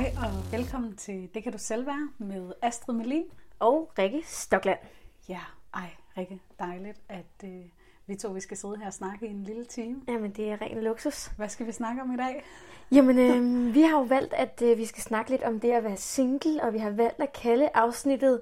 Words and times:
Hej 0.00 0.12
og 0.16 0.52
velkommen 0.52 0.96
til 0.96 1.28
Det 1.34 1.42
kan 1.42 1.52
du 1.52 1.58
selv 1.58 1.86
være 1.86 2.08
med 2.18 2.52
Astrid 2.62 2.94
Melin. 2.94 3.24
Og 3.58 3.92
Rikke 3.98 4.22
Stokland. 4.26 4.78
Ja, 5.28 5.40
ej 5.74 5.90
Rikke, 6.16 6.40
dejligt, 6.58 7.00
at 7.08 7.44
øh, 7.44 7.50
vi 8.06 8.16
to 8.16 8.28
vi 8.28 8.40
skal 8.40 8.56
sidde 8.56 8.76
her 8.76 8.86
og 8.86 8.92
snakke 8.92 9.26
i 9.26 9.30
en 9.30 9.44
lille 9.44 9.64
time. 9.64 10.02
Jamen, 10.08 10.30
det 10.30 10.50
er 10.50 10.62
ren 10.62 10.82
luksus. 10.82 11.26
Hvad 11.26 11.48
skal 11.48 11.66
vi 11.66 11.72
snakke 11.72 12.02
om 12.02 12.14
i 12.14 12.16
dag? 12.16 12.44
Jamen, 12.92 13.18
øh, 13.18 13.74
vi 13.76 13.82
har 13.82 13.98
jo 13.98 14.02
valgt, 14.02 14.32
at 14.32 14.62
øh, 14.64 14.78
vi 14.78 14.86
skal 14.86 15.02
snakke 15.02 15.30
lidt 15.30 15.42
om 15.42 15.60
det 15.60 15.70
at 15.70 15.84
være 15.84 15.96
single, 15.96 16.62
og 16.62 16.72
vi 16.72 16.78
har 16.78 16.90
valgt 16.90 17.20
at 17.20 17.32
kalde 17.32 17.68
afsnittet 17.74 18.40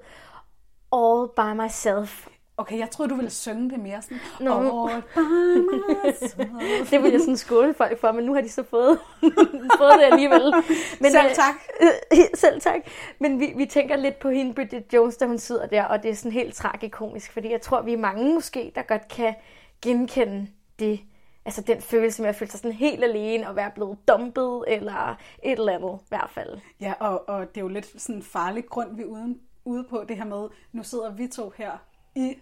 All 0.93 1.27
By 1.35 1.61
Myself. 1.61 2.27
Okay, 2.59 2.77
jeg 2.77 2.89
troede, 2.89 3.09
du 3.09 3.15
ville 3.15 3.29
synge 3.29 3.69
det 3.69 3.79
mere 3.79 4.01
sådan. 4.01 4.19
Nå. 4.39 4.87
Myself. 4.87 6.49
Det 6.91 7.03
vil 7.03 7.11
jeg 7.11 7.19
sådan 7.19 7.37
skåle 7.37 7.73
folk 7.73 7.99
for, 7.99 8.11
men 8.11 8.25
nu 8.25 8.33
har 8.33 8.41
de 8.41 8.49
så 8.49 8.63
fået, 8.63 8.99
fået 9.79 9.93
det 9.99 10.05
alligevel. 10.11 10.53
Men, 10.99 11.11
Selv 11.11 11.29
øh, 11.29 11.35
tak. 11.35 11.55
Øh, 11.81 12.19
selv 12.43 12.61
tak. 12.61 12.81
Men 13.19 13.39
vi, 13.39 13.53
vi 13.57 13.65
tænker 13.65 13.95
lidt 13.95 14.19
på 14.19 14.29
hende, 14.29 14.53
Bridget 14.53 14.93
Jones, 14.93 15.17
da 15.17 15.25
hun 15.25 15.37
sidder 15.37 15.65
der, 15.65 15.83
og 15.83 16.03
det 16.03 16.11
er 16.11 16.15
sådan 16.15 16.31
helt 16.31 16.55
tragikomisk, 16.55 17.33
fordi 17.33 17.51
jeg 17.51 17.61
tror, 17.61 17.81
vi 17.81 17.93
er 17.93 17.97
mange 17.97 18.33
måske, 18.33 18.71
der 18.75 18.81
godt 18.81 19.07
kan 19.07 19.35
genkende 19.81 20.47
det. 20.79 20.99
Altså 21.45 21.61
den 21.61 21.81
følelse 21.81 22.21
med 22.21 22.29
at 22.29 22.35
føle 22.35 22.51
sig 22.51 22.59
sådan 22.59 22.77
helt 22.77 23.03
alene 23.03 23.49
og 23.49 23.55
være 23.55 23.71
blevet 23.75 23.97
dumpet, 24.07 24.63
eller 24.67 25.17
et 25.43 25.59
eller 25.59 25.73
andet 25.73 25.99
i 26.01 26.05
hvert 26.09 26.29
fald. 26.29 26.59
Ja, 26.81 26.93
og, 26.99 27.29
og 27.29 27.49
det 27.49 27.57
er 27.57 27.61
jo 27.61 27.67
lidt 27.67 28.01
sådan 28.01 28.15
en 28.15 28.23
farlig 28.23 28.65
grund, 28.65 28.95
vi 28.95 29.01
er 29.01 29.05
uden, 29.05 29.39
ude 29.65 29.83
på 29.83 30.03
det 30.07 30.17
her 30.17 30.25
med, 30.25 30.47
nu 30.71 30.83
sidder 30.83 31.11
vi 31.11 31.27
to 31.27 31.53
her 31.57 31.71
i 32.15 32.35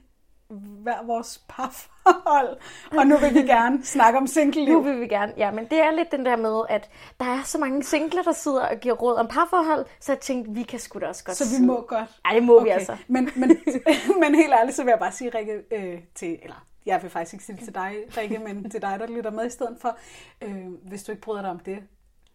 hver 0.50 1.06
vores 1.06 1.42
parforhold, 1.50 2.58
og 2.98 3.08
nu 3.08 3.18
vil 3.18 3.34
vi 3.34 3.42
gerne 3.42 3.86
snakke 3.86 4.18
om 4.18 4.24
Nu 4.24 4.28
single-liv. 4.28 4.86
vil 4.86 5.02
vi 5.02 5.08
gerne, 5.08 5.34
ja, 5.38 5.52
men 5.52 5.66
det 5.66 5.80
er 5.82 5.92
lidt 5.92 6.12
den 6.12 6.26
der 6.26 6.36
med, 6.36 6.62
at 6.70 6.90
der 7.20 7.26
er 7.26 7.44
så 7.44 7.58
mange 7.58 7.84
singler, 7.84 8.24
der 8.24 8.32
sidder 8.32 8.62
og 8.68 8.78
giver 8.78 8.96
råd 8.96 9.16
om 9.16 9.28
parforhold, 9.28 9.86
så 10.00 10.12
jeg 10.12 10.20
tænkte, 10.20 10.52
vi 10.52 10.64
kan 10.64 10.80
sgu 10.80 11.00
da 11.00 11.08
også 11.08 11.24
godt 11.24 11.38
Så 11.38 11.60
vi 11.60 11.66
må 11.66 11.86
godt. 11.88 12.10
Ej, 12.26 12.34
det 12.34 12.44
må 12.44 12.64
vi 12.64 12.70
altså. 12.70 12.98
Men, 13.08 13.30
men, 13.36 13.50
men 14.22 14.36
helt 14.36 14.54
ærligt, 14.54 14.76
så 14.76 14.84
vil 14.84 14.90
jeg 14.90 15.00
bare 15.00 15.12
sige, 15.12 15.32
Rikke, 15.36 15.64
øh, 15.72 16.00
til, 16.16 16.40
eller 16.44 16.66
jeg 16.86 17.02
vil 17.02 17.10
faktisk 17.10 17.34
ikke 17.34 17.46
sige 17.46 17.56
det 17.56 17.64
til 17.64 17.76
dig, 17.76 17.96
Rikke, 18.18 18.40
men 18.40 18.70
til 18.70 18.82
dig, 18.82 19.00
der 19.00 19.08
lytter 19.08 19.32
med 19.32 19.46
i 19.46 19.50
stedet 19.50 19.78
for, 19.82 19.98
øh, 20.42 20.66
hvis 20.88 21.04
du 21.04 21.12
ikke 21.12 21.22
bryder 21.22 21.42
dig 21.42 21.52
om 21.52 21.60
det, 21.60 21.78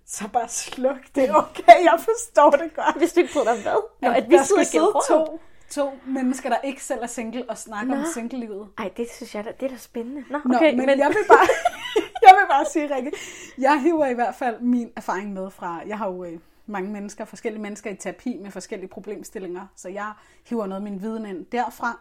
så 0.06 0.28
bare 0.28 0.48
sluk 0.48 0.98
det. 1.14 1.30
Okay, 1.36 1.78
jeg 1.84 1.98
forstår 1.98 2.50
det 2.50 2.74
godt. 2.76 2.98
Hvis 2.98 3.12
du 3.12 3.20
ikke 3.20 3.32
bryder 3.32 3.54
dig 3.54 3.62
hvad? 3.62 3.82
Nå, 4.02 4.08
at 4.10 4.28
vi 4.30 4.34
der 4.34 4.42
sidder 4.42 4.62
skal 4.62 4.80
sidde 4.80 4.92
to, 5.08 5.40
to 5.72 5.90
mennesker, 6.06 6.48
der 6.48 6.58
ikke 6.64 6.84
selv 6.84 7.02
er 7.02 7.06
single, 7.06 7.50
og 7.50 7.58
snakke 7.58 7.92
om 7.92 7.98
Nå. 7.98 8.04
single-livet. 8.14 8.68
Ej, 8.78 8.90
det 8.96 9.06
synes 9.10 9.34
jeg 9.34 9.44
da, 9.44 9.52
det 9.60 9.66
er 9.66 9.70
da 9.70 9.76
spændende. 9.76 10.24
Nå, 10.30 10.38
Nå, 10.44 10.54
okay, 10.54 10.74
men, 10.74 10.86
men 10.86 10.98
jeg 10.98 11.08
vil 11.08 11.24
bare, 11.28 11.48
jeg 12.26 12.36
vil 12.40 12.48
bare 12.50 12.64
sige, 12.72 12.94
Rikke, 12.94 13.12
jeg 13.58 13.82
hiver 13.82 14.06
i 14.06 14.14
hvert 14.14 14.34
fald 14.34 14.60
min 14.60 14.90
erfaring 14.96 15.32
med 15.32 15.50
fra, 15.50 15.82
jeg 15.86 15.98
har 15.98 16.06
jo 16.06 16.24
øh, 16.24 16.38
mange 16.66 16.90
mennesker, 16.90 17.24
forskellige 17.24 17.62
mennesker 17.62 17.90
i 17.90 17.96
terapi 17.96 18.38
med 18.42 18.50
forskellige 18.50 18.88
problemstillinger, 18.88 19.66
så 19.76 19.88
jeg 19.88 20.12
hiver 20.48 20.66
noget 20.66 20.80
af 20.80 20.90
min 20.90 21.02
viden 21.02 21.26
ind 21.26 21.46
derfra. 21.46 22.00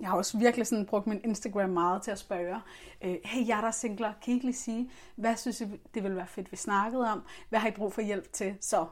Jeg 0.00 0.08
har 0.08 0.16
også 0.16 0.38
virkelig 0.38 0.66
sådan 0.66 0.86
brugt 0.86 1.06
min 1.06 1.20
Instagram 1.24 1.70
meget 1.70 2.02
til 2.02 2.10
at 2.10 2.18
spørge, 2.18 2.60
øh, 3.04 3.16
hey, 3.24 3.48
jeg 3.48 3.58
der 3.60 3.66
er 3.68 3.70
singler, 3.70 4.12
kan 4.24 4.32
I 4.32 4.34
ikke 4.34 4.46
lige 4.46 4.56
sige, 4.56 4.90
hvad 5.16 5.36
synes 5.36 5.60
I, 5.60 5.64
det 5.94 6.02
ville 6.02 6.16
være 6.16 6.26
fedt, 6.26 6.52
vi 6.52 6.56
snakkede 6.56 7.10
om? 7.10 7.22
Hvad 7.48 7.58
har 7.58 7.68
I 7.68 7.70
brug 7.70 7.92
for 7.92 8.00
hjælp 8.00 8.32
til? 8.32 8.56
Så 8.60 8.86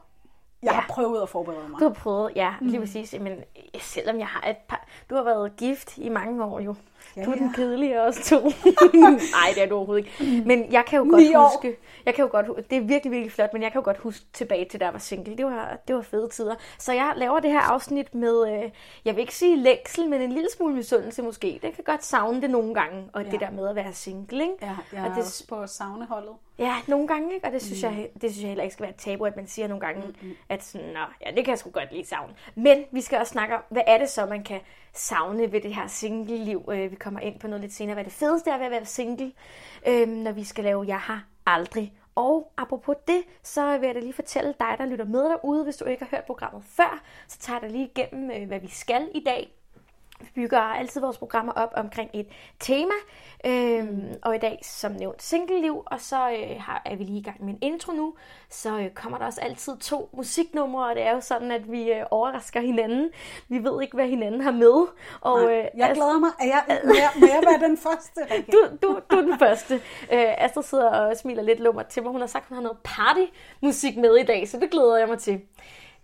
jeg 0.63 0.71
Ja. 0.71 0.79
har 0.79 0.85
prøvet 0.89 1.21
at 1.21 1.29
forberede 1.29 1.69
mig. 1.69 1.79
Du 1.79 1.85
har 1.85 1.93
prøvet, 1.93 2.31
ja, 2.35 2.53
lige 2.61 2.77
Mm. 2.77 2.83
præcis. 2.85 3.15
Men 3.21 3.43
selvom 3.79 4.19
jeg 4.19 4.27
har 4.27 4.49
et 4.49 4.57
par... 4.57 4.82
Du 5.09 5.15
har 5.15 5.23
været 5.23 5.55
gift 5.57 5.97
i 5.97 6.09
mange 6.09 6.43
år 6.45 6.59
jo. 6.59 6.75
Ja, 7.17 7.23
du 7.25 7.31
er 7.31 7.35
ja. 7.35 7.41
den 7.43 7.53
kedelige 7.53 8.01
os 8.01 8.15
to. 8.15 8.39
Nej, 9.37 9.51
det 9.55 9.63
er 9.63 9.67
du 9.69 9.75
overhovedet 9.75 10.05
ikke. 10.19 10.43
Men 10.47 10.71
jeg 10.71 10.85
kan 10.85 10.97
jo 10.99 11.05
godt 11.09 11.21
Ni 11.23 11.35
år. 11.35 11.49
huske... 11.55 11.77
Jeg 12.05 12.13
kan 12.15 12.23
jo 12.25 12.29
godt, 12.31 12.69
det 12.69 12.77
er 12.77 12.81
virkelig, 12.81 13.11
virkelig 13.11 13.31
flot, 13.31 13.53
men 13.53 13.61
jeg 13.61 13.71
kan 13.71 13.79
jo 13.81 13.85
godt 13.85 13.97
huske 13.97 14.25
tilbage 14.33 14.65
til, 14.65 14.79
da 14.79 14.85
jeg 14.85 14.93
var 14.93 14.99
single. 14.99 15.37
Det 15.37 15.45
var, 15.45 15.77
det 15.87 15.95
var 15.95 16.01
fede 16.01 16.29
tider. 16.29 16.55
Så 16.79 16.93
jeg 16.93 17.13
laver 17.15 17.39
det 17.39 17.51
her 17.51 17.59
afsnit 17.59 18.15
med, 18.15 18.53
øh, 18.63 18.71
jeg 19.05 19.15
vil 19.15 19.21
ikke 19.21 19.35
sige 19.35 19.57
længsel, 19.57 20.09
men 20.09 20.21
en 20.21 20.31
lille 20.31 20.49
smule 20.57 20.73
misundelse 20.75 21.21
måske. 21.23 21.59
Det 21.61 21.75
kan 21.75 21.83
godt 21.83 22.03
savne 22.05 22.41
det 22.41 22.49
nogle 22.49 22.73
gange, 22.73 23.09
og 23.13 23.23
Ja. 23.23 23.31
det 23.31 23.39
der 23.39 23.51
med 23.51 23.67
at 23.69 23.75
være 23.75 23.93
single, 23.93 24.43
ikke? 24.43 24.53
Ja, 24.61 24.67
jeg 24.93 25.01
Og 25.01 25.07
er 25.09 25.13
det- 25.15 25.23
også 25.23 25.47
på 25.47 25.67
savneholdet. 25.67 26.31
Ja, 26.59 26.75
nogle 26.87 27.07
gange, 27.07 27.33
ikke? 27.33 27.47
og 27.47 27.53
det 27.53 27.61
synes, 27.61 27.83
Mm. 27.83 27.89
mm. 27.89 27.97
jeg, 27.97 28.09
det 28.21 28.31
synes 28.31 28.41
jeg 28.41 28.47
heller 28.47 28.63
ikke 28.63 28.73
skal 28.73 28.83
være 28.83 28.91
et 28.93 28.99
tabu, 28.99 29.25
at 29.25 29.35
man 29.35 29.47
siger 29.47 29.67
nogle 29.67 29.85
gange, 29.85 30.01
mm-hmm. 30.07 30.35
at 30.49 30.63
sådan, 30.63 30.87
Nå, 30.87 30.99
ja, 31.25 31.31
det 31.35 31.45
kan 31.45 31.47
jeg 31.51 31.57
sgu 31.59 31.69
godt 31.69 31.91
lige 31.91 32.05
savne. 32.05 32.33
Men 32.55 32.83
vi 32.91 33.01
skal 33.01 33.19
også 33.19 33.31
snakke 33.31 33.55
om, 33.55 33.61
hvad 33.69 33.81
er 33.87 33.97
det 33.97 34.09
så, 34.09 34.25
man 34.25 34.43
kan 34.43 34.59
savne 34.93 35.51
ved 35.51 35.61
det 35.61 35.75
her 35.75 35.87
single-liv? 35.87 36.69
Øh, 36.71 36.91
vi 36.91 36.95
kommer 36.95 37.19
ind 37.19 37.39
på 37.39 37.47
noget 37.47 37.61
lidt 37.61 37.73
senere, 37.73 37.93
hvad 37.93 38.03
det 38.03 38.13
fedeste 38.13 38.49
er 38.49 38.57
ved 38.57 38.65
at 38.65 38.71
være 38.71 38.85
single, 38.85 39.31
øh, 39.87 40.07
når 40.07 40.31
vi 40.31 40.43
skal 40.43 40.63
lave 40.63 40.85
Jeg 40.87 40.99
har 40.99 41.25
aldrig. 41.45 41.93
Og 42.15 42.51
apropos 42.57 42.95
det, 43.07 43.23
så 43.43 43.77
vil 43.77 43.87
jeg 43.87 43.95
da 43.95 43.99
lige 43.99 44.13
fortælle 44.13 44.53
dig, 44.59 44.75
der 44.77 44.85
lytter 44.85 45.05
med 45.05 45.23
derude, 45.23 45.63
hvis 45.63 45.75
du 45.75 45.85
ikke 45.85 46.03
har 46.03 46.17
hørt 46.17 46.25
programmet 46.25 46.63
før, 46.63 47.03
så 47.27 47.39
tager 47.39 47.59
jeg 47.61 47.69
dig 47.69 47.77
lige 47.77 47.91
igennem, 47.95 48.31
øh, 48.31 48.47
hvad 48.47 48.59
vi 48.59 48.67
skal 48.67 49.09
i 49.15 49.23
dag. 49.25 49.62
Vi 50.23 50.29
bygger 50.35 50.59
altid 50.59 51.01
vores 51.01 51.17
programmer 51.17 51.53
op 51.53 51.73
omkring 51.75 52.09
et 52.13 52.27
tema, 52.59 52.93
øhm, 53.45 54.13
og 54.21 54.35
i 54.35 54.37
dag 54.39 54.59
som 54.63 54.91
nævnt 54.91 55.23
single-liv, 55.23 55.83
og 55.85 56.01
så 56.01 56.29
øh, 56.29 56.59
har, 56.61 56.81
er 56.85 56.95
vi 56.95 57.03
lige 57.03 57.19
i 57.19 57.23
gang 57.23 57.45
med 57.45 57.53
en 57.53 57.59
intro 57.61 57.91
nu, 57.91 58.13
så 58.49 58.77
øh, 58.79 58.89
kommer 58.89 59.17
der 59.17 59.25
også 59.25 59.41
altid 59.41 59.77
to 59.77 60.09
musiknumre, 60.13 60.89
og 60.89 60.95
det 60.95 61.03
er 61.03 61.11
jo 61.13 61.21
sådan, 61.21 61.51
at 61.51 61.71
vi 61.71 61.91
øh, 61.91 62.05
overrasker 62.11 62.61
hinanden. 62.61 63.09
Vi 63.49 63.63
ved 63.63 63.81
ikke, 63.81 63.95
hvad 63.95 64.07
hinanden 64.07 64.41
har 64.41 64.51
med. 64.51 64.87
Og, 65.21 65.39
Nej, 65.41 65.51
øh, 65.57 65.65
jeg 65.77 65.89
Ast- 65.89 65.93
glæder 65.95 66.19
mig. 66.19 66.29
Er 66.39 66.45
jeg, 66.45 66.63
må, 66.85 66.93
jeg, 66.93 67.09
må 67.19 67.25
jeg 67.27 67.43
være 67.45 67.69
den 67.69 67.77
første, 67.77 68.19
Rikke? 68.31 68.51
du, 68.53 68.67
du, 68.81 68.99
du 69.11 69.15
er 69.17 69.21
den 69.21 69.39
første. 69.39 69.75
Øh, 70.11 70.33
Astrid 70.37 70.63
sidder 70.63 70.89
og 70.89 71.17
smiler 71.17 71.43
lidt 71.43 71.59
lummert 71.59 71.87
til 71.87 72.03
mig. 72.03 72.11
Hun 72.11 72.21
har 72.21 72.27
sagt, 72.27 72.47
hun 72.47 72.55
har 72.55 72.61
noget 72.63 72.77
partymusik 72.83 73.97
med 73.97 74.15
i 74.17 74.23
dag, 74.23 74.47
så 74.49 74.59
det 74.59 74.71
glæder 74.71 74.97
jeg 74.97 75.07
mig 75.07 75.19
til. 75.19 75.41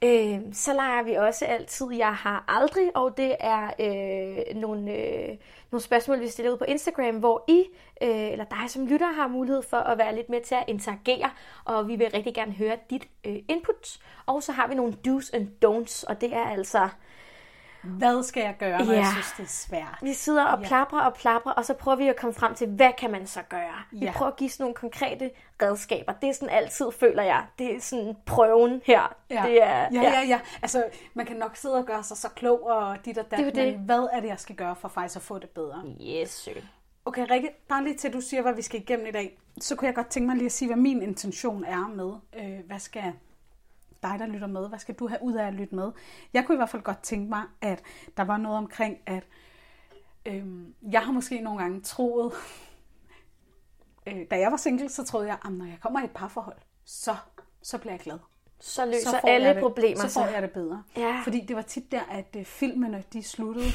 Øh, 0.04 0.40
så 0.54 0.74
leger 0.74 1.04
vi 1.04 1.14
også 1.14 1.46
altid 1.46 1.92
Jeg 1.92 2.14
har 2.16 2.44
aldrig, 2.48 2.98
og 2.98 3.18
det 3.18 3.36
er 3.40 3.72
øh, 3.80 4.56
nogle, 4.56 4.92
øh, 4.92 5.38
nogle 5.72 5.84
spørgsmål, 5.84 6.20
vi 6.20 6.28
stiller 6.28 6.52
ud 6.52 6.58
på 6.58 6.66
Instagram, 6.68 7.16
hvor 7.16 7.46
I, 7.48 7.64
øh, 8.02 8.32
eller 8.32 8.46
dig 8.46 8.70
som 8.70 8.86
lytter, 8.88 9.12
har 9.12 9.28
mulighed 9.28 9.62
for 9.62 9.78
at 9.78 9.98
være 9.98 10.16
lidt 10.16 10.30
med 10.30 10.42
til 10.42 10.56
at 10.56 10.64
interagere, 10.68 11.30
og 11.66 11.88
vi 11.88 11.96
vil 11.96 12.12
rigtig 12.14 12.34
gerne 12.34 12.52
høre 12.52 12.78
dit 12.90 13.08
øh, 13.26 13.36
input. 13.48 14.00
Og 14.26 14.44
så 14.44 14.52
har 14.52 14.68
vi 14.68 14.76
nogle 14.76 14.98
do's 15.08 15.30
and 15.34 15.48
don'ts, 15.66 16.04
og 16.08 16.22
det 16.22 16.34
er 16.34 16.46
altså... 16.46 16.90
Hvad 17.84 18.24
skal 18.24 18.42
jeg 18.44 18.56
gøre, 18.60 18.86
når 18.86 18.94
Ja. 18.94 19.00
jeg 19.00 19.08
synes, 19.12 19.32
det 19.38 19.44
er 19.44 19.48
svært? 19.48 19.98
Vi 20.02 20.14
sidder 20.14 20.46
og 20.46 20.62
Ja. 20.62 20.68
plaprer 20.68 21.02
og 21.02 21.14
plaprer, 21.14 21.52
og 21.52 21.66
så 21.66 21.74
prøver 21.74 21.96
vi 21.98 22.08
at 22.08 22.16
komme 22.16 22.34
frem 22.34 22.56
til, 22.56 22.68
hvad 22.68 22.92
kan 22.98 23.12
man 23.12 23.28
så 23.28 23.40
gøre? 23.50 23.74
Vi 23.92 23.98
Ja. 24.06 24.12
prøver 24.16 24.32
at 24.32 24.38
give 24.38 24.50
sådan 24.50 24.64
nogle 24.64 24.76
konkrete 24.76 25.32
redskaber. 25.62 26.14
Det 26.14 26.30
er 26.30 26.34
sådan 26.34 26.50
altid, 26.50 26.86
føler 27.00 27.24
jeg, 27.24 27.46
det 27.60 27.76
er 27.76 27.82
sådan 27.82 28.16
prøven 28.26 28.82
her. 28.86 29.16
Ja. 29.30 29.44
Det 29.48 29.64
er, 29.64 29.78
ja, 29.94 30.02
ja, 30.02 30.22
ja. 30.28 30.40
Altså, 30.62 30.84
man 31.14 31.26
kan 31.26 31.38
nok 31.38 31.56
sidde 31.56 31.76
og 31.76 31.86
gøre 31.86 32.04
sig 32.04 32.18
så 32.18 32.30
klog 32.30 32.64
og 32.64 32.98
dit 33.06 33.18
og 33.18 33.32
dat, 33.32 33.40
Det 33.40 33.48
er 33.48 33.52
det. 33.52 33.74
men 33.78 33.86
hvad 33.86 34.08
er 34.14 34.20
det, 34.20 34.28
jeg 34.28 34.40
skal 34.40 34.56
gøre 34.56 34.76
for 34.76 34.88
faktisk 34.88 35.16
at 35.16 35.22
få 35.22 35.40
det 35.40 35.50
bedre? 35.50 35.84
Yes, 36.02 36.30
sir. 36.30 36.52
Okay, 37.06 37.26
Rikke, 37.32 37.50
bare 37.70 37.84
lige 37.84 37.98
til, 37.98 38.08
at 38.08 38.14
du 38.14 38.22
siger, 38.22 38.42
hvad 38.42 38.54
vi 38.54 38.62
skal 38.62 38.80
igennem 38.82 39.06
i 39.08 39.12
dag. 39.12 39.40
Så 39.62 39.76
kunne 39.76 39.86
jeg 39.88 39.96
godt 39.96 40.08
tænke 40.08 40.28
mig 40.28 40.36
lige 40.36 40.46
at 40.46 40.52
sige, 40.52 40.68
hvad 40.68 40.78
min 40.78 41.02
intention 41.02 41.64
er 41.64 41.88
med. 41.88 42.12
Øh, 42.44 42.60
hvad 42.68 42.80
skal 42.80 43.04
dig, 44.04 44.16
der 44.20 44.26
lytter 44.26 44.48
med, 44.48 44.70
hvad 44.70 44.80
skal 44.80 44.96
du 44.96 45.08
have 45.08 45.20
ud 45.22 45.34
af 45.34 45.48
at 45.48 45.54
lytte 45.54 45.76
med? 45.76 45.92
Jeg 46.34 46.46
kunne 46.46 46.56
i 46.56 46.58
hvert 46.58 46.70
fald 46.70 46.84
godt 46.84 47.02
tænke 47.04 47.30
mig, 47.30 47.44
at 47.62 47.82
der 48.18 48.24
var 48.24 48.38
noget 48.38 48.58
omkring, 48.58 48.98
at 49.06 49.24
øhm, 50.26 50.74
jeg 50.92 51.02
har 51.02 51.12
måske 51.12 51.42
nogle 51.42 51.60
gange 51.60 51.82
troet, 51.82 52.34
øh, 54.08 54.26
da 54.32 54.40
jeg 54.40 54.52
var 54.52 54.58
single, 54.58 54.90
så 54.90 55.04
troede 55.04 55.28
jeg, 55.28 55.38
at 55.46 55.52
når 55.52 55.66
jeg 55.66 55.78
kommer 55.82 56.02
i 56.02 56.04
et 56.04 56.12
parforhold, 56.12 56.58
så, 56.86 57.16
så 57.62 57.78
bliver 57.78 57.94
jeg 57.94 58.00
glad. 58.00 58.18
Så 58.62 58.86
løser 58.86 59.10
så 59.10 59.20
alle 59.24 59.50
det, 59.50 59.60
problemer 59.60 60.08
så 60.08 60.20
får 60.20 60.26
jeg 60.26 60.42
det 60.42 60.52
bedre. 60.52 60.84
Ja. 60.98 61.22
Fordi 61.24 61.40
det 61.40 61.56
var 61.56 61.62
tit 61.62 61.92
der, 61.92 62.02
at 62.12 62.36
øh, 62.38 62.46
filmene 62.46 63.04
de 63.14 63.24
sluttede. 63.24 63.66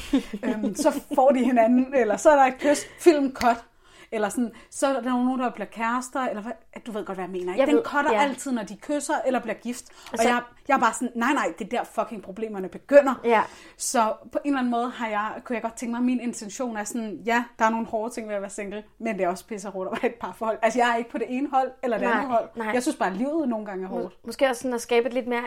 øhm, 0.43 0.75
så 0.75 1.01
får 1.15 1.29
de 1.29 1.45
hinanden, 1.45 1.93
eller 2.01 2.17
så 2.17 2.29
er 2.29 2.35
der 2.35 2.43
et 2.43 2.59
kys, 2.59 2.85
film 2.99 3.33
cut. 3.33 3.65
Eller 4.15 4.29
sådan, 4.29 4.51
så 4.71 4.87
er 4.87 4.93
der 4.93 5.01
nogen, 5.09 5.39
der 5.39 5.49
bliver 5.49 5.65
kærester, 5.67 6.19
eller 6.19 6.41
hvad, 6.41 6.51
du 6.87 6.91
ved 6.91 7.05
godt, 7.05 7.17
hvad 7.17 7.25
jeg 7.25 7.31
mener. 7.31 7.53
Ikke? 7.53 7.59
Jeg 7.59 7.67
Den 7.67 7.75
ved, 7.75 7.83
cutter 7.83 8.13
ja. 8.13 8.21
altid, 8.21 8.51
når 8.51 8.63
de 8.63 8.77
kysser 8.77 9.13
eller 9.25 9.39
bliver 9.39 9.53
gift. 9.55 9.85
Og 9.89 10.11
Altså- 10.11 10.27
jeg, 10.29 10.41
jeg 10.67 10.75
er 10.75 10.79
bare 10.79 10.93
sådan, 10.93 11.11
nej, 11.15 11.33
nej, 11.33 11.53
det 11.59 11.73
er 11.73 11.77
der 11.77 11.83
fucking 11.83 12.23
problemerne 12.23 12.67
begynder. 12.69 13.13
Ja. 13.23 13.41
Så 13.77 14.13
på 14.31 14.39
en 14.43 14.51
eller 14.51 14.59
anden 14.59 14.71
måde 14.71 14.89
har 14.89 15.07
jeg, 15.07 15.31
kunne 15.43 15.53
jeg 15.53 15.61
godt 15.61 15.73
tænke 15.75 15.91
mig, 15.91 15.97
at 15.99 16.03
min 16.05 16.19
intention 16.19 16.77
er 16.77 16.83
sådan, 16.83 17.19
ja, 17.25 17.43
der 17.59 17.65
er 17.65 17.69
nogle 17.69 17.85
hårde 17.87 18.13
ting 18.13 18.27
ved 18.27 18.35
at 18.35 18.41
være 18.41 18.49
single, 18.49 18.83
men 18.99 19.17
det 19.17 19.23
er 19.23 19.29
også 19.29 19.45
pisse 19.47 19.69
hårdt 19.69 19.89
at 19.91 20.03
være 20.03 20.11
et 20.11 20.17
parforhold. 20.19 20.57
Altså, 20.61 20.79
jeg 20.79 20.91
er 20.91 20.95
ikke 20.95 21.09
på 21.09 21.17
det 21.17 21.27
ene 21.29 21.49
hold 21.49 21.71
eller 21.83 21.97
det 21.97 22.07
Nej, 22.07 22.15
andet 22.17 22.31
hold. 22.31 22.49
nej. 22.55 22.67
Jeg 22.73 22.81
synes 22.81 22.95
bare, 22.97 23.09
at 23.09 23.17
livet 23.17 23.49
nogle 23.49 23.65
gange 23.65 23.83
er 23.85 23.89
hårdt. 23.89 24.13
Mås- 24.13 24.19
Måske 24.25 24.47
også 24.49 24.61
sådan 24.61 24.73
at 24.75 24.81
skabe 24.81 25.07
et 25.07 25.13
lidt 25.13 25.27
mere 25.27 25.43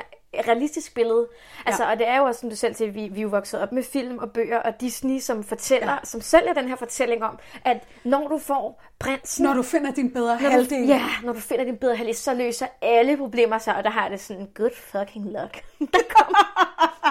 realistisk 0.46 0.94
billede. 0.94 1.26
Altså, 1.66 1.84
Ja. 1.84 1.90
Og 1.90 1.98
det 1.98 2.08
er 2.08 2.18
jo 2.18 2.24
også, 2.24 2.40
som 2.40 2.50
du 2.50 2.56
selv 2.56 2.74
siger, 2.74 2.90
vi, 2.90 3.08
vi 3.08 3.18
er 3.18 3.22
jo 3.22 3.28
vokset 3.28 3.60
op 3.60 3.72
med 3.72 3.82
film 3.82 4.18
og 4.18 4.30
bøger 4.32 4.58
og 4.58 4.80
Disney, 4.80 5.18
som 5.18 5.44
fortæller, 5.44 5.92
ja. 5.92 5.98
som 6.04 6.20
sælger 6.20 6.52
den 6.52 6.68
her 6.68 6.76
fortælling 6.76 7.24
om, 7.24 7.38
at 7.64 7.84
når 8.04 8.28
du 8.28 8.38
får 8.38 8.54
prinsen, 8.98 9.44
Når 9.44 9.54
du 9.54 9.62
finder 9.62 9.90
din 9.92 10.10
bedre 10.12 10.34
når 10.40 10.48
du, 10.48 10.50
halvdel. 10.50 10.86
ja, 10.88 11.04
når 11.24 11.32
du 11.32 11.40
finder 11.40 11.64
din 11.64 11.76
bedre 11.76 11.96
halvdel, 11.96 12.14
så 12.16 12.34
løser 12.34 12.66
alle 12.82 13.16
problemer 13.16 13.58
sig, 13.58 13.76
og 13.76 13.84
der 13.84 13.90
har 13.90 14.08
det 14.08 14.20
sådan, 14.20 14.48
good 14.54 14.70
fucking 14.76 15.24
luck. 15.24 15.64
Der 15.94 16.00
kommer, 16.16 16.38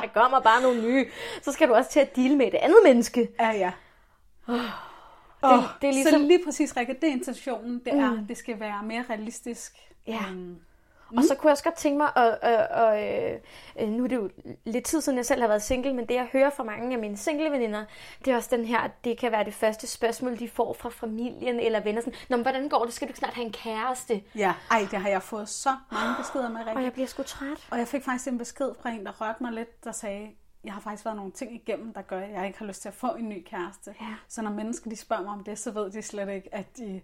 der 0.02 0.08
kommer 0.22 0.40
bare 0.40 0.62
nogle 0.62 0.82
nye. 0.82 1.06
Så 1.42 1.52
skal 1.52 1.68
du 1.68 1.74
også 1.74 1.90
til 1.92 2.00
at 2.00 2.16
deal 2.16 2.38
med 2.38 2.48
et 2.48 2.54
andet 2.56 2.78
menneske. 2.84 3.30
Ja, 3.40 3.50
ja. 3.52 3.72
Oh, 5.42 5.62
det 5.82 5.88
er 5.88 5.94
ligesom- 5.94 6.12
Så 6.22 6.28
lige 6.28 6.44
præcis, 6.46 6.78
Rikke, 6.78 6.94
det 7.02 7.10
er 7.10 7.12
intentionen. 7.14 7.82
Det 7.86 7.94
er, 7.94 8.12
mm. 8.14 8.28
det 8.28 8.38
skal 8.38 8.60
være 8.60 8.84
mere 8.84 9.04
realistisk. 9.10 9.78
Ja. 10.08 10.20
Øhm, 10.32 10.56
Mm. 11.12 11.18
Og 11.18 11.24
så 11.24 11.36
kunne 11.36 11.48
jeg 11.48 11.51
også 11.51 11.63
godt 11.63 11.75
tænke 11.75 11.98
mig, 11.98 12.09
at, 12.15 12.38
at, 12.42 12.68
at, 12.71 13.42
at 13.75 13.89
nu 13.89 14.04
er 14.04 14.07
det 14.07 14.15
jo 14.15 14.30
lidt 14.65 14.86
tid 14.86 15.01
siden, 15.01 15.18
jeg 15.18 15.25
selv 15.25 15.42
har 15.42 15.48
været 15.48 15.62
single, 15.62 15.94
men 15.94 16.06
det 16.06 16.15
jeg 16.15 16.27
hører 16.33 16.50
fra 16.50 16.63
mange 16.63 16.94
af 16.94 17.00
mine 17.00 17.18
single 17.18 17.51
veninder, 17.51 17.86
det 18.25 18.31
er 18.33 18.36
også 18.36 18.56
den 18.56 18.65
her, 18.65 18.80
at 18.80 18.92
det 19.04 19.18
kan 19.18 19.31
være 19.31 19.44
det 19.45 19.54
første 19.54 19.88
spørgsmål, 19.88 20.39
de 20.39 20.50
får 20.50 20.74
fra 20.74 20.89
familien 20.89 21.59
eller 21.59 21.80
venner. 21.80 22.01
Sådan, 22.01 22.13
Nå, 22.30 22.38
men 22.38 22.44
hvordan 22.44 22.69
går 22.69 22.83
det? 22.86 22.94
Skal 22.94 23.07
du 23.07 23.13
snart 23.15 23.33
have 23.33 23.45
en 23.45 23.51
kæreste? 23.51 24.24
Ja, 24.36 24.54
ej, 24.71 24.88
det 24.92 25.00
har 25.00 25.09
jeg 25.09 25.24
fået 25.24 25.50
så 25.50 25.75
mange 25.92 26.15
beskeder 26.18 26.50
med, 26.50 26.62
Og 26.62 26.68
Rikke. 26.68 26.81
jeg 26.81 26.94
bliver 26.94 27.07
sgu 27.07 27.24
træt. 27.24 27.68
Og 27.71 27.77
jeg 27.77 27.88
fik 27.88 28.04
faktisk 28.04 28.27
en 28.27 28.38
besked 28.38 28.69
fra 28.81 28.89
en, 28.89 29.06
der 29.06 29.21
rørte 29.21 29.44
mig 29.44 29.51
lidt, 29.51 29.83
der 29.83 29.92
sagde, 29.92 30.30
jeg 30.63 30.74
har 30.74 30.81
faktisk 30.81 31.06
været 31.06 31.18
nogle 31.18 31.31
ting 31.31 31.56
igennem, 31.56 31.94
der 31.94 32.01
gør, 32.01 32.19
at 32.21 32.31
jeg 32.31 32.48
ikke 32.48 32.59
har 32.59 32.65
lyst 32.65 32.81
til 32.81 32.89
at 32.89 32.95
få 32.95 33.07
en 33.07 33.30
ny 33.30 33.44
kæreste. 33.50 33.95
Ja. 34.01 34.13
Så 34.27 34.42
når 34.42 34.51
mennesker 34.51 34.89
de 34.89 34.95
spørger 34.95 35.24
mig 35.24 35.33
om 35.33 35.44
det, 35.44 35.59
så 35.59 35.71
ved 35.71 35.92
de 35.92 36.01
slet 36.01 36.30
ikke, 36.30 36.56
at 36.56 36.77
de 36.77 37.01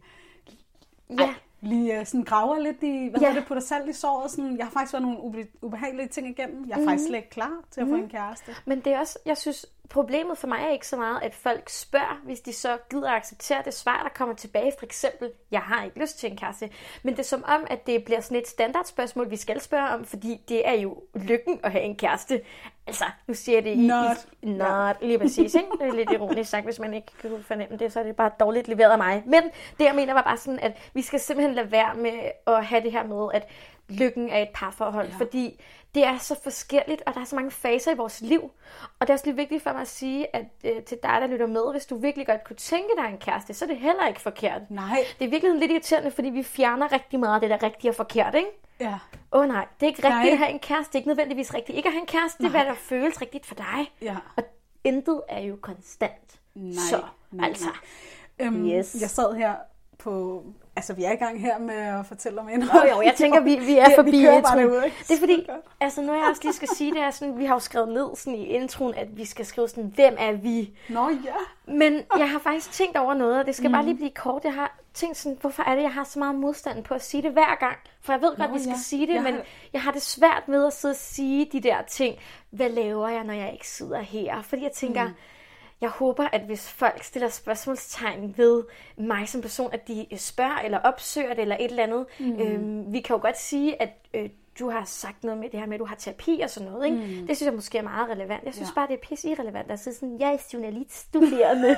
Ja. 1.10 1.34
Lige 1.64 2.00
uh, 2.00 2.06
sådan 2.06 2.24
graver 2.24 2.60
lidt 2.60 2.84
i, 2.84 3.08
hvad 3.12 3.22
Ja. 3.22 3.28
ja. 3.30 3.36
det, 3.36 3.46
putter 3.46 3.62
salt 3.64 3.90
i 3.90 3.94
såret. 3.94 4.32
Sådan, 4.32 4.58
jeg 4.58 4.66
har 4.66 4.72
faktisk 4.72 4.94
været 4.94 5.04
nogle 5.04 5.18
ube- 5.20 5.58
ubehagelige 5.62 6.08
ting 6.08 6.28
igennem. 6.30 6.66
Jeg 6.70 6.76
er 6.76 6.80
mm. 6.80 6.86
faktisk 6.88 7.08
slet 7.08 7.18
ikke 7.18 7.30
klar 7.30 7.54
til 7.72 7.82
at 7.82 7.88
få 7.88 7.96
en 7.96 8.10
kæreste. 8.10 8.52
Men 8.66 8.80
det 8.80 8.94
er 8.94 9.00
også, 9.00 9.20
jeg 9.26 9.38
synes, 9.38 9.66
problemet 9.90 10.38
for 10.38 10.48
mig 10.48 10.60
er 10.62 10.70
ikke 10.70 10.88
så 10.88 10.98
meget, 10.98 11.20
at 11.22 11.36
folk 11.36 11.70
spørger, 11.70 12.22
hvis 12.24 12.40
de 12.40 12.54
så 12.54 12.78
gider 12.90 13.10
at 13.10 13.16
acceptere 13.16 13.62
det 13.66 13.74
svar, 13.74 14.04
der 14.04 14.10
kommer 14.10 14.36
tilbage. 14.36 14.74
For 14.80 14.86
eksempel, 14.86 15.32
jeg 15.52 15.60
har 15.60 15.84
ikke 15.84 16.00
lyst 16.00 16.20
til 16.20 16.32
en 16.32 16.38
kæreste. 16.38 16.70
Men 17.04 17.14
det 17.14 17.20
er 17.20 17.24
som 17.24 17.44
om, 17.48 17.68
at 17.70 17.88
det 17.88 18.04
bliver 18.06 18.22
sådan 18.22 18.38
et 18.38 18.48
standardspørgsmål, 18.48 19.30
vi 19.30 19.36
skal 19.36 19.62
spørge 19.62 19.90
om, 19.90 20.06
fordi 20.06 20.42
det 20.50 20.68
er 20.68 20.74
jo 20.74 21.04
lykken 21.16 21.60
at 21.64 21.72
have 21.72 21.84
en 21.84 21.96
kæreste. 21.96 22.42
Altså, 22.88 23.06
nu 23.28 23.34
siger 23.34 23.56
jeg 23.56 23.64
det 23.64 23.70
i... 23.70 23.88
Not. 23.88 24.18
I, 24.42 24.50
not, 24.50 24.96
lige 25.02 25.20
præcis, 25.20 25.56
ikke? 25.56 25.68
Det 25.80 25.88
er 25.88 25.94
lidt 25.94 26.12
ironisk 26.12 26.50
sagt, 26.50 26.66
hvis 26.66 26.80
man 26.80 26.94
ikke 26.94 27.08
kan 27.22 27.44
fornemme 27.48 27.78
det, 27.78 27.94
så 27.94 28.00
er 28.00 28.04
det 28.04 28.16
bare 28.16 28.32
dårligt 28.40 28.68
leveret 28.68 28.92
af 28.92 28.98
mig. 28.98 29.24
Men 29.26 29.44
det, 29.78 29.86
jeg 29.86 29.96
mener, 29.96 30.14
var 30.14 30.22
bare 30.22 30.38
sådan, 30.38 30.60
at 30.60 30.78
vi 30.94 31.02
skal 31.02 31.20
simpelthen 31.20 31.56
lade 31.56 31.72
være 31.72 31.96
med 31.96 32.20
at 32.48 32.66
have 32.66 32.84
det 32.84 32.92
her 32.92 33.04
med, 33.04 33.30
at 33.34 33.48
lykken 33.90 34.30
er 34.30 34.40
et 34.40 34.50
parforhold, 34.54 35.08
ja. 35.08 35.16
fordi 35.18 35.60
det 35.96 36.06
er 36.06 36.18
så 36.18 36.36
forskelligt, 36.44 37.02
og 37.06 37.14
der 37.14 37.22
er 37.22 37.26
så 37.26 37.36
mange 37.36 37.52
faser 37.52 37.92
i 37.92 37.96
vores 37.96 38.22
liv. 38.22 38.42
Og 39.00 39.08
det 39.08 39.10
er 39.10 39.14
også 39.14 39.26
lidt 39.26 39.38
vigtigt 39.38 39.64
for 39.64 39.72
mig 39.72 39.82
at 39.82 39.88
sige, 39.88 40.36
at 40.36 40.46
øh, 40.64 40.84
til 40.84 40.98
dig, 41.04 41.18
der 41.22 41.28
lytter 41.28 41.48
med, 41.48 41.72
hvis 41.72 41.86
du 41.86 41.98
virkelig 41.98 42.28
godt 42.28 42.44
kunne 42.44 42.56
tænke 42.56 42.90
dig 42.98 43.10
en 43.10 43.18
kæreste, 43.18 43.54
så 43.54 43.66
er 43.66 43.70
det 43.70 43.78
heller 43.78 44.08
ikke 44.08 44.22
forkert. 44.22 44.62
Nej. 44.70 45.06
Det 45.20 45.26
er 45.26 45.30
virkelig 45.30 45.56
lidt 45.60 45.72
irriterende, 45.72 46.12
fordi 46.12 46.30
vi 46.30 46.44
fjerner 46.44 46.92
rigtig 46.92 47.20
meget 47.20 47.34
af 47.36 47.42
det, 47.42 47.50
der 47.50 47.64
rigtigt 47.64 47.90
og 47.90 47.96
forkert, 47.96 48.36
ikke? 48.36 48.50
Ja. 48.80 49.00
Åh 49.32 49.42
oh, 49.42 49.48
nej, 49.48 49.68
det 49.80 49.86
er 49.86 49.88
ikke 49.88 50.04
rigtigt 50.08 50.24
Nej. 50.24 50.30
at 50.32 50.38
have 50.38 50.50
en 50.50 50.60
kæreste. 50.60 50.90
Det 50.92 50.96
er 50.96 51.00
ikke 51.00 51.10
nødvendigvis 51.10 51.54
rigtigt 51.54 51.78
ikke 51.78 51.88
at 51.88 51.94
have 51.94 52.02
en 52.02 52.08
kæreste. 52.08 52.38
Det 52.38 52.46
er, 52.46 52.50
hvad 52.52 52.66
der 52.66 52.74
føles 52.74 53.22
rigtigt 53.22 53.46
for 53.46 53.56
dig. 53.56 53.92
Ja. 54.02 54.16
Og 54.36 54.44
intet 54.84 55.22
er 55.30 55.40
jo 55.40 55.58
konstant. 55.62 56.40
Nej, 56.56 56.74
så, 56.90 57.04
nej, 57.32 57.48
altså. 57.48 57.66
nej. 57.66 58.48
Øhm, 58.48 58.66
Yes. 58.70 58.96
Jeg 59.02 59.10
sad 59.10 59.34
her 59.36 59.56
på... 59.98 60.44
Altså, 60.76 60.94
vi 60.94 61.04
er 61.04 61.12
i 61.12 61.16
gang 61.16 61.42
her 61.42 61.58
med 61.60 61.76
at 61.76 62.06
fortælle 62.06 62.40
om 62.42 62.48
Jo, 62.50 62.54
indhold. 62.54 62.90
jo, 62.90 63.02
jeg 63.02 63.14
tænker, 63.18 63.40
vi, 63.40 63.56
vi 63.56 63.78
er 63.78 63.86
Ja, 63.90 63.98
forbi 63.98 64.12
vi 64.12 64.18
introen. 64.36 64.84
ikke? 64.86 64.98
Det 65.08 65.12
er 65.16 65.20
fordi, 65.20 65.48
altså 65.80 66.02
noget 66.02 66.20
jeg 66.20 66.28
også 66.30 66.42
lige 66.44 66.54
skal 66.54 66.68
sige, 66.76 66.94
det 66.94 67.02
er 67.02 67.12
sådan, 67.12 67.38
vi 67.38 67.46
har 67.46 67.54
jo 67.56 67.60
skrevet 67.60 67.90
ned 67.90 68.16
sådan 68.16 68.36
i 68.40 68.46
introen, 68.46 68.94
at 68.96 69.18
vi 69.18 69.26
skal 69.26 69.46
skrive 69.46 69.68
sådan, 69.70 69.92
hvem 69.96 70.16
er 70.20 70.32
vi? 70.32 70.74
Nå 70.90 71.10
ja. 71.10 71.34
Men 71.74 72.02
jeg 72.18 72.30
har 72.30 72.40
faktisk 72.40 72.72
tænkt 72.72 72.98
over 72.98 73.14
noget, 73.14 73.40
og 73.40 73.46
det 73.46 73.56
skal 73.56 73.68
mm. 73.68 73.74
bare 73.74 73.84
lige 73.86 73.96
blive 73.96 74.10
kort. 74.12 74.44
Jeg 74.44 74.54
har 74.54 74.78
tænkt 74.94 75.18
sådan, 75.18 75.38
hvorfor 75.42 75.64
er 75.64 75.76
det, 75.76 75.82
jeg 75.82 75.92
har 75.94 76.04
så 76.04 76.20
meget 76.20 76.36
modstand 76.36 76.84
på 76.84 76.94
at 76.94 77.04
sige 77.04 77.24
det 77.24 77.32
hver 77.32 77.56
gang? 77.60 77.78
For 78.02 78.14
jeg 78.14 78.22
ved 78.22 78.30
godt, 78.38 78.50
Nå, 78.52 78.58
vi 78.58 78.60
skal 78.64 78.70
ja. 78.72 78.78
sige 78.78 79.08
det, 79.08 79.14
Jeg 79.14 79.24
men 79.24 79.34
har- 79.34 79.44
jeg 79.74 79.82
har 79.82 79.92
det 79.92 80.02
svært 80.02 80.44
med 80.48 80.66
at 80.66 80.74
sidde 80.74 80.92
og 80.92 80.96
sige 80.98 81.50
de 81.52 81.60
der 81.60 81.82
ting. 81.82 82.16
Hvad 82.50 82.70
laver 82.70 83.08
jeg, 83.10 83.24
når 83.24 83.34
jeg 83.34 83.54
ikke 83.54 83.68
sidder 83.68 84.00
her? 84.00 84.42
Fordi 84.42 84.64
jeg 84.64 84.72
tænker, 84.72 85.04
mm. 85.08 85.14
Jeg 85.84 85.92
håber, 85.92 86.28
at 86.32 86.42
hvis 86.42 86.70
folk 86.72 87.04
stiller 87.04 87.30
spørgsmålstegn 87.30 88.34
ved 88.38 88.64
mig 88.98 89.30
som 89.30 89.42
person, 89.42 89.70
at 89.74 89.88
de 89.88 90.06
spørger 90.18 90.60
eller 90.66 90.78
opsøger 90.80 91.34
det 91.34 91.42
eller 91.42 91.56
et 91.60 91.66
eller 91.70 91.84
andet. 91.84 92.06
Mm. 92.20 92.40
Øhm, 92.42 92.94
vi 92.94 93.00
kan 93.00 93.16
jo 93.16 93.22
godt 93.22 93.40
sige, 93.40 93.82
at 93.82 93.90
øh, 94.14 94.30
du 94.60 94.70
har 94.70 94.84
sagt 94.86 95.24
noget 95.24 95.40
med 95.40 95.50
det 95.50 95.60
her 95.60 95.68
med, 95.68 95.74
at 95.74 95.80
du 95.80 95.86
har 95.86 95.96
terapi 95.96 96.40
og 96.44 96.50
sådan 96.50 96.72
noget. 96.72 96.86
Ikke? 96.86 96.98
Mm. 96.98 97.28
Det 97.28 97.38
synes 97.38 97.42
jeg 97.48 97.54
måske 97.54 97.78
er 97.78 97.82
meget 97.84 98.10
relevant. 98.10 98.44
Jeg 98.44 98.54
synes 98.54 98.70
Ja. 98.70 98.74
bare, 98.76 98.88
det 98.88 98.94
er 98.94 99.08
pisse 99.10 99.30
irrelevant 99.30 99.72
at 99.72 99.80
sige 99.80 99.94
sådan, 99.94 100.20
jeg 100.20 100.34
er 100.34 100.38
journaliststuderende. 100.54 101.78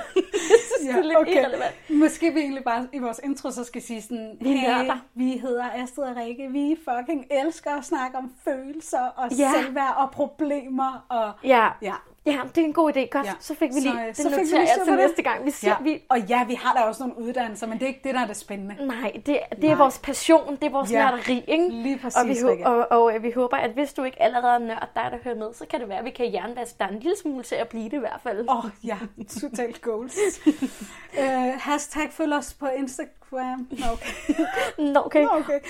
synes, 0.78 0.80
det 0.80 0.90
er 0.90 1.02
lidt 1.02 1.28
irrelevant. 1.36 1.74
Måske 1.90 2.32
vi 2.32 2.40
egentlig 2.40 2.64
bare 2.64 2.88
i 2.92 2.98
vores 2.98 3.20
intro 3.24 3.50
så 3.50 3.64
skal 3.64 3.82
sige 3.82 4.02
sådan, 4.02 4.36
Vi 4.40 4.56
hey, 4.56 4.90
vi 5.14 5.30
hedder 5.38 5.64
Astrid 5.74 6.04
og 6.04 6.16
Rikke, 6.16 6.48
vi 6.52 6.76
fucking 6.84 7.26
elsker 7.30 7.70
at 7.70 7.84
snakke 7.84 8.18
om 8.18 8.32
følelser 8.44 9.06
og 9.16 9.30
Ja. 9.32 9.50
selvværd 9.62 9.94
og 9.96 10.10
problemer 10.10 11.06
og 11.08 11.32
Ja. 11.44 11.68
ja. 11.82 11.94
Ja, 12.26 12.40
det 12.54 12.58
er 12.58 12.64
en 12.64 12.72
god 12.72 12.96
idé. 12.96 13.08
Godt, 13.08 13.26
Ja. 13.26 13.32
så 13.40 13.54
fik 13.54 13.68
vi 13.68 13.74
Så, 13.74 13.80
lige, 13.80 14.00
øh, 14.02 14.06
det 14.08 14.16
så 14.16 14.30
fik 14.30 14.38
vi 14.38 14.44
lige 14.44 14.66
til 14.84 14.92
det. 14.92 14.96
næste 14.98 15.22
gang. 15.22 15.44
Vi 15.44 15.50
siger, 15.50 15.76
ja. 15.78 15.82
vi, 15.84 16.02
Og 16.08 16.20
ja, 16.20 16.44
vi 16.44 16.54
har 16.54 16.74
da 16.74 16.80
også 16.80 17.02
nogle 17.06 17.18
uddannelser, 17.22 17.66
men 17.66 17.78
det 17.78 17.82
er 17.82 17.86
ikke 17.88 18.00
det, 18.04 18.14
der 18.14 18.20
er 18.20 18.26
det 18.26 18.36
spændende. 18.36 18.86
nej, 18.86 19.12
det, 19.14 19.24
det 19.26 19.64
er 19.64 19.68
Nej. 19.68 19.74
vores 19.74 19.98
passion, 19.98 20.56
det 20.56 20.64
er 20.64 20.70
vores 20.70 20.92
Ja. 20.92 21.10
nørderi, 21.10 21.44
ikke? 21.48 21.68
Lige 21.68 21.98
præcis, 21.98 22.16
og 22.16 22.28
vi, 22.28 22.50
Rikke. 22.50 22.66
og, 22.66 23.02
og, 23.02 23.14
øh, 23.14 23.22
vi 23.22 23.30
håber, 23.30 23.56
at 23.56 23.70
hvis 23.70 23.92
du 23.92 24.02
ikke 24.04 24.22
allerede 24.22 24.54
er 24.54 24.58
nørd, 24.58 24.88
dig 24.94 25.08
der 25.10 25.18
hører 25.24 25.34
med, 25.36 25.54
så 25.54 25.66
kan 25.70 25.80
det 25.80 25.88
være, 25.88 25.98
at 25.98 26.04
vi 26.04 26.10
kan 26.10 26.32
jernvaske 26.32 26.76
dig 26.78 26.88
en 26.92 26.98
lille 26.98 27.16
smule 27.22 27.42
til 27.44 27.54
at 27.54 27.68
blive 27.68 27.84
det 27.84 27.92
i 27.92 27.98
hvert 28.00 28.20
fald. 28.22 28.48
Åh, 28.48 28.64
oh, 28.64 28.70
ja, 28.84 28.98
totalt 29.40 29.82
goals. 29.82 30.16
uh, 30.46 31.24
hashtag 31.68 32.12
følg 32.12 32.32
os 32.32 32.54
på 32.54 32.66
Instagram. 32.66 33.68
Okay. 33.92 34.34
Nå, 34.92 35.00
okay. 35.04 35.22
Nå, 35.22 35.28
okay. 35.32 35.60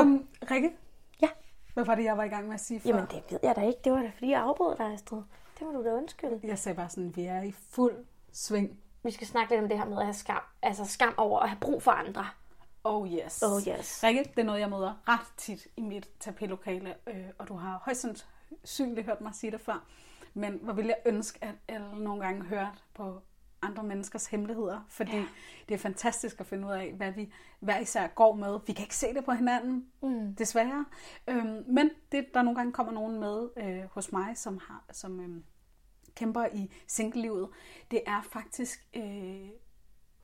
Um, 0.00 0.24
Rikke? 0.50 0.70
Ja. 1.22 1.28
Hvad 1.74 1.84
var 1.84 1.94
det, 1.94 2.04
jeg 2.04 2.16
var 2.16 2.24
i 2.24 2.28
gang 2.28 2.46
med 2.46 2.54
at 2.54 2.60
sige 2.60 2.80
før? 2.80 2.88
Jamen, 2.90 3.04
det 3.10 3.22
ved 3.30 3.38
jeg 3.42 3.56
da 3.56 3.60
ikke. 3.60 3.78
Det 3.84 3.92
var 3.92 3.98
da, 3.98 4.10
fordi 4.14 4.30
jeg 4.30 4.40
afbrød 4.40 4.76
dig, 4.76 4.92
Astrid. 4.94 5.18
Det 5.64 5.72
må 5.72 5.78
du 5.78 5.84
da 5.84 5.94
undskylde. 5.94 6.40
Jeg 6.44 6.58
sagde 6.58 6.76
bare 6.76 6.88
sådan, 6.88 7.16
vi 7.16 7.24
er 7.24 7.42
i 7.42 7.52
fuld 7.52 8.04
sving. 8.32 8.78
Vi 9.02 9.10
skal 9.10 9.26
snakke 9.26 9.52
lidt 9.52 9.62
om 9.62 9.68
det 9.68 9.78
her 9.78 9.84
med 9.84 9.98
at 9.98 10.04
have 10.04 10.14
skam. 10.14 10.42
Altså 10.62 10.84
skam 10.84 11.14
over 11.16 11.40
at 11.40 11.48
have 11.48 11.60
brug 11.60 11.82
for 11.82 11.90
andre. 11.90 12.26
Oh 12.84 13.12
yes. 13.12 13.42
Oh 13.42 13.68
yes. 13.68 14.04
Rikke, 14.04 14.24
det 14.24 14.38
er 14.38 14.44
noget, 14.44 14.60
jeg 14.60 14.70
møder 14.70 14.94
ret 15.08 15.26
tit 15.36 15.66
i 15.76 15.80
mit 15.80 16.08
tapelokale, 16.20 16.94
øh, 17.06 17.26
og 17.38 17.48
du 17.48 17.54
har 17.54 17.82
højst 17.84 18.00
sandsynligt 18.00 19.06
hørt 19.06 19.20
mig 19.20 19.34
sige 19.34 19.50
det 19.50 19.60
før. 19.60 19.86
Men 20.34 20.58
hvor 20.62 20.72
vil 20.72 20.86
jeg 20.86 20.96
ønske, 21.06 21.44
at 21.44 21.54
alle 21.68 22.04
nogle 22.04 22.22
gange 22.24 22.42
hørt 22.42 22.84
på 22.94 23.22
andre 23.62 23.82
menneskers 23.82 24.26
hemmeligheder, 24.26 24.86
fordi 24.88 25.16
ja. 25.16 25.26
det 25.68 25.74
er 25.74 25.78
fantastisk 25.78 26.40
at 26.40 26.46
finde 26.46 26.66
ud 26.66 26.72
af, 26.72 26.92
hvad 26.92 27.12
vi 27.12 27.32
hver 27.60 27.78
især 27.78 28.06
går 28.06 28.34
med. 28.34 28.60
Vi 28.66 28.72
kan 28.72 28.84
ikke 28.84 28.96
se 28.96 29.14
det 29.14 29.24
på 29.24 29.32
hinanden, 29.32 29.86
mm. 30.02 30.34
desværre. 30.34 30.84
Øhm, 31.28 31.64
men 31.66 31.90
det, 32.12 32.26
der 32.34 32.42
nogle 32.42 32.56
gange 32.56 32.72
kommer 32.72 32.92
nogen 32.92 33.20
med 33.20 33.48
øh, 33.56 33.84
hos 33.90 34.12
mig, 34.12 34.38
som 34.38 34.58
har 34.58 34.84
som 34.92 35.20
øh, 35.20 35.42
kæmper 36.16 36.46
i 36.54 36.70
singlelivet, 36.86 37.48
det 37.90 38.00
er 38.06 38.22
faktisk 38.22 38.86
øh, 38.96 39.48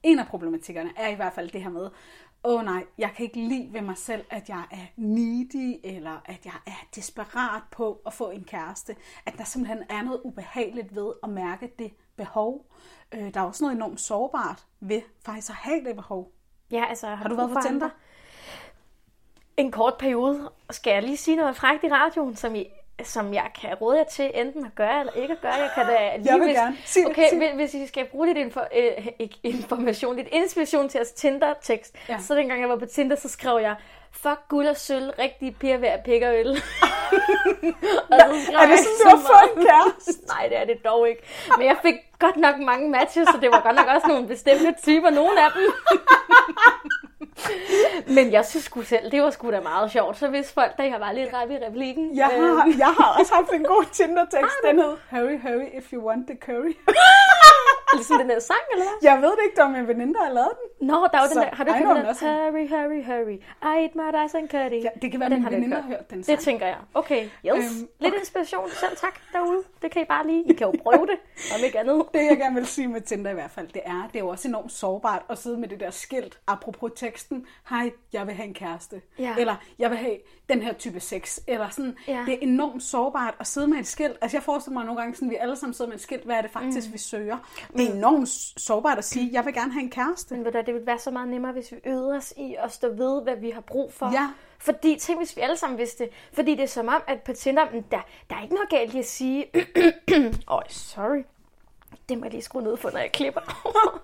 en 0.03 0.19
af 0.19 0.27
problematikkerne 0.27 0.91
er 0.97 1.09
i 1.09 1.15
hvert 1.15 1.33
fald 1.33 1.51
det 1.51 1.63
her 1.63 1.71
med, 1.71 1.91
åh 2.45 2.59
oh, 2.59 2.65
nej, 2.65 2.85
jeg 2.99 3.11
kan 3.17 3.25
ikke 3.25 3.39
lide 3.49 3.73
ved 3.73 3.81
mig 3.81 3.97
selv, 3.97 4.25
at 4.31 4.49
jeg 4.49 4.65
er 4.71 4.87
needy, 4.97 5.81
eller 5.85 6.21
at 6.25 6.47
jeg 6.47 6.55
er 6.67 6.87
desperat 6.95 7.63
på 7.71 8.01
at 8.07 8.13
få 8.13 8.31
en 8.31 8.45
kæreste. 8.45 8.97
At 9.27 9.39
der 9.39 9.45
simpelthen 9.45 9.83
er 9.89 10.03
noget 10.03 10.21
ubehageligt 10.25 10.95
ved 10.95 11.13
at 11.23 11.29
mærke 11.29 11.73
det 11.79 11.93
behov. 12.17 12.67
Øh, 13.13 13.35
der 13.35 13.41
er 13.41 13.45
også 13.45 13.65
noget 13.65 13.77
enormt 13.77 14.01
sårbart 14.01 14.67
ved 14.81 15.03
faktisk 15.25 15.51
at 15.51 15.57
have 15.57 15.85
det 15.85 15.97
behov. 15.97 16.33
Ja, 16.71 16.85
altså, 16.89 17.07
Har 17.07 17.29
du 17.29 17.35
været 17.35 17.51
på 17.51 17.61
Tinder? 17.67 17.89
En 19.57 19.73
kort 19.73 19.95
periode. 19.99 20.51
Skal 20.71 20.93
jeg 20.93 21.03
lige 21.03 21.17
sige 21.17 21.37
noget 21.37 21.57
frækt 21.57 21.85
i 21.85 21.89
radioen, 21.89 22.37
som, 22.37 22.55
I, 22.55 22.67
som 23.05 23.35
jeg 23.35 23.51
kan 23.61 23.75
råde 23.75 23.99
jer 23.99 24.05
til 24.05 24.31
enten 24.35 24.65
at 24.65 24.75
gøre 24.75 25.01
eller 25.01 25.13
ikke 25.13 25.33
at 25.35 25.41
gøre? 25.41 25.53
Jeg 25.53 25.71
kan 25.75 25.87
da 25.87 26.17
lige, 26.17 26.33
Jeg 26.33 26.39
vil 26.41 26.47
hvis, 26.47 26.57
gerne. 26.57 26.77
Sig 26.85 27.07
okay, 27.07 27.29
sig 27.29 27.39
hvis, 27.39 27.51
hvis 27.55 27.75
I 27.75 27.87
skal 27.87 28.05
bruge 28.07 28.27
lidt 28.27 28.39
info, 28.39 28.61
øh, 28.61 29.07
ikke 29.19 29.37
information, 29.43 30.17
lidt 30.17 30.29
inspiration 30.33 30.89
til 30.89 30.99
jeres 30.99 31.13
Tinder-tekst, 31.13 31.95
Ja. 32.09 32.19
så 32.19 32.35
dengang 32.35 32.61
jeg 32.61 32.69
var 32.69 32.77
på 32.77 32.87
Tinder, 32.87 33.17
så 33.17 33.29
skrev 33.29 33.59
jeg, 33.63 33.75
fuck 34.13 34.41
guld 34.49 34.67
og 34.67 34.77
sølv, 34.77 35.11
rigtig 35.19 35.57
piger 35.57 35.77
ved 35.79 35.89
at 35.89 36.01
pikke 36.05 36.29
og 36.29 36.35
øl. 36.39 36.51
og 38.11 38.21
så 38.21 38.45
skrev 38.45 38.59
er 38.61 38.67
det 38.67 38.79
sådan, 38.79 38.97
så 38.99 39.05
du 39.05 39.17
har 39.17 39.17
fået 39.17 39.57
en 39.57 39.67
kæreste? 39.67 40.13
Nej, 40.35 40.47
det 40.49 40.57
er 40.59 40.65
det 40.65 40.85
dog 40.85 41.09
ikke. 41.09 41.23
Men 41.59 41.67
jeg 41.67 41.77
fik 41.83 41.95
godt 42.19 42.37
nok 42.37 42.59
mange 42.59 42.91
matches, 42.91 43.29
så 43.29 43.39
det 43.41 43.51
var 43.51 43.61
godt 43.63 43.77
nok 43.77 43.87
også 43.95 44.09
nogle 44.09 44.27
bestemte 44.27 44.75
typer, 44.85 45.11
nogle 45.11 45.45
af 45.45 45.51
dem. 45.57 45.73
Men 48.17 48.33
jeg 48.33 48.47
synes 48.47 48.65
sgu 48.65 48.83
selv, 48.83 49.11
det 49.11 49.23
var 49.23 49.31
sgu 49.31 49.51
da 49.51 49.61
meget 49.61 49.93
sjovt. 49.93 50.19
Så 50.19 50.29
hvis 50.29 50.53
folk, 50.53 50.77
der 50.77 50.99
var 50.99 51.13
lidt 51.13 51.35
rap 51.35 51.51
i 51.51 51.57
replikken. 51.67 52.17
Jeg 52.17 52.31
øh, 52.39 52.43
har, 52.43 52.75
jeg 52.79 52.95
har 52.99 53.17
også 53.19 53.35
haft 53.35 53.53
en 53.53 53.65
god 53.65 53.85
Tinder-tekst. 53.97 54.57
Den 54.65 54.79
hed 54.79 54.97
Hurry, 55.11 55.39
hurry 55.43 55.67
if 55.79 55.93
you 55.93 56.07
want 56.09 56.27
the 56.27 56.37
curry. 56.37 56.73
ligesom 57.99 58.19
den 58.19 58.29
der 58.29 58.39
sang, 58.39 58.65
eller 58.73 58.85
hvad? 58.85 58.97
Jeg 59.11 59.17
ved 59.23 59.31
det 59.31 59.43
ikke, 59.47 59.57
det 59.57 59.65
var 59.65 59.71
min 59.71 59.89
veninde, 59.89 60.15
der 60.15 60.25
har 60.25 60.33
lavet 60.33 60.53
den. 60.61 60.87
Nå, 60.89 60.95
der 61.13 61.19
var 61.23 61.27
den 61.33 61.37
der, 61.37 61.49
har 61.57 61.65
du 61.65 61.71
ikke 61.75 61.87
hørt 61.87 61.97
den 61.97 62.05
der? 62.05 62.51
Hurry, 62.51 62.65
hurry, 62.75 63.01
hurry. 63.11 63.37
I 63.73 63.83
eat 63.83 63.95
my 63.95 64.09
rice 64.19 64.39
and 64.39 64.49
curry. 64.49 64.83
Ja, 64.87 64.89
det 65.03 65.11
kan 65.11 65.21
være, 65.21 65.31
Den 65.31 65.43
min 65.43 65.53
veninde 65.53 65.77
har 65.77 65.83
hørt. 65.89 66.11
den 66.11 66.19
Det 66.19 66.27
sang. 66.27 66.39
tænker 66.41 66.67
jeg. 66.67 66.77
Okay, 66.95 67.23
yes. 67.25 67.31
Øhm, 67.45 67.57
Øhm, 67.57 67.89
Lidt 68.01 68.15
inspiration, 68.19 68.71
selv 68.71 68.97
tak 68.97 69.15
derude. 69.33 69.63
Det 69.83 69.91
kan 69.91 70.03
I 70.03 70.05
bare 70.05 70.27
lige. 70.27 70.45
I 70.51 70.53
kan 70.53 70.67
jo 70.67 70.73
prøve 70.83 71.07
det, 71.07 71.19
om 71.55 71.65
ikke 71.65 71.79
andet. 71.79 72.05
Det 72.15 72.21
jeg 72.31 72.37
gerne 72.39 72.55
vil 72.55 72.67
sige 72.67 72.89
med 72.89 73.01
Tinder 73.01 73.31
i 73.31 73.35
hvert 73.35 73.51
fald, 73.51 73.69
det 73.69 73.83
er, 73.85 74.09
det 74.13 74.17
er 74.17 74.21
jo 74.25 74.29
også 74.29 74.49
enormt 74.49 74.73
sårbart 74.73 75.23
at 75.31 75.39
sidde 75.39 75.59
med 75.59 75.69
det 75.69 75.81
der 75.81 75.91
skilt, 75.91 76.39
apropos 76.47 76.91
teksten, 76.97 77.47
hej, 77.71 77.91
jeg 78.13 78.27
vil 78.27 78.35
have 78.35 78.47
en 78.49 78.55
kæreste. 78.55 79.01
Ja. 79.19 79.35
Eller, 79.39 79.55
jeg 79.79 79.91
vil 79.91 79.99
have 79.99 80.17
den 80.49 80.63
her 80.63 80.73
type 80.73 81.01
sex. 81.01 81.39
Eller 81.47 81.69
sådan, 81.69 81.97
Ja. 82.09 82.23
det 82.27 82.35
er 82.35 82.39
enormt 82.41 82.83
sårbart 82.83 83.35
at 83.41 83.47
sidde 83.47 83.67
med 83.69 83.79
et 83.79 83.87
skilt. 83.87 84.17
Altså 84.21 84.37
jeg 84.37 84.43
forestiller 84.43 84.75
mig 84.79 84.85
nogle 84.87 85.01
gange, 85.01 85.15
sådan, 85.15 85.31
vi 85.31 85.37
alle 85.41 85.57
sammen 85.57 85.75
sidder 85.75 85.89
med 85.89 85.97
et 85.97 86.03
skilt, 86.03 86.25
hvad 86.25 86.37
er 86.37 86.41
det 86.43 86.51
faktisk, 86.51 86.89
mm. 86.89 86.93
vi 86.93 86.99
søger. 86.99 87.37
Det 87.81 87.89
er 87.89 87.95
enormt 87.95 88.29
sårbart 88.57 88.99
at 88.99 89.05
sige, 89.05 89.31
jeg 89.33 89.45
vil 89.45 89.55
gerne 89.55 89.73
have 89.73 89.83
en 89.83 89.91
kæreste. 89.91 90.35
Men 90.35 90.45
ved 90.45 90.53
du, 90.53 90.59
det 90.59 90.75
ville 90.75 90.87
være 90.87 90.99
så 90.99 91.11
meget 91.11 91.29
nemmere, 91.29 91.53
hvis 91.53 91.73
vi 91.73 91.77
øvede 91.85 92.17
os 92.17 92.35
i 92.37 92.57
at 92.59 92.73
stå 92.73 92.89
ved, 92.89 93.23
hvad 93.23 93.37
vi 93.37 93.51
har 93.51 93.61
brug 93.61 93.93
for. 93.93 94.13
Ja. 94.13 94.31
Fordi, 94.59 94.99
tænk 94.99 95.19
hvis 95.19 95.37
vi 95.37 95.41
alle 95.41 95.57
sammen 95.57 95.79
vidste 95.79 96.05
det. 96.05 96.13
Fordi 96.33 96.51
det 96.51 96.63
er 96.63 96.67
som 96.67 96.89
om, 96.89 97.03
at 97.07 97.23
på 97.23 97.33
Tinder, 97.33 97.65
der, 97.91 98.01
der 98.31 98.37
er 98.37 98.43
ikke 98.43 98.55
noget 98.55 98.71
galt 98.71 98.95
i 98.95 98.99
at 98.99 99.07
sige, 99.07 99.47
Øj, 100.49 100.63
sorry. 100.69 101.25
Det 102.09 102.19
må 102.19 102.25
jeg 102.25 102.33
lige 102.33 102.43
skrue 102.43 102.63
ned 102.63 102.77
for, 102.77 102.91
når 102.91 102.99
jeg 102.99 103.13
klipper. 103.13 103.41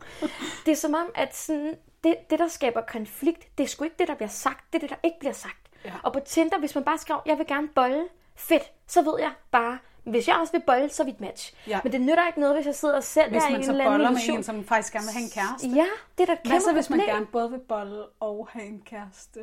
det 0.67 0.73
er 0.73 0.77
som 0.77 0.95
om, 0.95 1.07
at 1.15 1.37
sådan, 1.37 1.75
det, 2.05 2.17
det, 2.31 2.39
der 2.39 2.49
skaber 2.49 2.81
konflikt, 2.81 3.59
det 3.59 3.65
er 3.65 3.69
sgu 3.69 3.85
ikke 3.85 3.97
det, 3.99 4.09
der 4.09 4.15
bliver 4.15 4.29
sagt. 4.29 4.73
Det 4.73 4.79
er 4.79 4.81
det, 4.81 4.91
der 4.91 5.09
ikke 5.09 5.19
bliver 5.19 5.33
sagt. 5.33 5.71
Ja. 5.85 5.93
Og 6.03 6.13
på 6.13 6.21
Tinder, 6.21 6.59
hvis 6.59 6.75
man 6.75 6.85
bare 6.85 6.99
skriver, 6.99 7.21
jeg 7.27 7.39
vil 7.39 7.47
gerne 7.47 7.69
bolle, 7.69 8.05
fedt, 8.35 8.73
så 8.87 9.03
ved 9.03 9.15
jeg 9.19 9.33
bare, 9.51 9.79
hvis 10.07 10.29
jeg 10.29 10.37
også 10.37 10.53
vil 10.53 10.63
bolle, 10.67 10.89
så 10.89 11.03
er 11.03 11.05
vi 11.05 11.11
et 11.11 11.21
match. 11.21 11.55
Ja. 11.69 11.81
Men 11.85 11.93
det 11.93 12.01
nytter 12.01 12.27
ikke 12.27 12.41
noget, 12.41 12.55
hvis 12.57 12.67
jeg 12.67 12.75
sidder 12.75 12.97
og 12.97 13.05
selv 13.05 13.31
Hvis 13.31 13.43
er 13.43 13.49
i 13.49 13.53
man 13.53 13.61
en 13.61 13.65
så 13.65 13.71
eller 13.73 13.85
anden 13.85 13.95
boller 13.95 14.11
med 14.11 14.17
illusion. 14.19 14.37
en, 14.37 14.43
som 14.45 14.65
faktisk 14.65 14.93
gerne 14.93 15.07
vil 15.07 15.13
have 15.13 15.25
en 15.25 15.31
kæreste. 15.31 15.69
Ja, 15.69 15.87
det 16.19 16.23
er 16.23 16.27
da 16.27 16.33
et 16.33 16.39
Hvad 16.43 16.51
kæmpe 16.51 16.61
så, 16.65 16.73
hvis 16.73 16.91
man 16.91 16.99
problem. 16.99 17.15
gerne 17.15 17.27
både 17.27 17.51
vil 17.51 17.59
bolle 17.61 18.03
og 18.21 18.49
have 18.51 18.67
en 18.67 18.83
kæreste? 18.87 19.41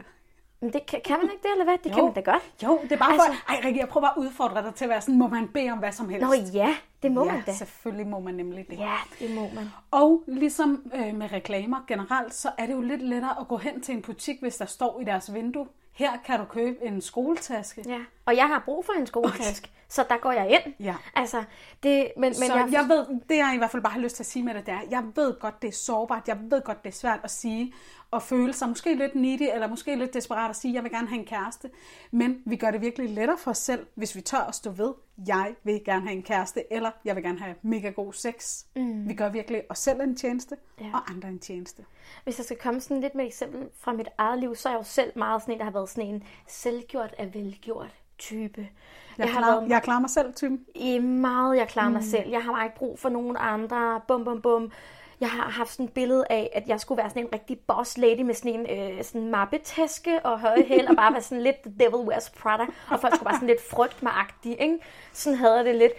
Men 0.61 0.73
det 0.73 0.85
kan, 0.85 1.01
kan 1.05 1.17
man 1.21 1.29
ikke 1.31 1.43
det, 1.43 1.51
eller 1.51 1.63
hvad? 1.65 1.77
Det 1.83 1.89
Jo. 1.89 1.95
kan 1.95 2.03
man 2.03 2.13
da 2.13 2.21
godt. 2.31 2.43
Jo, 2.63 2.79
det 2.83 2.91
er 2.91 2.97
bare 2.97 3.11
Altså- 3.13 3.27
for... 3.27 3.53
Ej, 3.53 3.61
Rikke, 3.65 3.79
jeg 3.79 3.87
prøver 3.89 4.07
bare 4.07 4.13
at 4.17 4.21
udfordre 4.21 4.63
dig 4.63 4.75
til 4.75 4.85
at 4.85 4.89
være 4.89 5.01
sådan, 5.01 5.17
må 5.17 5.27
man 5.27 5.47
bede 5.47 5.69
om 5.71 5.77
hvad 5.77 5.91
som 5.91 6.09
helst? 6.09 6.25
Nå 6.27 6.33
ja, 6.53 6.75
det 7.03 7.11
må 7.11 7.25
ja, 7.25 7.31
man 7.31 7.43
da. 7.45 7.53
selvfølgelig 7.53 8.07
må 8.07 8.19
man 8.19 8.33
nemlig 8.33 8.65
det. 8.69 8.79
Ja, 8.79 8.95
det 9.19 9.35
må 9.35 9.41
man. 9.41 9.69
Og 9.91 10.23
ligesom 10.27 10.91
øh, 10.95 11.15
med 11.15 11.31
reklamer 11.33 11.77
generelt, 11.87 12.33
så 12.33 12.49
er 12.57 12.65
det 12.65 12.73
jo 12.73 12.81
lidt 12.81 13.01
lettere 13.01 13.35
at 13.41 13.47
gå 13.47 13.57
hen 13.57 13.81
til 13.81 13.95
en 13.95 14.01
butik, 14.01 14.41
hvis 14.41 14.55
der 14.57 14.65
står 14.65 14.99
i 14.99 15.03
deres 15.03 15.33
vindue, 15.33 15.67
her 15.93 16.11
kan 16.25 16.39
du 16.39 16.45
købe 16.45 16.77
en 16.85 17.01
skoletaske. 17.01 17.83
Ja. 17.87 17.99
Og 18.25 18.35
jeg 18.35 18.47
har 18.47 18.61
brug 18.65 18.85
for 18.85 18.93
en 18.93 19.07
skoletaske, 19.07 19.69
så 19.89 20.05
der 20.09 20.17
går 20.17 20.31
jeg 20.31 20.49
ind. 20.49 20.73
Ja. 20.79 20.95
Altså, 21.15 21.43
det, 21.83 22.11
men, 22.17 22.23
men 22.23 22.33
så 22.33 22.55
jeg, 22.55 22.67
jeg 22.71 22.85
ved, 22.89 23.05
det 23.29 23.37
jeg 23.37 23.51
i 23.55 23.57
hvert 23.57 23.71
fald 23.71 23.83
bare 23.83 23.93
har 23.93 23.99
lyst 23.99 24.15
til 24.15 24.23
at 24.23 24.27
sige 24.27 24.43
med 24.43 24.53
det, 24.53 24.65
det 24.65 24.73
er, 24.73 24.81
jeg 24.89 25.03
ved 25.15 25.39
godt, 25.39 25.61
det 25.61 25.67
er 25.67 25.71
sårbart, 25.71 26.27
jeg 26.27 26.37
ved 26.41 26.61
godt, 26.61 26.83
det 26.83 26.89
er 26.89 26.93
svært 26.93 27.19
at 27.23 27.31
sige, 27.31 27.73
og 28.13 28.21
føle 28.21 28.53
sig 28.53 28.69
måske 28.69 28.95
lidt 28.95 29.15
needy, 29.15 29.41
eller 29.53 29.67
måske 29.67 29.95
lidt 29.95 30.13
desperat 30.13 30.49
at 30.49 30.55
sige, 30.55 30.73
jeg 30.73 30.83
vil 30.83 30.91
gerne 30.91 31.07
have 31.07 31.19
en 31.19 31.25
kæreste. 31.25 31.69
Men 32.11 32.41
vi 32.45 32.55
gør 32.55 32.71
det 32.71 32.81
virkelig 32.81 33.09
lettere 33.09 33.37
for 33.37 33.51
os 33.51 33.57
selv, 33.57 33.85
hvis 33.95 34.15
vi 34.15 34.21
tør 34.21 34.37
at 34.37 34.55
stå 34.55 34.71
ved, 34.71 34.93
jeg 35.27 35.55
vil 35.63 35.81
gerne 35.85 36.01
have 36.01 36.15
en 36.15 36.23
kæreste, 36.23 36.73
eller 36.73 36.91
jeg 37.05 37.15
vil 37.15 37.23
gerne 37.23 37.39
have 37.39 37.55
mega 37.61 37.89
god 37.89 38.13
sex. 38.13 38.63
Mm. 38.75 39.09
Vi 39.09 39.13
gør 39.13 39.29
virkelig 39.29 39.61
os 39.69 39.79
selv 39.79 40.01
en 40.01 40.15
tjeneste, 40.15 40.55
Ja. 40.81 40.89
og 40.93 41.09
andre 41.11 41.29
en 41.29 41.39
tjeneste. 41.39 41.85
hvis 42.23 42.37
jeg 42.37 42.45
skal 42.45 42.57
komme 42.57 42.81
sådan 42.81 43.01
lidt 43.01 43.15
med 43.15 43.23
et 43.23 43.27
eksempel 43.27 43.69
fra 43.79 43.93
mit 43.93 44.07
eget 44.17 44.39
liv, 44.39 44.55
så 44.55 44.69
er 44.69 44.73
jeg 44.73 44.79
jo 44.79 44.83
selv 44.83 45.11
meget 45.15 45.41
sådan 45.41 45.53
en, 45.53 45.59
der 45.59 45.65
har 45.65 45.71
været 45.71 45.89
sådan 45.89 46.09
en 46.09 46.23
selvgjort 46.47 47.15
af 47.17 47.33
velgjort 47.33 47.93
type. 48.17 48.67
Jeg, 49.17 49.31
har 49.33 49.39
klar, 49.39 49.59
været 49.59 49.69
jeg 49.69 49.83
klarer 49.83 49.99
mig 49.99 50.09
selv, 50.09 50.33
typen. 50.33 50.65
i 50.75 50.99
meget, 50.99 51.57
jeg 51.57 51.67
klarer 51.67 51.89
mig 51.89 52.01
mm. 52.01 52.07
selv. 52.07 52.29
Jeg 52.29 52.43
har 52.43 52.51
bare 52.51 52.65
ikke 52.65 52.77
brug 52.77 52.99
for 52.99 53.09
nogen 53.09 53.37
andre. 53.39 54.01
Bum, 54.07 54.23
bum, 54.23 54.41
bum. 54.41 54.71
Jeg 55.21 55.29
har 55.29 55.49
haft 55.49 55.71
sådan 55.71 55.85
et 55.85 55.93
billede 55.93 56.25
af, 56.29 56.49
at 56.53 56.67
jeg 56.67 56.79
skulle 56.79 56.97
være 56.97 57.09
sådan 57.09 57.23
en 57.23 57.33
rigtig 57.33 57.59
boss 57.59 57.97
lady 57.97 58.21
med 58.21 58.33
sådan 58.33 58.67
en 58.69 58.93
øh, 58.97 59.03
sådan 59.03 59.27
mappetaske 59.27 60.19
og 60.23 60.39
høje 60.39 60.63
hæl, 60.63 60.87
og 60.89 60.95
bare 60.95 61.13
være 61.13 61.21
sådan 61.21 61.43
lidt 61.43 61.61
The 61.61 61.73
Devil 61.79 62.07
Wears 62.07 62.29
Prada, 62.29 62.63
og 62.89 62.99
folk 62.99 63.15
skulle 63.15 63.25
bare 63.25 63.35
sådan 63.35 63.47
lidt 63.47 63.69
frygt 63.69 64.03
mig 64.03 64.13
ikke? 64.45 64.77
Sådan 65.13 65.37
havde 65.39 65.55
jeg 65.55 65.65
det 65.65 65.75
lidt. 65.75 65.93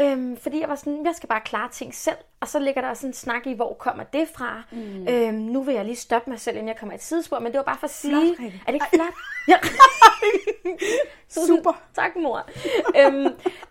Øhm, 0.00 0.36
fordi 0.36 0.60
jeg 0.60 0.68
var 0.68 0.74
sådan, 0.74 1.06
jeg 1.06 1.14
skal 1.14 1.28
bare 1.28 1.40
klare 1.40 1.68
ting 1.70 1.94
selv. 1.94 2.16
Og 2.40 2.48
så 2.48 2.58
ligger 2.58 2.80
der 2.80 2.88
også 2.88 3.06
en 3.06 3.12
snak 3.12 3.46
i, 3.46 3.52
hvor 3.52 3.74
kommer 3.74 4.04
det 4.04 4.28
fra. 4.34 4.62
Mm. 4.72 5.08
Øhm, 5.08 5.34
nu 5.34 5.62
vil 5.62 5.74
jeg 5.74 5.84
lige 5.84 5.96
stoppe 5.96 6.30
mig 6.30 6.40
selv, 6.40 6.56
inden 6.56 6.68
jeg 6.68 6.76
kommer 6.76 6.92
i 6.92 6.96
et 6.96 7.02
sidespor, 7.02 7.38
men 7.38 7.52
det 7.52 7.58
var 7.58 7.64
bare 7.64 7.78
for 7.78 7.84
at 7.86 7.90
sige, 7.90 8.12
Flot, 8.36 8.44
Rikke. 8.46 8.62
er 8.66 8.72
det 8.72 8.74
ikke 8.74 8.86
flot? 8.94 9.14
Ja. 9.48 9.58
Super. 11.28 11.72
Tak, 11.94 12.16
mor. 12.16 12.48
øhm, 12.96 13.22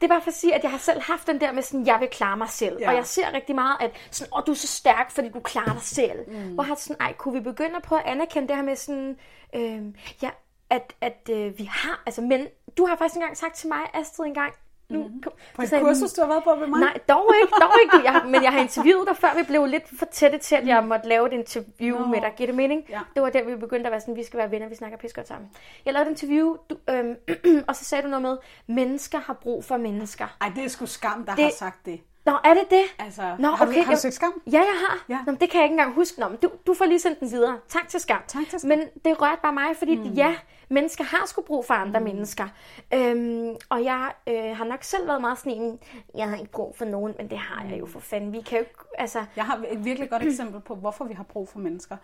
det 0.01 0.03
er 0.03 0.07
bare 0.07 0.21
for 0.21 0.27
at 0.29 0.33
sige, 0.33 0.55
at 0.55 0.63
jeg 0.63 0.71
har 0.71 0.77
selv 0.77 1.01
haft 1.01 1.27
den 1.27 1.41
der 1.41 1.51
med 1.51 1.63
sådan, 1.63 1.85
jeg 1.85 1.97
vil 1.99 2.07
klare 2.11 2.37
mig 2.37 2.49
selv. 2.49 2.77
Ja. 2.79 2.89
Og 2.89 2.95
jeg 2.95 3.05
ser 3.05 3.33
rigtig 3.33 3.55
meget, 3.55 3.77
at 3.79 3.91
sådan, 4.11 4.33
åh, 4.37 4.41
du 4.47 4.51
er 4.51 4.55
så 4.55 4.67
stærk, 4.67 5.11
fordi 5.11 5.29
du 5.29 5.39
klarer 5.39 5.73
dig 5.73 5.81
selv. 5.81 6.19
Mm. 6.27 6.53
Hvor 6.53 6.63
har 6.63 6.75
sådan, 6.75 7.01
ej, 7.01 7.13
kunne 7.13 7.33
vi 7.33 7.39
begynde 7.39 7.75
at 7.75 7.81
prøve 7.81 8.01
at 8.01 8.07
anerkende 8.07 8.47
det 8.47 8.55
her 8.55 8.63
med 8.63 8.75
sådan, 8.75 9.17
øhm, 9.55 9.95
ja, 10.21 10.29
at, 10.69 10.93
at 11.01 11.29
øh, 11.31 11.57
vi 11.59 11.63
har, 11.63 12.03
altså, 12.05 12.21
men 12.21 12.47
du 12.77 12.85
har 12.85 12.95
faktisk 12.95 13.15
engang 13.15 13.37
sagt 13.37 13.55
til 13.55 13.67
mig, 13.67 13.79
Astrid, 13.93 14.25
engang, 14.25 14.53
nu, 14.89 15.03
mm. 15.03 15.21
På 15.55 15.61
et 15.61 15.69
kursus, 15.81 16.13
du 16.13 16.21
har 16.21 16.27
været 16.27 16.43
på 16.43 16.55
ved 16.55 16.67
mig? 16.67 16.79
Nej, 16.79 16.97
dog 17.09 17.31
ikke, 17.41 17.53
dog 17.61 17.71
ikke. 17.83 18.11
Jeg, 18.11 18.21
men 18.25 18.43
jeg 18.43 18.51
har 18.51 18.59
interviewet 18.59 19.07
dig, 19.07 19.17
før 19.17 19.35
vi 19.37 19.43
blev 19.43 19.65
lidt 19.65 19.83
for 19.99 20.05
tætte 20.05 20.37
til, 20.37 20.55
at 20.55 20.67
jeg 20.67 20.83
måtte 20.83 21.07
lave 21.09 21.27
et 21.27 21.33
interview 21.33 21.99
Nå. 21.99 22.05
med 22.05 22.21
dig. 22.21 22.33
Giver 22.37 22.47
det 22.47 22.55
mening? 22.55 22.83
Ja. 22.89 22.99
Det 23.13 23.23
var 23.23 23.29
der, 23.29 23.43
vi 23.43 23.55
begyndte 23.55 23.85
at 23.87 23.91
være 23.91 24.01
sådan, 24.01 24.15
vi 24.15 24.23
skal 24.23 24.37
være 24.37 24.51
venner, 24.51 24.69
vi 24.69 24.75
snakker 24.75 24.97
pis 24.97 25.13
godt 25.13 25.27
sammen. 25.27 25.49
Jeg 25.85 25.93
lavede 25.93 26.11
et 26.11 26.21
interview, 26.21 26.55
du, 26.69 26.77
øhm, 26.89 27.15
og 27.67 27.75
så 27.75 27.85
sagde 27.85 28.03
du 28.03 28.07
noget 28.07 28.21
med, 28.21 28.37
mennesker 28.75 29.19
har 29.19 29.33
brug 29.33 29.65
for 29.65 29.77
mennesker. 29.77 30.37
Ej, 30.41 30.51
det 30.55 30.63
er 30.63 30.67
sgu 30.69 30.85
skam, 30.85 31.25
der 31.25 31.35
Det- 31.35 31.43
har 31.43 31.51
sagt 31.51 31.85
det. 31.85 31.99
Nå, 32.25 32.31
er 32.43 32.53
det 32.53 32.63
det? 32.69 32.83
Altså, 32.99 33.35
Nå, 33.39 33.47
har, 33.47 33.65
du, 33.65 33.71
okay, 33.71 33.83
har 33.83 33.93
du 33.93 33.99
set 33.99 34.13
skam? 34.13 34.41
Ja, 34.47 34.51
jeg 34.51 34.75
har. 34.87 35.05
Ja. 35.09 35.19
Nå, 35.27 35.31
det 35.31 35.49
kan 35.49 35.59
jeg 35.59 35.63
ikke 35.63 35.73
engang 35.73 35.93
huske. 35.93 36.19
Nå, 36.19 36.27
men 36.27 36.37
du, 36.37 36.49
du 36.67 36.73
får 36.73 36.85
lige 36.85 36.99
sendt 36.99 37.19
den 37.19 37.31
videre. 37.31 37.57
Tak 37.69 37.87
til 37.87 37.99
skam. 37.99 38.21
Tak 38.27 38.43
til 38.49 38.59
skam. 38.59 38.69
Men 38.69 38.79
det 39.05 39.21
rørte 39.21 39.41
bare 39.41 39.53
mig, 39.53 39.75
fordi 39.77 39.95
mm. 39.95 40.03
ja, 40.03 40.35
mennesker 40.69 41.03
har 41.03 41.25
sgu 41.25 41.41
brug 41.41 41.65
for 41.65 41.73
andre 41.73 41.99
mm. 41.99 42.05
mennesker. 42.05 42.47
Øhm, 42.93 43.55
og 43.69 43.83
jeg 43.83 44.11
øh, 44.27 44.57
har 44.57 44.65
nok 44.65 44.83
selv 44.83 45.07
været 45.07 45.21
meget 45.21 45.37
sådan 45.37 45.51
en, 45.51 45.79
jeg 46.15 46.29
har 46.29 46.37
ikke 46.37 46.51
brug 46.51 46.75
for 46.77 46.85
nogen, 46.85 47.13
men 47.17 47.29
det 47.29 47.37
har 47.37 47.65
jeg 47.69 47.79
jo 47.79 47.85
for 47.85 47.99
fanden. 47.99 48.33
Vi 48.33 48.41
kan 48.41 48.57
jo 48.57 48.59
ikke, 48.59 48.73
altså... 48.97 49.25
Jeg 49.35 49.45
har 49.45 49.63
et 49.69 49.85
virkelig 49.85 50.09
godt 50.09 50.23
eksempel 50.23 50.61
på, 50.61 50.75
hvorfor 50.75 51.05
vi 51.05 51.13
har 51.13 51.23
brug 51.23 51.49
for 51.49 51.59
mennesker. 51.59 51.97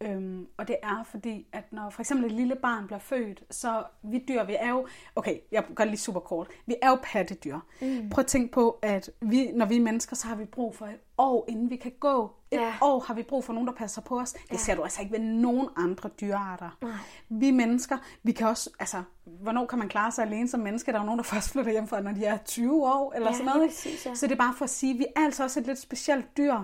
Øhm, 0.00 0.46
og 0.56 0.68
det 0.68 0.76
er 0.82 1.04
fordi, 1.10 1.46
at 1.52 1.72
når 1.72 1.90
for 1.90 2.00
eksempel 2.02 2.26
et 2.26 2.32
lille 2.32 2.56
barn 2.62 2.86
bliver 2.86 2.98
født, 2.98 3.42
så 3.50 3.82
vi 4.02 4.24
dyr, 4.28 4.44
vi 4.44 4.56
er 4.60 4.68
jo, 4.70 4.86
okay, 5.16 5.36
jeg 5.52 5.64
gør 5.74 5.84
det 5.84 5.90
lige 5.90 6.00
super 6.00 6.20
kort, 6.20 6.48
vi 6.66 6.74
er 6.82 6.88
jo 6.90 6.98
pattedyr. 7.02 7.58
Mm. 7.80 8.10
Prøv 8.10 8.22
at 8.22 8.26
tænke 8.26 8.52
på, 8.52 8.78
at 8.82 9.10
vi, 9.20 9.50
når 9.54 9.66
vi 9.66 9.76
er 9.76 9.80
mennesker, 9.80 10.16
så 10.16 10.26
har 10.28 10.34
vi 10.36 10.44
brug 10.44 10.76
for 10.76 10.86
et 10.86 10.98
år, 11.18 11.44
inden 11.48 11.70
vi 11.70 11.76
kan 11.76 11.92
gå. 12.00 12.32
Et 12.50 12.56
Ja. 12.60 12.72
år 12.82 13.00
har 13.00 13.14
vi 13.14 13.22
brug 13.22 13.44
for 13.44 13.52
nogen, 13.52 13.66
der 13.66 13.74
passer 13.74 14.00
på 14.02 14.20
os. 14.20 14.32
Det 14.32 14.40
Ja. 14.52 14.56
ser 14.56 14.74
du 14.74 14.82
altså 14.82 15.00
ikke 15.02 15.12
ved 15.12 15.20
nogen 15.20 15.68
andre 15.76 16.10
dyrearter. 16.20 16.76
Nej. 16.82 16.92
Vi 17.28 17.50
mennesker, 17.50 17.96
vi 18.22 18.32
kan 18.32 18.46
også, 18.46 18.70
altså, 18.80 19.02
hvornår 19.24 19.66
kan 19.66 19.78
man 19.78 19.88
klare 19.88 20.12
sig 20.12 20.24
alene 20.26 20.48
som 20.48 20.60
menneske? 20.60 20.92
Der 20.92 20.98
er 20.98 21.02
jo 21.02 21.06
nogen, 21.06 21.18
der 21.18 21.24
først 21.24 21.50
flytter 21.50 21.72
hjem 21.72 21.86
fra, 21.88 22.00
når 22.00 22.12
de 22.12 22.24
er 22.24 22.36
20 22.36 22.86
år, 22.86 23.12
eller 23.12 23.28
Ja, 23.28 23.32
sådan 23.36 23.46
noget. 23.54 23.68
præcis, 23.68 24.06
ja. 24.06 24.14
Så 24.14 24.26
det 24.26 24.32
er 24.32 24.36
bare 24.38 24.54
for 24.54 24.64
at 24.64 24.70
sige, 24.70 24.92
at 24.92 24.98
vi 24.98 25.06
er 25.16 25.20
altså 25.24 25.44
også 25.44 25.60
et 25.60 25.66
lidt 25.66 25.78
specielt 25.78 26.36
dyr. 26.36 26.54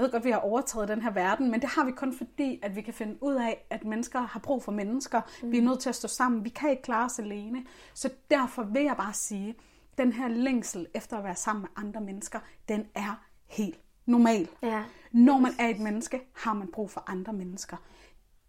Jeg 0.00 0.04
ved 0.04 0.12
godt, 0.12 0.24
vi 0.24 0.30
har 0.30 0.38
overtaget 0.38 0.88
den 0.88 1.02
her 1.02 1.10
verden, 1.10 1.50
men 1.50 1.60
det 1.60 1.68
har 1.68 1.84
vi 1.84 1.92
kun 1.92 2.14
fordi, 2.14 2.60
at 2.62 2.76
vi 2.76 2.82
kan 2.82 2.94
finde 2.94 3.22
ud 3.22 3.34
af, 3.34 3.66
at 3.70 3.84
mennesker 3.84 4.20
har 4.20 4.40
brug 4.40 4.62
for 4.62 4.72
mennesker. 4.72 5.20
Mm. 5.42 5.52
Vi 5.52 5.58
er 5.58 5.62
nødt 5.62 5.80
til 5.80 5.88
at 5.88 5.94
stå 5.94 6.08
sammen. 6.08 6.44
Vi 6.44 6.48
kan 6.48 6.70
ikke 6.70 6.82
klare 6.82 7.04
os 7.04 7.18
alene. 7.18 7.64
Så 7.94 8.10
derfor 8.30 8.62
vil 8.62 8.82
jeg 8.82 8.96
bare 8.96 9.12
sige, 9.12 9.54
den 9.98 10.12
her 10.12 10.28
længsel 10.28 10.86
efter 10.94 11.18
at 11.18 11.24
være 11.24 11.36
sammen 11.36 11.62
med 11.62 11.68
andre 11.76 12.00
mennesker, 12.00 12.40
den 12.68 12.86
er 12.94 13.24
helt 13.46 13.80
normal. 14.06 14.48
Ja. 14.62 14.84
Når 15.12 15.38
man 15.38 15.52
er 15.58 15.68
et 15.68 15.80
menneske, 15.80 16.20
har 16.34 16.54
man 16.54 16.68
brug 16.72 16.90
for 16.90 17.04
andre 17.06 17.32
mennesker. 17.32 17.76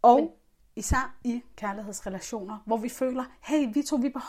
Og 0.01 0.19
men... 0.19 0.29
især 0.75 1.15
i 1.23 1.43
kærlighedsrelationer, 1.55 2.57
hvor 2.65 2.77
vi 2.77 2.89
føler, 2.89 3.23
hey, 3.41 3.73
vi 3.73 3.81
to, 3.81 3.95
vi 3.95 4.07
er 4.07 4.11
på 4.13 4.19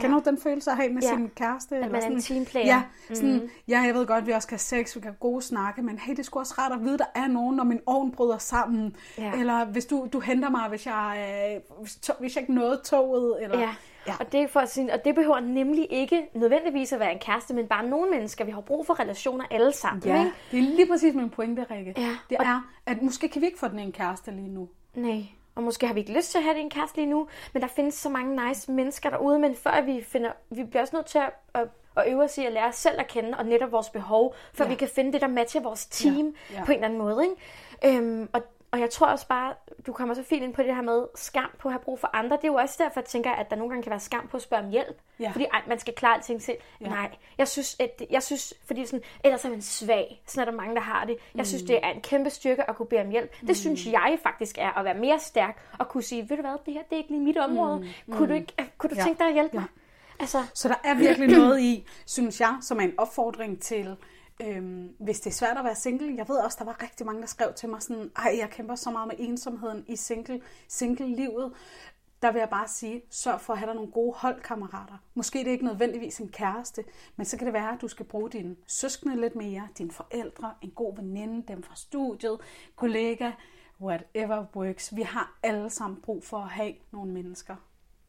sammen. 0.00 0.10
Ja. 0.18 0.20
Du 0.24 0.30
den 0.30 0.38
følelse 0.42 0.70
at 0.70 0.76
have 0.76 0.88
med 0.92 1.02
Ja. 1.02 1.08
sin 1.08 1.28
kæreste? 1.36 1.74
man 1.80 1.94
er 1.94 2.06
en 2.06 2.20
teamplayer. 2.20 2.66
Ja, 2.66 2.82
sådan, 3.14 3.32
mm-hmm. 3.32 3.50
ja, 3.68 3.80
jeg 3.80 3.94
ved 3.94 4.06
godt, 4.06 4.18
at 4.18 4.26
vi 4.26 4.32
også 4.32 4.46
skal 4.46 4.54
have 4.54 4.58
sex, 4.84 4.96
vi 4.96 5.00
kan 5.00 5.08
have 5.08 5.16
gode 5.20 5.42
snakke, 5.42 5.82
men 5.82 5.98
hey, 5.98 6.14
det 6.16 6.24
sgu 6.24 6.38
også 6.38 6.54
rart 6.58 6.72
at 6.72 6.80
vide, 6.84 6.94
at 6.94 6.98
der 6.98 7.20
er 7.22 7.26
nogen, 7.26 7.56
når 7.56 7.64
min 7.64 7.80
ovn 7.86 8.12
bryder 8.12 8.38
sammen. 8.38 8.96
Ja. 9.18 9.32
Eller 9.32 9.64
hvis 9.64 9.86
du, 9.86 10.08
du 10.12 10.20
henter 10.20 10.50
mig, 10.50 10.68
hvis 10.68 10.86
jeg, 10.86 11.26
øh, 11.70 11.78
hvis, 11.80 11.96
to, 11.96 12.12
hvis 12.20 12.36
jeg 12.36 12.42
ikke 12.42 12.54
nåede 12.54 12.80
toget. 12.84 13.42
Eller, 13.42 13.58
Ja. 13.58 13.68
Ja. 14.06 14.14
Og 14.20 14.32
det, 14.32 14.50
for 14.50 14.60
at 14.60 14.70
sige, 14.70 14.92
og 14.92 15.04
det 15.04 15.14
behøver 15.14 15.40
nemlig 15.40 15.86
ikke 15.90 16.22
nødvendigvis 16.34 16.92
at 16.92 17.00
være 17.00 17.12
en 17.12 17.18
kæreste, 17.18 17.54
men 17.54 17.66
bare 17.66 17.86
nogle 17.86 18.10
mennesker. 18.10 18.44
Vi 18.44 18.50
har 18.50 18.60
brug 18.60 18.86
for 18.86 19.00
relationer 19.00 19.44
alle 19.50 19.72
sammen. 19.72 20.02
ja, 20.06 20.18
Ikke? 20.18 20.32
det 20.50 20.58
er 20.58 20.62
lige 20.62 20.86
præcis 20.86 21.14
min 21.14 21.30
pointe, 21.30 21.66
Rikke. 21.70 21.94
Ja, 21.96 22.16
Det 22.30 22.38
og- 22.38 22.44
er, 22.46 22.70
at 22.86 23.02
måske 23.02 23.28
kan 23.28 23.40
vi 23.42 23.46
ikke 23.46 23.58
få 23.58 23.68
den 23.68 23.78
en 23.78 23.92
kæreste 23.92 24.30
lige 24.30 24.48
nu. 24.48 24.68
Nej. 24.94 25.22
Og 25.54 25.62
måske 25.62 25.86
har 25.86 25.94
vi 25.94 26.00
ikke 26.00 26.12
lyst 26.12 26.30
til 26.30 26.38
at 26.38 26.44
have 26.44 26.54
det 26.54 26.60
en 26.62 26.70
kæreste 26.70 26.96
lige 26.96 27.06
nu, 27.06 27.28
men 27.52 27.62
der 27.62 27.68
findes 27.68 27.94
så 27.94 28.08
mange 28.08 28.48
nice 28.48 28.72
mennesker 28.72 29.10
derude, 29.10 29.38
men 29.38 29.56
før 29.56 29.80
vi 29.80 30.02
finder, 30.02 30.30
vi 30.50 30.64
bliver 30.64 30.82
også 30.82 30.96
nødt 30.96 31.06
til 31.06 31.18
at, 31.18 31.30
at, 31.54 31.68
at 31.96 32.12
øve 32.12 32.22
os 32.24 32.38
i 32.38 32.46
at 32.46 32.52
lære 32.52 32.68
os 32.68 32.74
selv 32.74 33.00
at 33.00 33.08
kende, 33.08 33.38
og 33.38 33.46
netop 33.46 33.72
vores 33.72 33.90
behov, 33.90 34.34
for 34.54 34.64
ja. 34.64 34.70
vi 34.70 34.74
kan 34.74 34.88
finde 34.88 35.12
det, 35.12 35.20
der 35.20 35.26
matcher 35.26 35.60
vores 35.60 35.86
team 35.86 36.34
Ja, 36.50 36.56
ja. 36.58 36.64
på 36.64 36.72
en 36.72 36.76
eller 36.76 36.84
anden 36.84 36.98
måde. 36.98 37.24
Ikke? 37.24 37.98
Øhm, 37.98 38.28
og, 38.32 38.42
og 38.72 38.80
jeg 38.80 38.90
tror 38.90 39.06
også 39.06 39.26
bare, 39.28 39.54
du 39.86 39.92
kommer 39.92 40.14
så 40.14 40.22
fint 40.22 40.42
ind 40.42 40.54
på 40.54 40.62
det 40.62 40.74
her 40.74 40.82
med 40.82 41.04
skam 41.14 41.50
på 41.58 41.68
at 41.68 41.72
have 41.72 41.80
brug 41.80 41.98
for 42.00 42.10
andre. 42.16 42.36
Det 42.36 42.44
er 42.44 42.48
jo 42.48 42.54
også 42.54 42.74
derfor, 42.78 43.00
jeg 43.00 43.04
tænker, 43.04 43.30
at 43.30 43.50
der 43.50 43.56
nogle 43.56 43.70
gange 43.70 43.82
kan 43.82 43.90
være 43.90 44.00
skam 44.00 44.28
på 44.28 44.36
at 44.36 44.42
spørge 44.42 44.62
om 44.64 44.70
hjælp. 44.70 44.98
Ja. 45.20 45.30
Fordi 45.30 45.44
ej, 45.52 45.62
man 45.68 45.78
skal 45.78 45.94
klare 45.94 46.14
alting 46.14 46.42
selv. 46.42 46.56
Ja. 46.80 46.88
Nej, 46.88 47.10
jeg 47.38 47.48
synes, 47.48 47.76
at, 47.80 48.02
jeg 48.10 48.22
synes, 48.22 48.54
fordi 48.66 48.86
sådan, 48.86 49.02
ellers 49.24 49.44
er 49.44 49.50
man 49.50 49.62
svag. 49.62 50.22
Sådan 50.26 50.40
er 50.48 50.50
der 50.50 50.56
mange, 50.58 50.74
der 50.74 50.80
har 50.80 51.04
det. 51.04 51.16
Jeg 51.34 51.46
synes, 51.46 51.62
det 51.62 51.78
er 51.82 51.88
en 51.90 52.00
kæmpe 52.00 52.30
styrke 52.30 52.70
at 52.70 52.76
kunne 52.76 52.86
bede 52.86 53.00
om 53.00 53.10
hjælp. 53.10 53.40
Det 53.46 53.56
synes 53.56 53.86
jeg 53.86 54.18
faktisk 54.22 54.58
er 54.58 54.78
at 54.78 54.84
være 54.84 54.94
mere 54.94 55.18
stærk 55.18 55.62
og 55.78 55.88
kunne 55.88 56.02
sige, 56.02 56.30
ved 56.30 56.36
du 56.36 56.42
hvad, 56.42 56.56
det 56.66 56.74
her 56.74 56.82
det 56.82 56.92
er 56.92 56.96
ikke 56.96 57.10
lige 57.10 57.22
mit 57.24 57.38
område. 57.38 57.88
Kunne 58.10 58.28
du, 58.28 58.34
ikke, 58.34 58.52
kunne 58.78 58.90
du 58.90 58.94
Ja. 58.98 59.02
tænke 59.04 59.18
dig 59.18 59.26
at 59.26 59.32
hjælpe 59.34 59.54
Ja. 59.54 59.60
mig? 59.60 59.68
Altså, 60.20 60.38
Så 60.54 60.68
der 60.68 60.74
er 60.84 60.94
virkelig 60.94 61.28
noget 61.28 61.60
i, 61.60 61.86
synes 62.06 62.40
jeg, 62.40 62.56
som 62.60 62.78
er 62.78 62.82
en 62.82 62.94
opfordring 62.98 63.62
til, 63.62 63.96
øhm, 64.40 64.96
hvis 64.98 65.20
det 65.20 65.30
er 65.30 65.34
svært 65.34 65.58
at 65.58 65.64
være 65.64 65.74
single. 65.74 66.16
Jeg 66.16 66.28
ved 66.28 66.36
også, 66.36 66.56
der 66.58 66.64
var 66.64 66.82
rigtig 66.82 67.06
mange, 67.06 67.20
der 67.20 67.26
skrev 67.26 67.52
til 67.54 67.68
mig 67.68 67.82
sådan, 67.82 68.10
ej, 68.16 68.36
jeg 68.38 68.50
kæmper 68.50 68.74
så 68.74 68.90
meget 68.90 69.08
med 69.08 69.16
ensomheden 69.18 69.84
i 69.88 69.96
single, 69.96 70.40
single-livet. 70.68 71.52
der 72.22 72.32
vil 72.32 72.38
jeg 72.38 72.48
bare 72.48 72.68
sige, 72.68 73.02
sørg 73.10 73.40
for 73.40 73.52
at 73.52 73.58
have 73.58 73.66
dig 73.66 73.74
nogle 73.74 73.90
gode 73.92 74.14
holdkammerater. 74.16 74.94
Måske 75.14 75.38
det 75.38 75.46
er 75.46 75.52
ikke 75.52 75.64
nødvendigvis 75.64 76.18
en 76.18 76.28
kæreste, 76.28 76.84
men 77.16 77.26
så 77.26 77.36
kan 77.36 77.46
det 77.46 77.54
være, 77.54 77.72
at 77.72 77.80
du 77.80 77.88
skal 77.88 78.06
bruge 78.06 78.30
dine 78.30 78.56
søskende 78.66 79.20
lidt 79.20 79.36
mere, 79.36 79.68
dine 79.78 79.90
forældre, 79.90 80.54
en 80.62 80.70
god 80.70 80.96
veninde, 80.96 81.44
dem 81.48 81.62
fra 81.62 81.76
studiet, 81.76 82.40
kollega, 82.76 83.30
whatever 83.80 84.44
works. 84.56 84.96
Vi 84.96 85.02
har 85.02 85.38
alle 85.42 85.70
sammen 85.70 86.00
brug 86.00 86.24
for 86.24 86.38
at 86.38 86.48
have 86.50 86.74
nogle 86.92 87.12
mennesker 87.12 87.56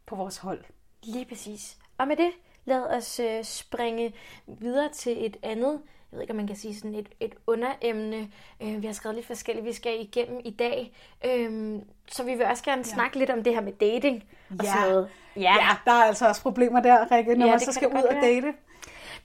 på 0.06 0.16
vores 0.16 0.38
hold. 0.38 0.64
Lige 1.04 1.26
præcis. 1.26 1.78
Og 1.98 2.08
med 2.08 2.16
det, 2.16 2.32
lad 2.66 2.82
os 2.98 3.20
øh, 3.20 3.44
springe 3.44 4.14
videre 4.48 4.90
til 4.90 5.26
et 5.26 5.38
andet, 5.44 5.82
jeg 6.14 6.18
ved 6.18 6.22
ikke, 6.22 6.32
om 6.32 6.38
man 6.38 6.48
kan 6.48 6.56
sige 6.56 6.76
sådan 6.76 6.96
et, 6.96 7.10
et 7.20 7.34
underemne. 7.48 8.28
Øh, 8.62 8.82
vi 8.82 8.88
har 8.88 8.94
skrevet 8.94 9.16
lidt 9.16 9.28
forskelligt, 9.28 9.66
vi 9.66 9.74
skal 9.74 10.02
igennem 10.02 10.42
i 10.46 10.52
dag. 10.52 10.94
Øh, 11.26 11.80
så 12.12 12.24
vi 12.24 12.34
vil 12.36 12.46
også 12.46 12.64
gerne 12.64 12.82
ja. 12.88 12.94
snakke 12.94 13.20
lidt 13.20 13.30
om 13.30 13.44
det 13.44 13.54
her 13.54 13.62
med 13.62 13.74
dating 13.74 14.24
og 14.60 14.66
Ja. 14.66 14.72
sådan 14.72 14.90
noget. 14.90 15.10
Ja, 15.36 15.42
ja 15.42 15.70
der 15.86 15.92
er 15.92 16.04
altså 16.04 16.28
også 16.28 16.42
problemer 16.42 16.80
der, 16.82 17.12
Rikke, 17.12 17.36
når 17.36 17.46
Ja, 17.46 17.52
man 17.52 17.60
så 17.60 17.72
skal 17.72 17.88
ud 17.88 18.04
og 18.04 18.16
date. 18.22 18.54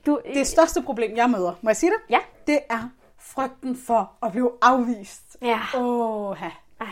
Du, 0.05 0.19
Det 0.33 0.47
største 0.47 0.81
problem, 0.81 1.15
jeg 1.17 1.29
møder, 1.29 1.53
må 1.61 1.69
jeg 1.69 1.77
sige 1.77 1.89
det? 1.91 2.13
Ja. 2.13 2.19
Det 2.47 2.59
er 2.69 2.89
frygten 3.19 3.77
for 3.87 4.11
at 4.25 4.31
blive 4.31 4.51
afvist. 4.61 5.37
Ja. 5.41 5.59
Åh, 5.77 6.37
Ej, 6.81 6.87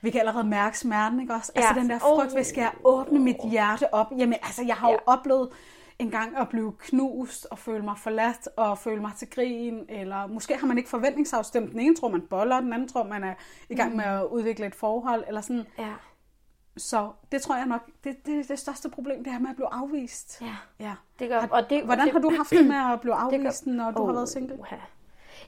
Vi 0.00 0.10
kan 0.10 0.20
allerede 0.20 0.44
mærke 0.46 0.78
smerten, 0.78 1.20
ikke 1.20 1.34
også? 1.34 1.52
Altså 1.54 1.72
Ja. 1.74 1.80
den 1.80 1.90
der 1.90 1.98
frygt, 1.98 2.34
hvis 2.34 2.46
skal 2.46 2.60
jeg 2.60 2.72
åbne 2.84 3.18
mit 3.18 3.36
hjerte 3.50 3.94
op? 3.94 4.06
Jamen, 4.18 4.38
altså, 4.42 4.62
jeg 4.66 4.76
har 4.76 4.88
jo 4.90 4.98
Ja. 5.06 5.12
oplevet 5.12 5.48
en 5.98 6.10
gang 6.10 6.36
at 6.36 6.48
blive 6.48 6.72
knust 6.78 7.46
og 7.50 7.58
føle 7.58 7.84
mig 7.84 7.98
forladt 7.98 8.48
og 8.56 8.78
føle 8.78 9.00
mig 9.00 9.12
til 9.16 9.30
grin, 9.30 9.86
eller 9.88 10.26
måske 10.26 10.56
har 10.56 10.66
man 10.66 10.78
ikke 10.78 10.90
forventningsafstemt. 10.90 11.70
Den 11.72 11.80
ene 11.80 11.96
tror, 11.96 12.08
man 12.08 12.20
boller, 12.20 12.60
den 12.60 12.72
anden 12.72 12.88
tror, 12.88 13.02
man 13.04 13.24
er 13.24 13.34
i 13.68 13.74
gang 13.74 13.96
med 13.96 14.04
at 14.04 14.24
udvikle 14.24 14.66
et 14.66 14.74
forhold, 14.74 15.24
eller 15.28 15.40
sådan. 15.40 15.64
ja. 15.78 15.92
Så 16.76 17.10
det 17.32 17.42
tror 17.42 17.56
jeg 17.56 17.66
nok, 17.66 17.80
det, 18.04 18.26
det 18.26 18.38
er 18.38 18.42
det 18.42 18.58
største 18.58 18.88
problem, 18.90 19.24
det 19.24 19.32
her 19.32 19.40
med 19.40 19.50
at 19.50 19.56
blive 19.56 19.68
afvist. 19.74 20.42
Ja, 20.42 20.56
Ja. 20.86 20.92
det 21.18 21.28
gør 21.28 21.40
og 21.50 21.70
det, 21.70 21.84
Hvordan 21.84 22.04
det, 22.04 22.12
har 22.12 22.20
du 22.20 22.30
haft 22.36 22.50
det 22.50 22.66
med 22.66 22.76
at 22.92 23.00
blive 23.00 23.14
afvist, 23.24 23.66
når 23.66 23.90
du 23.90 24.02
har 24.04 24.10
Åh, 24.10 24.14
været 24.16 24.28
single? 24.28 24.58
uha. 24.60 24.76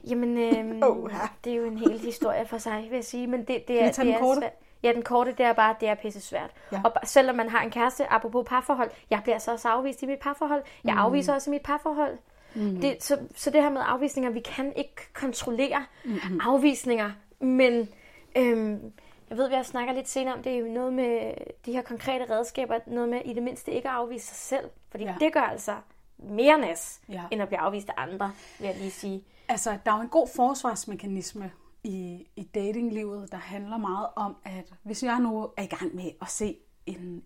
Jamen, 0.09 0.37
øhm, 0.57 0.83
Åha. 0.83 1.27
det 1.43 1.51
er 1.53 1.57
jo 1.57 1.65
en 1.65 1.77
hel 1.77 1.99
historie 1.99 2.45
for 2.47 2.57
sig, 2.57 2.81
vil 2.89 2.95
jeg 2.95 3.05
sige. 3.05 3.27
Men 3.27 3.39
det, 3.39 3.47
det 3.47 3.81
er, 3.83 3.91
det 3.91 4.09
er 4.13 4.37
svært. 4.39 4.53
Ja, 4.83 4.93
den 4.93 5.01
korte, 5.03 5.31
det 5.31 5.45
er 5.45 5.53
bare, 5.53 5.75
det 5.79 5.89
er 5.89 5.95
pisse 5.95 6.21
svært. 6.21 6.49
Ja. 6.71 6.81
Og 6.83 6.91
selvom 7.03 7.35
man 7.35 7.49
har 7.49 7.61
en 7.61 7.71
kæreste, 7.71 8.11
apropos 8.13 8.45
parforhold, 8.49 8.91
jeg 9.09 9.19
bliver 9.23 9.37
så 9.37 9.51
også 9.51 9.67
afvist 9.69 10.03
i 10.03 10.05
mit 10.05 10.19
parforhold. 10.19 10.63
Jeg 10.83 10.93
Mm. 10.93 10.99
afviser 10.99 11.33
også 11.33 11.49
i 11.49 11.53
mit 11.53 11.61
parforhold. 11.61 12.17
Mm. 12.55 12.81
Det, 12.81 13.03
så, 13.03 13.17
så 13.35 13.49
det 13.49 13.61
her 13.63 13.69
med 13.69 13.81
afvisninger, 13.85 14.29
vi 14.29 14.39
kan 14.39 14.73
ikke 14.75 15.13
kontrollere 15.13 15.85
mm-hmm. 16.05 16.39
afvisninger, 16.43 17.11
men 17.39 17.89
øhm, 18.37 18.91
jeg 19.29 19.37
ved, 19.37 19.49
vi 19.49 19.55
har 19.55 19.63
snakker 19.63 19.93
lidt 19.93 20.09
senere 20.09 20.33
om, 20.33 20.43
det 20.43 20.53
er 20.53 20.57
jo 20.59 20.65
noget 20.67 20.93
med 20.93 21.33
de 21.65 21.71
her 21.73 21.81
konkrete 21.81 22.25
redskaber, 22.29 22.79
noget 22.87 23.09
med 23.09 23.21
i 23.25 23.33
det 23.33 23.43
mindste 23.43 23.71
ikke 23.71 23.89
at 23.89 23.95
afvise 23.95 24.25
sig 24.27 24.35
selv. 24.37 24.69
Fordi 24.91 25.03
Ja. 25.03 25.15
det 25.19 25.33
gør 25.33 25.39
altså 25.41 25.75
mere 26.17 26.57
næs, 26.59 26.99
Ja. 27.09 27.21
end 27.31 27.41
at 27.41 27.47
blive 27.47 27.59
afvist 27.59 27.89
af 27.89 27.93
andre, 27.97 28.31
vil 28.59 28.67
jeg 28.67 28.75
lige 28.77 28.91
sige. 28.91 29.23
Altså, 29.49 29.77
der 29.85 29.91
er 29.91 29.95
jo 29.95 30.01
en 30.01 30.09
god 30.09 30.27
forsvarsmekanisme 30.35 31.51
i, 31.87 32.27
i 32.35 32.43
datinglivet, 32.43 33.31
der 33.31 33.37
handler 33.37 33.77
meget 33.77 34.07
om, 34.15 34.35
at 34.43 34.73
hvis 34.83 35.03
jeg 35.03 35.19
nu 35.19 35.49
er 35.57 35.63
i 35.63 35.65
gang 35.65 35.95
med 35.95 36.11
at 36.21 36.29
se 36.29 36.57
en, 36.85 37.23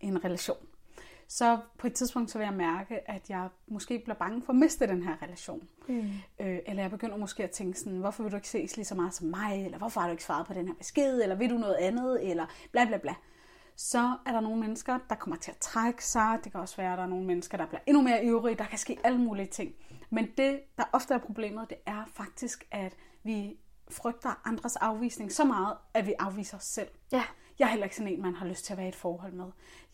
en 0.00 0.24
relation, 0.24 0.66
så 1.28 1.58
på 1.78 1.86
et 1.86 1.92
tidspunkt 1.94 2.30
så 2.30 2.38
vil 2.38 2.44
jeg 2.44 2.54
mærke, 2.54 3.10
at 3.10 3.30
jeg 3.30 3.48
måske 3.66 3.98
bliver 3.98 4.16
bange 4.16 4.42
for 4.42 4.52
at 4.52 4.58
miste 4.58 4.86
den 4.86 5.02
her 5.02 5.22
relation. 5.22 5.68
Mm. 5.88 6.08
Øh, 6.40 6.58
eller 6.66 6.82
jeg 6.82 6.90
begynder 6.90 7.16
måske 7.16 7.44
at 7.44 7.50
tænke 7.50 7.78
sådan, 7.78 7.98
hvorfor 7.98 8.22
vil 8.22 8.32
du 8.32 8.36
ikke 8.36 8.48
ses 8.48 8.76
lige 8.76 8.86
så 8.86 8.94
meget 8.94 9.14
som 9.14 9.26
mig? 9.26 9.64
Eller 9.64 9.78
hvorfor 9.78 10.00
har 10.00 10.08
du 10.08 10.12
ikke 10.12 10.24
svaret 10.24 10.46
på 10.46 10.54
den 10.54 10.68
her 10.68 10.74
besked? 10.74 11.22
Eller 11.22 11.36
vil 11.36 11.50
du 11.50 11.58
noget 11.58 11.74
andet? 11.74 12.30
Eller 12.30 12.46
bla 12.72 12.84
bla 12.84 12.96
bla. 12.96 13.14
Så 13.76 14.16
er 14.26 14.32
der 14.32 14.40
nogle 14.40 14.60
mennesker, 14.60 14.98
der 15.08 15.14
kommer 15.14 15.36
til 15.36 15.50
at 15.50 15.56
trække 15.56 16.04
sig. 16.04 16.38
Det 16.44 16.52
kan 16.52 16.60
også 16.60 16.76
være, 16.76 16.92
at 16.92 16.98
der 16.98 17.04
er 17.04 17.08
nogle 17.08 17.26
mennesker, 17.26 17.58
der 17.58 17.66
bliver 17.66 17.80
endnu 17.86 18.02
mere 18.02 18.24
ivrige. 18.24 18.56
Der 18.56 18.64
kan 18.66 18.78
ske 18.78 18.98
alle 19.04 19.18
mulige 19.18 19.46
ting. 19.46 19.74
Men 20.10 20.28
det, 20.36 20.60
der 20.76 20.84
ofte 20.92 21.14
er 21.14 21.18
problemet, 21.18 21.70
det 21.70 21.78
er 21.86 22.04
faktisk, 22.14 22.66
at 22.70 22.96
vi 23.22 23.56
frygter 23.90 24.40
andres 24.44 24.76
afvisning 24.76 25.32
så 25.32 25.44
meget, 25.44 25.76
at 25.94 26.06
vi 26.06 26.14
afviser 26.18 26.56
os 26.56 26.64
selv. 26.64 26.88
Ja. 27.12 27.22
Jeg 27.58 27.66
er 27.66 27.70
heller 27.70 27.84
ikke 27.84 27.96
sådan 27.96 28.12
en, 28.12 28.22
man 28.22 28.34
har 28.34 28.46
lyst 28.46 28.64
til 28.64 28.72
at 28.72 28.76
være 28.76 28.86
i 28.86 28.88
et 28.88 28.96
forhold 28.96 29.32
med. 29.32 29.44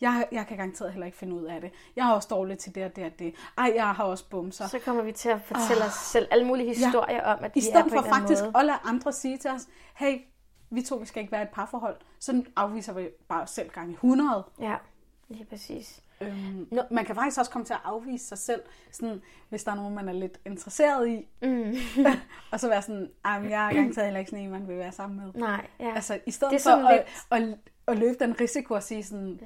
Jeg, 0.01 0.27
jeg 0.31 0.47
kan 0.47 0.57
garanteret 0.57 0.91
heller 0.91 1.05
ikke 1.05 1.17
finde 1.17 1.35
ud 1.35 1.43
af 1.43 1.61
det. 1.61 1.71
Jeg 1.95 2.05
har 2.05 2.13
også 2.13 2.27
dårligt 2.31 2.59
til 2.59 2.75
det 2.75 2.85
og 2.85 2.95
det 2.95 3.05
og 3.05 3.19
det. 3.19 3.35
Ej, 3.57 3.73
jeg 3.75 3.95
har 3.95 4.03
også 4.03 4.29
bumser. 4.29 4.67
Så 4.67 4.79
kommer 4.79 5.03
vi 5.03 5.11
til 5.11 5.29
at 5.29 5.41
fortælle 5.41 5.85
os 5.85 5.93
selv 5.93 6.27
alle 6.31 6.45
mulige 6.45 6.67
historier 6.67 7.23
om, 7.23 7.43
at 7.43 7.51
I 7.55 7.59
vi 7.59 7.59
er 7.59 7.63
stedet 7.63 7.83
på 7.83 7.89
for 7.89 7.97
en 7.97 8.09
faktisk 8.09 8.41
måde. 8.43 8.53
at 8.55 8.65
lade 8.65 8.77
andre 8.83 9.13
sige 9.13 9.37
til 9.37 9.51
os, 9.51 9.67
hey, 9.95 10.21
vi 10.69 10.81
to 10.81 10.95
vi 10.95 11.05
skal 11.05 11.21
ikke 11.21 11.31
være 11.31 11.41
i 11.41 11.43
et 11.43 11.49
parforhold, 11.49 11.97
så 12.19 12.43
afviser 12.55 12.93
vi 12.93 13.09
bare 13.29 13.41
os 13.41 13.49
selv 13.49 13.69
gange 13.69 13.93
100. 13.93 14.43
Ja, 14.59 14.75
lige 15.29 15.45
præcis. 15.45 16.03
Øhm, 16.21 16.67
no, 16.71 16.81
man 16.91 17.05
kan 17.05 17.15
faktisk 17.15 17.39
også 17.39 17.51
komme 17.51 17.65
til 17.65 17.73
at 17.73 17.79
afvise 17.83 18.25
sig 18.27 18.37
selv, 18.37 18.61
sådan, 18.91 19.21
hvis 19.49 19.63
der 19.63 19.71
er 19.71 19.75
nogen, 19.75 19.95
man 19.95 20.09
er 20.09 20.13
lidt 20.13 20.39
interesseret 20.45 21.07
i. 21.09 21.27
Mm. 21.41 21.75
og 22.51 22.59
så 22.59 22.67
være 22.69 22.81
sådan, 22.81 23.09
"Ej, 23.25 23.39
men 23.39 23.49
jeg 23.49 23.67
er 23.69 23.73
garanteret 23.73 24.05
heller 24.05 24.19
ikke 24.19 24.31
sådan 24.31 24.45
en, 24.45 24.51
man 24.51 24.67
vil 24.67 24.77
være 24.77 24.91
sammen 24.91 25.19
med. 25.25 25.33
Nej, 25.33 25.67
ja. 25.79 25.95
Altså, 25.95 26.19
i 26.25 26.31
stedet 26.31 26.51
Det 26.51 26.65
er 26.65 26.71
for 26.77 26.87
at, 26.87 27.05
lidt- 27.31 27.51
at, 27.53 27.57
at, 27.87 27.97
løbe 27.97 28.15
den 28.19 28.39
risiko 28.41 28.73
og 28.73 28.83
sige 28.83 29.03
sådan, 29.03 29.39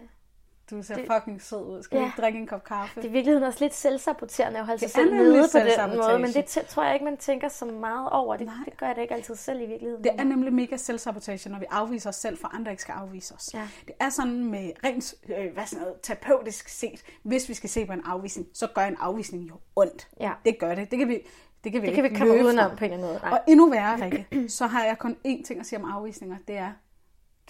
du 0.77 0.83
ser 0.83 0.95
Det- 0.95 1.05
fucking 1.13 1.41
sød 1.41 1.65
ud, 1.65 1.83
skal 1.83 1.97
vi 1.97 2.03
Ja. 2.03 2.07
ikke 2.09 2.21
drikke 2.21 2.39
en 2.39 2.47
kop 2.47 2.63
kaffe? 2.63 2.95
Det 3.01 3.05
er 3.05 3.09
i 3.09 3.11
virkeligheden 3.11 3.47
også 3.47 3.59
lidt 3.61 3.73
selvsaboterende 3.75 4.59
at 4.59 4.65
holde 4.65 4.79
sig 4.79 4.89
selv 4.91 5.13
nede 5.13 5.47
på 5.51 5.59
den 5.59 5.97
måde, 5.97 6.19
men 6.19 6.29
det 6.33 6.45
tror 6.45 6.83
jeg 6.83 6.93
ikke, 6.93 7.05
man 7.05 7.17
tænker 7.17 7.47
så 7.47 7.65
meget 7.65 8.09
over. 8.09 8.37
Det, 8.37 8.45
Nej. 8.45 8.55
det 8.65 8.77
gør 8.77 8.85
jeg 8.87 8.95
da 8.95 9.01
ikke 9.01 9.13
altid 9.13 9.35
selv 9.35 9.61
i 9.61 9.65
virkeligheden. 9.65 10.03
Det 10.03 10.11
er 10.19 10.23
nemlig 10.23 10.53
mega 10.53 10.77
selvsabotage, 10.77 11.49
når 11.49 11.59
vi 11.59 11.65
afviser 11.71 12.09
os 12.09 12.15
selv, 12.15 12.37
for 12.37 12.55
andre 12.55 12.71
ikke 12.71 12.81
skal 12.81 12.93
afvise 12.93 13.33
os. 13.35 13.49
Ja. 13.53 13.67
Det 13.87 13.95
er 13.99 14.09
sådan 14.09 14.45
med 14.45 14.71
rent 14.83 15.13
øh, 15.29 15.53
hvad 15.53 15.65
sådan 15.65 15.81
noget, 15.83 15.95
terapeutisk 16.01 16.69
set, 16.69 17.01
hvis 17.23 17.49
vi 17.49 17.53
skal 17.53 17.69
se 17.69 17.85
på 17.85 17.93
en 17.93 18.01
afvisning, 18.05 18.47
så 18.53 18.67
gør 18.75 18.81
en 18.81 18.97
afvisning 18.99 19.49
jo 19.49 19.55
ondt. 19.75 20.07
Ja. 20.19 20.31
Det 20.45 20.59
gør 20.59 20.75
det. 20.75 20.91
Det 20.91 20.99
kan 20.99 21.07
vi, 21.07 21.19
det 21.63 21.71
kan 21.71 21.81
vi 21.81 21.87
det 21.87 21.95
kan 21.95 22.03
vi 22.03 22.07
ikke 22.07 22.15
ikke 22.15 22.31
komme 22.31 22.43
udenom 22.45 22.75
på 22.77 22.85
en 22.85 22.91
eller 22.93 23.07
anden 23.07 23.21
måde. 23.23 23.33
Og 23.33 23.39
endnu 23.47 23.69
værre, 23.69 24.03
Rikke, 24.05 24.27
så 24.59 24.67
har 24.67 24.83
jeg 24.85 24.97
kun 24.97 25.17
én 25.27 25.43
ting 25.43 25.59
at 25.59 25.65
sige 25.65 25.79
om 25.79 25.91
afvisninger, 25.91 26.37
det 26.47 26.57
er 26.57 26.71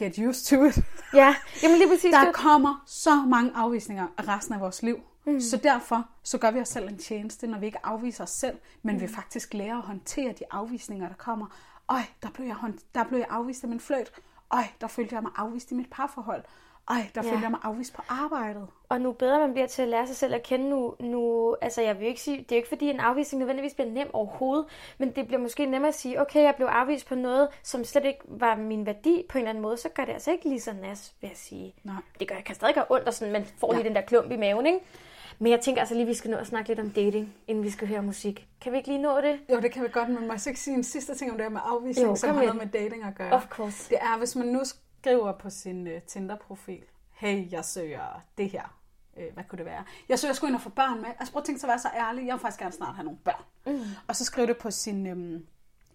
get 0.03 0.17
used 0.29 0.45
to 0.57 0.65
it. 0.65 0.77
Ja, 1.13 1.35
jamen 1.63 1.77
lige 1.77 1.89
præcis. 1.89 2.13
Der 2.13 2.25
det- 2.25 2.33
kommer 2.35 2.83
så 2.87 3.15
mange 3.15 3.51
afvisninger 3.55 4.07
resten 4.27 4.53
af 4.53 4.59
vores 4.59 4.83
liv. 4.83 4.99
Mm. 5.25 5.41
Så 5.41 5.57
derfor 5.57 6.05
så 6.23 6.37
gør 6.37 6.51
vi 6.51 6.59
os 6.59 6.67
selv 6.67 6.87
en 6.89 6.97
tjeneste, 6.97 7.47
når 7.47 7.59
vi 7.59 7.65
ikke 7.65 7.85
afviser 7.85 8.23
os 8.23 8.29
selv, 8.29 8.57
men 8.83 8.95
mm. 8.95 9.01
vi 9.01 9.07
faktisk 9.07 9.53
lærer 9.53 9.77
at 9.77 9.83
håndtere 9.83 10.31
de 10.39 10.43
afvisninger, 10.51 11.07
der 11.07 11.15
kommer. 11.15 11.45
Øj, 11.89 12.01
der 12.23 12.29
blev 12.29 12.45
jeg, 12.47 12.55
hånd- 12.55 12.79
der 12.95 13.03
blev 13.03 13.17
jeg 13.19 13.27
afvist 13.29 13.63
af 13.63 13.69
min 13.69 13.79
fløjt. 13.79 14.11
Øj, 14.51 14.63
der 14.81 14.87
følte 14.87 15.15
jeg 15.15 15.23
mig 15.23 15.31
afvist 15.35 15.71
i 15.71 15.73
mit 15.73 15.89
parforhold. 15.91 16.43
Øj, 16.89 16.95
der 17.15 17.21
Ja. 17.23 17.31
følte 17.31 17.43
jeg 17.43 17.51
mig 17.51 17.59
afvist 17.63 17.93
på 17.93 18.01
arbejdet. 18.09 18.67
Og 18.89 19.01
nu 19.01 19.11
bedre 19.11 19.39
man 19.39 19.53
bliver 19.53 19.67
til 19.67 19.81
at 19.81 19.87
lære 19.87 20.07
sig 20.07 20.15
selv 20.15 20.33
at 20.35 20.43
kende 20.43 20.69
nu, 20.69 20.95
nu 20.99 21.55
altså 21.61 21.81
jeg 21.81 21.99
vil 21.99 22.07
ikke 22.07 22.21
sige, 22.21 22.37
det 22.37 22.51
er 22.51 22.55
jo 22.55 22.57
ikke 22.57 22.69
fordi 22.69 22.89
en 22.89 22.99
afvisning 22.99 23.39
nødvendigvis 23.39 23.73
bliver 23.73 23.89
nem 23.91 24.09
overhovedet, 24.13 24.65
men 24.97 25.11
det 25.11 25.27
bliver 25.27 25.39
måske 25.41 25.65
nemmere 25.65 25.89
at 25.89 25.95
sige, 25.95 26.21
okay, 26.21 26.41
jeg 26.43 26.55
blev 26.55 26.67
afvist 26.67 27.07
på 27.07 27.15
noget, 27.15 27.47
som 27.63 27.83
slet 27.83 28.05
ikke 28.05 28.19
var 28.27 28.55
min 28.55 28.85
værdi 28.85 29.23
på 29.29 29.37
en 29.37 29.39
eller 29.41 29.49
anden 29.49 29.61
måde, 29.61 29.77
så 29.77 29.89
gør 29.89 30.05
det 30.05 30.13
altså 30.13 30.31
ikke 30.31 30.49
lige 30.49 30.61
så 30.61 30.73
nas, 30.81 31.13
vil 31.21 31.27
jeg 31.27 31.37
sige. 31.37 31.73
Nej. 31.83 31.95
Det 32.19 32.27
gør, 32.27 32.35
kan 32.45 32.55
stadig 32.55 32.75
gøre 32.75 32.85
ondt, 32.89 33.07
og 33.07 33.13
sådan, 33.13 33.33
man 33.33 33.45
får 33.57 33.73
Ja. 33.73 33.77
lige 33.79 33.87
den 33.87 33.95
der 33.95 34.01
klump 34.01 34.31
i 34.31 34.37
maven, 34.37 34.65
ikke? 34.65 34.79
Men 35.39 35.51
jeg 35.51 35.59
tænker 35.61 35.81
altså 35.81 35.95
lige, 35.95 36.05
vi 36.05 36.13
skal 36.13 36.31
nå 36.31 36.37
at 36.37 36.47
snakke 36.47 36.67
lidt 36.69 36.79
om 36.79 36.89
dating, 36.89 37.33
inden 37.47 37.63
vi 37.63 37.69
skal 37.69 37.87
høre 37.87 38.01
musik. 38.03 38.47
Kan 38.61 38.71
vi 38.71 38.77
ikke 38.77 38.89
lige 38.89 39.01
nå 39.01 39.21
det? 39.21 39.39
Jo, 39.51 39.59
det 39.59 39.71
kan 39.71 39.83
vi 39.83 39.87
godt, 39.87 40.09
men 40.09 40.27
må 40.27 40.33
jeg 40.33 40.41
så 40.41 40.49
ikke 40.49 40.59
sige 40.59 40.73
en 40.77 40.83
sidste 40.83 41.15
ting 41.15 41.31
om 41.31 41.37
det 41.37 41.43
her 41.45 41.49
med 41.51 41.61
afvisning, 41.63 42.07
Jo, 42.09 42.15
som 42.15 42.29
har 42.29 42.41
noget 42.41 42.55
med 42.55 42.65
dating 42.67 43.03
at 43.03 43.15
gøre? 43.15 43.31
Of 43.33 43.47
course. 43.47 43.89
Det 43.89 43.97
er, 44.01 44.17
hvis 44.17 44.35
man 44.35 44.47
nu 44.47 44.59
skriver 45.01 45.31
på 45.31 45.49
sin 45.49 45.87
uh, 45.87 45.93
Tinder-profil, 46.07 46.83
hey, 47.11 47.51
jeg 47.51 47.65
søger 47.65 48.21
det 48.37 48.49
her. 48.49 48.77
Uh, 49.17 49.33
hvad 49.33 49.43
kunne 49.43 49.57
det 49.57 49.65
være? 49.65 49.83
Jeg 50.09 50.19
søger 50.19 50.33
sgu 50.33 50.47
ind 50.47 50.55
og 50.55 50.61
få 50.61 50.69
børn 50.69 51.01
med. 51.01 51.09
Altså 51.19 51.31
prøv 51.31 51.39
at 51.39 51.45
tænke 51.45 51.59
sig 51.61 51.67
at 51.67 51.71
være 51.71 51.79
så 51.79 51.89
ærlig. 51.95 52.27
Jeg 52.27 52.33
vil 52.33 52.39
faktisk 52.41 52.59
gerne 52.59 52.71
snart 52.73 52.95
have 52.95 53.03
nogle 53.05 53.19
børn. 53.23 53.43
Mm. 53.65 53.81
Og 54.07 54.15
så 54.15 54.25
skriver 54.25 54.45
det 54.45 54.57
på 54.57 54.71
sin, 54.71 55.07
øhm, 55.07 55.45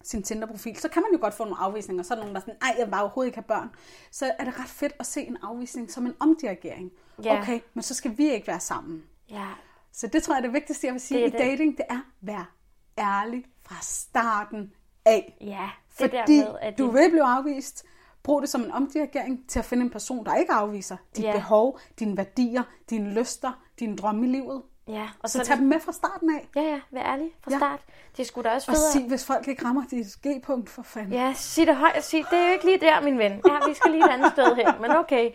sin 0.03 0.23
Tinder-profil. 0.23 0.77
Så 0.77 0.88
kan 0.88 1.03
man 1.03 1.12
jo 1.12 1.19
godt 1.21 1.35
få 1.35 1.45
nogle 1.45 1.59
afvisninger. 1.61 2.03
Så 2.03 2.14
er 2.14 2.16
der 2.16 2.23
nogen, 2.23 2.35
der 2.35 2.40
er 2.40 2.45
sådan, 2.45 2.61
ej, 2.62 2.75
jeg 2.79 2.87
vil 2.87 2.95
overhovedet 2.95 3.29
ikke 3.29 3.37
have 3.37 3.45
børn. 3.49 3.71
Så 4.11 4.33
er 4.38 4.45
det 4.45 4.61
ret 4.61 4.69
fedt 4.69 4.92
at 4.99 5.07
se 5.07 5.21
en 5.21 5.37
afvisning 5.42 5.90
som 5.90 6.07
en 6.07 6.14
omdirigering. 6.21 6.92
Ja. 7.25 7.40
Okay, 7.40 7.61
men 7.75 7.83
så 7.83 7.95
skal 7.95 8.19
vi 8.19 8.31
ikke 8.33 8.47
være 8.47 8.61
sammen. 8.61 9.05
Ja, 9.31 9.49
Så 9.92 10.07
det 10.07 10.23
tror 10.23 10.35
jeg 10.35 10.38
er 10.38 10.42
det 10.42 10.53
vigtigste, 10.53 10.87
jeg 10.87 10.92
vil 10.95 11.01
sige 11.01 11.21
Det 11.21 11.29
i 11.29 11.31
det. 11.31 11.38
dating, 11.40 11.77
det 11.77 11.85
er, 11.90 12.01
vær 12.21 12.53
ærlig 12.99 13.45
fra 13.64 13.77
starten 13.83 14.73
af. 15.05 15.37
ja. 15.40 15.71
Det 15.99 16.12
der 16.12 16.21
Fordi 16.23 16.38
med, 16.38 16.57
at 16.61 16.79
du 16.79 16.90
vil 16.90 17.11
blive 17.11 17.25
afvist. 17.25 17.85
Brug 18.27 18.43
det 18.43 18.49
som 18.51 18.61
en 18.62 18.71
omdirigering 18.73 19.49
til 19.49 19.59
at 19.59 19.65
finde 19.65 19.83
en 19.85 19.91
person, 19.91 20.25
der 20.27 20.35
ikke 20.35 20.53
afviser 20.53 20.97
dit 21.17 21.25
Ja. 21.25 21.33
behov, 21.33 21.79
dine 21.99 22.17
værdier, 22.17 22.62
dine 22.91 23.15
lyster, 23.15 23.62
dine 23.81 23.97
drømme 23.97 24.27
i 24.27 24.31
livet. 24.31 24.62
Ja, 24.89 25.09
og 25.23 25.31
Så 25.31 25.39
er 25.41 25.45
tag 25.45 25.53
det- 25.53 25.61
dem 25.61 25.69
med 25.69 25.81
fra 25.81 25.93
starten 25.93 26.31
af. 26.37 26.49
Ja, 26.57 26.62
ja, 26.62 26.81
vær 26.93 27.03
ærlig 27.03 27.31
fra 27.41 27.51
Ja. 27.51 27.57
start. 27.57 27.81
Det 28.17 28.27
sgu 28.27 28.43
da 28.43 28.51
også 28.51 28.71
Og 28.71 28.77
federe. 28.77 28.93
sig, 28.93 29.03
hvis 29.09 29.25
folk 29.27 29.49
ikke 29.49 29.65
rammer 29.65 29.83
dit 29.91 30.07
G-punkt 30.27 30.71
for 30.71 30.83
fanden. 30.83 31.12
Ja, 31.12 31.33
sig 31.37 31.67
det 31.67 31.77
højt 31.77 31.97
og 31.97 32.03
sig, 32.03 32.25
det 32.31 32.39
er 32.39 32.47
jo 32.47 32.53
ikke 32.53 32.65
lige 32.65 32.79
der, 32.81 33.01
min 33.01 33.19
ven. 33.19 33.33
Ja, 33.33 33.69
vi 33.69 33.75
skal 33.75 33.91
lige 33.91 34.05
et 34.05 34.11
andet 34.11 34.33
sted 34.33 34.57
hen, 34.57 34.67
men 34.81 34.91
okay. 34.91 35.31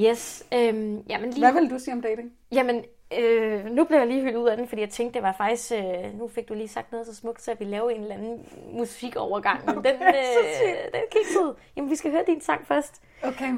Yes, 0.00 0.42
øhm, 0.54 0.98
jamen 1.08 1.30
lige... 1.30 1.50
Hvad 1.50 1.60
vil 1.62 1.70
du 1.70 1.78
sige 1.78 1.94
om 1.94 2.00
dating? 2.02 2.32
Jamen, 2.52 2.84
øh, 3.18 3.64
nu 3.64 3.84
blev 3.84 3.98
jeg 3.98 4.06
lige 4.06 4.20
hyldet 4.22 4.36
ud 4.36 4.48
af 4.48 4.56
den, 4.56 4.68
fordi 4.68 4.80
jeg 4.80 4.90
tænkte, 4.90 5.14
det 5.14 5.22
var 5.22 5.34
faktisk... 5.38 5.72
Øh, 5.72 6.18
nu 6.18 6.28
fik 6.28 6.48
du 6.48 6.54
lige 6.54 6.68
sagt 6.68 6.92
noget 6.92 7.06
så 7.06 7.14
smukt, 7.14 7.42
så 7.42 7.50
jeg 7.50 7.58
ville 7.58 7.70
lave 7.70 7.94
en 7.94 8.00
eller 8.00 8.14
anden 8.14 8.48
musikovergang. 8.72 9.64
Men 9.66 9.74
den, 9.84 9.94
Okay, 9.96 10.14
øh, 10.62 10.92
den 10.92 11.00
kiksede. 11.10 11.56
Jamen, 11.76 11.90
vi 11.90 11.96
skal 11.96 12.10
høre 12.10 12.24
din 12.26 12.40
sang 12.40 12.66
først. 12.66 13.02
Okay, 13.22 13.54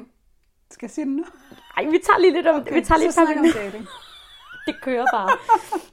Skal 0.70 0.86
jeg 0.86 0.90
sige 0.90 1.04
den 1.04 1.16
nu? 1.16 1.24
Ej, 1.76 1.84
vi 1.84 1.98
tager 2.06 2.18
lige 2.18 2.32
lidt 2.32 2.46
om 2.46 2.60
Okay, 2.60 2.74
vi 2.74 2.80
tager 2.80 2.98
lige 2.98 3.12
så 3.12 3.20
om 3.20 3.46
dating. 3.54 3.86
det 4.66 4.74
kører 4.82 5.06
bare. 5.12 5.30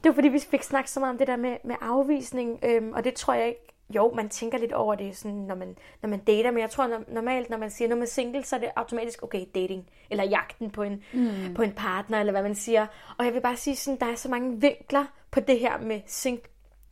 det 0.04 0.08
var 0.08 0.12
fordi, 0.12 0.28
vi 0.28 0.38
fik 0.50 0.62
snakket 0.62 0.90
så 0.90 1.00
meget 1.00 1.12
om 1.12 1.18
det 1.18 1.26
der 1.26 1.36
med, 1.36 1.56
med 1.64 1.76
afvisning, 1.80 2.58
øhm, 2.62 2.92
og 2.92 3.04
det 3.04 3.14
tror 3.14 3.34
jeg 3.34 3.48
ikke, 3.48 3.75
jo, 3.90 4.12
man 4.14 4.28
tænker 4.28 4.58
lidt 4.58 4.72
over 4.72 4.94
det, 4.94 5.16
sådan, 5.16 5.36
når, 5.36 5.54
man, 5.54 5.76
når 6.02 6.08
man 6.08 6.18
dater, 6.18 6.50
men 6.50 6.60
jeg 6.60 6.70
tror 6.70 6.86
når, 6.86 7.00
normalt, 7.08 7.50
når 7.50 7.56
man 7.56 7.70
siger, 7.70 7.88
når 7.88 7.96
man 7.96 8.02
er 8.02 8.06
single, 8.06 8.44
så 8.44 8.56
er 8.56 8.60
det 8.60 8.68
automatisk, 8.76 9.22
okay, 9.22 9.44
dating, 9.54 9.86
eller 10.10 10.24
jagten 10.24 10.70
på 10.70 10.82
en, 10.82 11.02
mm. 11.12 11.54
på 11.54 11.62
en 11.62 11.72
partner, 11.72 12.20
eller 12.20 12.32
hvad 12.32 12.42
man 12.42 12.54
siger. 12.54 12.86
Og 13.18 13.24
jeg 13.24 13.34
vil 13.34 13.40
bare 13.40 13.56
sige, 13.56 13.76
sådan, 13.76 14.00
der 14.00 14.06
er 14.06 14.14
så 14.14 14.28
mange 14.28 14.60
vinkler 14.60 15.04
på 15.30 15.40
det 15.40 15.58
her 15.58 15.78
med 15.78 16.00
sing, 16.06 16.40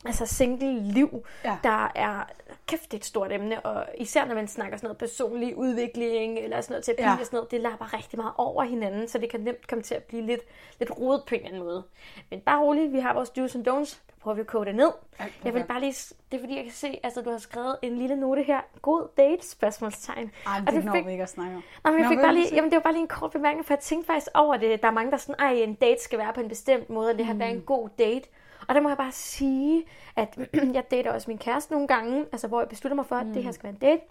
altså 0.05 0.25
single-liv, 0.25 1.25
Ja. 1.45 1.57
der 1.63 1.91
er, 1.95 2.29
kæft, 2.67 2.83
det 2.83 2.93
er 2.93 2.97
et 2.97 3.05
stort 3.05 3.31
emne, 3.31 3.59
og 3.65 3.85
især 3.97 4.25
når 4.25 4.35
man 4.35 4.47
snakker 4.47 4.77
sådan 4.77 4.85
noget 4.87 4.97
personlig 4.97 5.57
udvikling, 5.57 6.39
eller 6.39 6.61
sådan 6.61 6.73
noget 6.73 6.85
terapi 6.85 7.01
Ja. 7.01 7.11
og 7.11 7.25
sådan 7.25 7.37
noget, 7.37 7.51
det 7.51 7.61
lapper 7.61 7.93
rigtig 7.93 8.19
meget 8.19 8.33
over 8.37 8.63
hinanden, 8.63 9.07
så 9.07 9.17
det 9.17 9.29
kan 9.29 9.39
nemt 9.39 9.67
komme 9.67 9.81
til 9.83 9.95
at 9.95 10.03
blive 10.03 10.25
lidt, 10.25 10.41
lidt 10.79 10.91
rodet 10.99 11.23
på 11.27 11.35
en 11.35 11.41
eller 11.41 11.47
anden 11.47 11.63
måde. 11.63 11.83
Men 12.29 12.41
bare 12.41 12.61
roligt, 12.61 12.93
vi 12.93 12.99
har 12.99 13.13
vores 13.13 13.29
do's 13.29 13.57
and 13.57 13.67
don'ts, 13.67 13.99
prøver 14.25 14.35
vi 14.35 14.41
at 14.41 14.47
koge 14.47 14.65
det 14.65 14.75
ned. 14.75 14.91
Ej, 15.19 15.31
Jeg 15.43 15.53
vil 15.53 15.63
bare 15.63 15.79
lige, 15.79 15.93
det 16.31 16.37
er 16.37 16.39
fordi, 16.39 16.55
jeg 16.55 16.63
kan 16.63 16.73
se, 16.73 16.99
altså 17.03 17.21
du 17.21 17.29
har 17.31 17.37
skrevet 17.37 17.77
en 17.81 17.97
lille 17.97 18.15
note 18.15 18.43
her, 18.43 18.59
god 18.81 19.07
date, 19.17 19.49
spørgsmålstegn. 19.49 20.31
Ej, 20.45 20.61
Og 20.67 20.71
det 20.73 20.85
når 20.85 20.93
fik- 20.93 21.05
vi 21.05 21.11
ikke 21.11 21.23
at 21.23 21.29
snakke 21.29 21.55
om. 21.55 21.63
Nå, 21.85 21.91
men 21.91 21.99
jeg 22.01 22.09
fik 22.09 22.17
bare 22.19 22.33
lige, 22.33 22.55
jamen, 22.55 22.71
det 22.71 22.75
var 22.75 22.81
bare 22.81 22.93
lige 22.93 23.01
en 23.01 23.07
kort 23.07 23.31
bemærkning, 23.31 23.65
for 23.65 23.73
jeg 23.73 23.79
tænkte 23.79 24.07
faktisk 24.07 24.27
over 24.33 24.57
det. 24.57 24.81
Der 24.81 24.87
er 24.87 24.91
mange, 24.91 25.11
der 25.11 25.17
er 25.17 25.21
sådan, 25.21 25.35
ej, 25.39 25.51
en 25.53 25.73
date 25.73 26.03
skal 26.03 26.19
være 26.19 26.33
på 26.33 26.41
en 26.41 26.49
bestemt 26.49 26.89
måde, 26.89 27.11
og 27.11 27.17
det 27.17 27.25
har 27.25 27.33
været 27.33 27.51
Mm. 27.51 27.57
en 27.57 27.63
god 27.65 27.89
date. 27.99 28.29
Og 28.67 28.75
der 28.75 28.81
må 28.81 28.89
jeg 28.89 28.97
bare 28.97 29.11
sige, 29.11 29.83
at 30.15 30.37
jeg 30.77 30.91
dater 30.91 31.11
også 31.13 31.29
min 31.29 31.37
kæreste 31.37 31.71
nogle 31.73 31.87
gange, 31.87 32.25
altså 32.31 32.47
hvor 32.47 32.59
jeg 32.61 32.69
beslutter 32.69 32.95
mig 32.95 33.05
for, 33.05 33.15
at 33.15 33.25
det 33.25 33.35
Mm. 33.35 33.41
her 33.43 33.51
skal 33.51 33.63
være 33.63 33.73
en 33.73 33.79
date. 33.79 34.01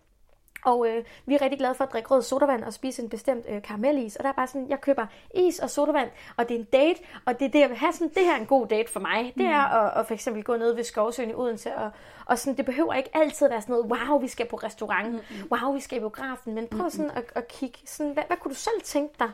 Og 0.65 0.89
øh, 0.89 1.05
vi 1.27 1.35
er 1.35 1.43
rigtig 1.43 1.59
glade 1.59 1.75
for 1.75 1.85
at 1.85 1.93
drikke 1.93 2.09
rød 2.09 2.23
sodavand 2.23 2.65
og 2.65 2.73
spise 2.73 3.03
en 3.03 3.09
bestemt 3.09 3.47
øh, 3.49 3.63
karamellis. 3.63 4.17
Og 4.17 4.23
der 4.25 4.29
er 4.29 4.35
bare 4.35 4.47
sådan, 4.47 4.69
jeg 4.69 4.81
køber 4.81 5.07
is 5.35 5.59
og 5.59 5.71
sodavand, 5.71 6.11
og 6.37 6.49
det 6.49 6.55
er 6.55 6.59
en 6.59 6.65
date, 6.65 7.01
og 7.25 7.39
det 7.41 7.47
er 7.47 7.51
det, 7.51 7.61
jeg 7.61 7.69
vil 7.69 7.77
have. 7.79 7.93
Sådan, 7.93 8.09
det 8.15 8.25
her 8.25 8.33
er 8.33 8.41
en 8.41 8.47
god 8.47 8.67
date 8.67 8.93
for 8.93 9.01
mig. 9.01 9.33
Det 9.37 9.47
er 9.47 9.61
at, 9.61 10.01
at 10.01 10.07
for 10.07 10.15
eksempel 10.15 10.45
gå 10.45 10.57
ned 10.57 10.75
ved 10.75 10.85
Skovsøen 10.85 11.31
i 11.31 11.35
Odense, 11.35 11.75
og, 11.77 11.91
og 12.27 12.39
sådan, 12.39 12.57
det 12.57 12.65
behøver 12.65 12.93
ikke 12.95 13.11
altid 13.17 13.49
være 13.49 13.61
sådan 13.61 13.73
noget, 13.73 13.91
wow, 14.09 14.19
vi 14.21 14.29
skal 14.29 14.47
på 14.49 14.57
restaurant, 14.57 15.23
wow, 15.51 15.73
vi 15.75 15.81
skal 15.81 15.97
i 15.99 16.01
biografen, 16.01 16.55
men 16.55 16.67
prøv 16.69 16.91
sådan 16.91 17.11
at, 17.11 17.25
at 17.35 17.49
kigge, 17.49 17.79
sådan, 17.87 18.13
hvad, 18.13 18.25
hvad 18.27 18.37
kunne 18.37 18.51
du 18.55 18.59
selv 18.59 18.81
tænke 18.85 19.15
dig 19.19 19.31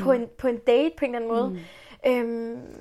på, 0.00 0.12
en, 0.12 0.28
på 0.38 0.48
en 0.48 0.58
date 0.58 0.94
på 0.98 1.04
en 1.04 1.14
eller 1.14 1.36
anden 1.36 1.52
måde? 1.52 1.64
Øhm, 2.06 2.74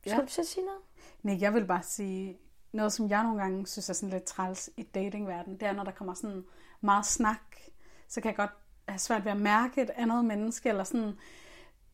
skal 0.00 0.12
Ja. 0.16 0.22
du 0.22 0.26
så 0.28 0.44
sige 0.44 0.64
noget? 0.66 0.80
Nej, 1.22 1.36
jeg 1.40 1.54
vil 1.54 1.64
bare 1.64 1.82
sige, 1.82 2.38
noget 2.72 2.92
som 2.92 3.08
jeg 3.08 3.22
nogle 3.22 3.38
gange 3.40 3.66
synes 3.66 3.88
er 3.88 3.92
sådan 3.92 4.10
lidt 4.10 4.24
træls 4.24 4.70
i 4.76 4.82
datingverdenen, 4.82 5.60
det 5.60 5.68
er, 5.68 5.72
når 5.72 5.84
der 5.84 5.90
kommer 5.90 6.14
sådan 6.14 6.44
meget 6.84 7.06
snak, 7.06 7.40
så 8.08 8.20
kan 8.20 8.28
jeg 8.28 8.36
godt 8.36 8.50
have 8.88 8.98
svært 8.98 9.24
ved 9.24 9.32
at 9.32 9.40
mærke 9.40 9.82
et 9.82 9.90
andet 9.90 10.24
menneske, 10.24 10.68
eller 10.68 10.84
sådan, 10.84 11.18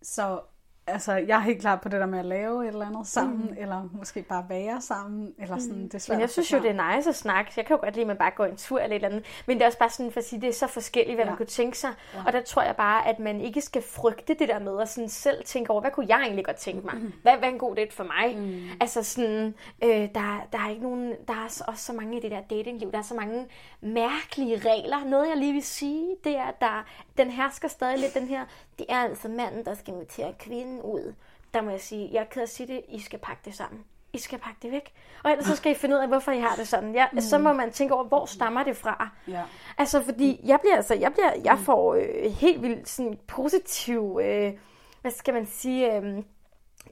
så 0.02 0.40
altså, 0.86 1.12
jeg 1.12 1.36
er 1.36 1.40
helt 1.40 1.60
klar 1.60 1.76
på 1.76 1.88
det 1.88 2.00
der 2.00 2.06
med 2.06 2.18
at 2.18 2.24
lave 2.24 2.62
et 2.64 2.68
eller 2.68 2.86
andet 2.86 3.06
sammen, 3.06 3.46
mm. 3.50 3.56
eller 3.58 3.88
måske 3.92 4.22
bare 4.22 4.46
være 4.48 4.80
sammen, 4.80 5.34
eller 5.38 5.58
sådan, 5.58 5.82
det 5.84 5.94
er 5.94 5.98
svært 5.98 6.16
Men 6.16 6.20
jeg 6.20 6.30
synes 6.30 6.52
jo, 6.52 6.58
det 6.58 6.70
er 6.70 6.96
nice 6.96 7.08
at 7.08 7.14
snakke. 7.16 7.52
Jeg 7.56 7.66
kan 7.66 7.76
jo 7.76 7.80
godt 7.82 7.94
lide, 7.94 8.00
at 8.02 8.06
man 8.06 8.16
bare 8.16 8.30
går 8.30 8.44
en 8.44 8.56
tur 8.56 8.78
eller 8.78 8.96
et 8.96 9.04
eller 9.04 9.08
andet. 9.08 9.24
Men 9.46 9.56
det 9.56 9.62
er 9.62 9.66
også 9.66 9.78
bare 9.78 9.90
sådan 9.90 10.12
for 10.12 10.20
at 10.20 10.26
sige, 10.26 10.40
det 10.40 10.48
er 10.48 10.52
så 10.52 10.66
forskelligt, 10.66 11.16
hvad 11.16 11.24
ja. 11.24 11.30
Man 11.30 11.36
kunne 11.36 11.46
tænke 11.46 11.78
sig. 11.78 11.90
Ja. 12.14 12.18
Og 12.26 12.32
der 12.32 12.40
tror 12.42 12.62
jeg 12.62 12.76
bare, 12.76 13.08
at 13.08 13.18
man 13.18 13.40
ikke 13.40 13.60
skal 13.60 13.82
frygte 13.82 14.34
det 14.34 14.48
der 14.48 14.58
med 14.58 14.80
at 14.80 14.88
sådan 14.88 15.08
selv 15.08 15.44
tænke 15.44 15.70
over, 15.70 15.80
hvad 15.80 15.90
kunne 15.90 16.06
jeg 16.08 16.20
egentlig 16.22 16.44
godt 16.44 16.56
tænke 16.56 16.86
mig? 16.86 16.94
Hvad, 17.22 17.32
hvad 17.36 17.48
er 17.48 17.52
en 17.52 17.58
god 17.58 17.76
date 17.76 17.94
for 17.96 18.04
mig? 18.04 18.36
Mm. 18.38 18.62
Altså 18.80 19.02
sådan, 19.02 19.54
øh, 19.84 19.90
der, 19.90 20.46
der 20.52 20.58
er 20.58 20.70
ikke 20.70 20.82
nogen, 20.82 21.14
der 21.28 21.34
er 21.34 21.48
så- 21.48 21.64
også 21.66 21.84
så 21.84 21.92
mange 21.92 22.16
i 22.18 22.20
det 22.20 22.30
der 22.30 22.40
datingliv. 22.40 22.92
Der 22.92 22.98
er 22.98 23.02
så 23.02 23.14
mange 23.14 23.46
mærkelige 23.80 24.56
regler. 24.56 25.04
Noget 25.04 25.28
jeg 25.28 25.36
lige 25.36 25.52
vil 25.52 25.62
sige, 25.62 26.16
det 26.24 26.36
er, 26.36 26.42
at 26.44 26.60
der, 26.60 26.84
den 27.18 27.30
hersker 27.30 27.68
stadig 27.68 27.98
lidt 27.98 28.14
den 28.14 28.28
her, 28.28 28.44
det 28.80 28.86
er 28.88 28.98
altså 28.98 29.28
manden, 29.28 29.64
der 29.64 29.74
skal 29.74 29.94
invitere 29.94 30.34
kvinden 30.38 30.80
ud. 30.82 31.14
Der 31.54 31.62
må 31.62 31.70
jeg 31.70 31.80
sige, 31.80 32.08
jeg 32.12 32.20
er 32.20 32.24
ked 32.24 32.42
at 32.42 32.48
sige 32.48 32.66
det, 32.66 32.82
I 32.88 33.00
skal 33.00 33.18
pakke 33.18 33.42
det 33.44 33.54
sammen. 33.54 33.84
I 34.12 34.18
skal 34.18 34.38
pakke 34.38 34.58
det 34.62 34.72
væk. 34.72 34.92
Og 35.24 35.30
ellers 35.30 35.46
så 35.46 35.56
skal 35.56 35.72
I 35.72 35.74
finde 35.74 35.96
ud 35.96 36.00
af, 36.00 36.08
hvorfor 36.08 36.32
I 36.32 36.40
har 36.40 36.54
det 36.56 36.68
sådan. 36.68 36.94
Ja, 36.94 37.06
mm. 37.12 37.20
Så 37.20 37.38
må 37.38 37.52
man 37.52 37.72
tænke 37.72 37.94
over, 37.94 38.04
hvor 38.04 38.26
stammer 38.26 38.62
det 38.64 38.76
fra? 38.76 39.08
Ja. 39.28 39.42
Altså, 39.78 40.02
fordi 40.02 40.40
jeg 40.44 40.58
bliver, 40.60 40.76
altså, 40.76 40.94
jeg 40.94 41.12
bliver, 41.12 41.32
jeg 41.44 41.58
får 41.58 41.94
øh, 41.94 42.32
helt 42.32 42.62
vildt 42.62 42.88
sådan 42.88 43.18
positiv, 43.26 44.20
øh, 44.22 44.52
hvad 45.00 45.10
skal 45.10 45.34
man 45.34 45.46
sige, 45.46 45.96
øh, 45.96 46.22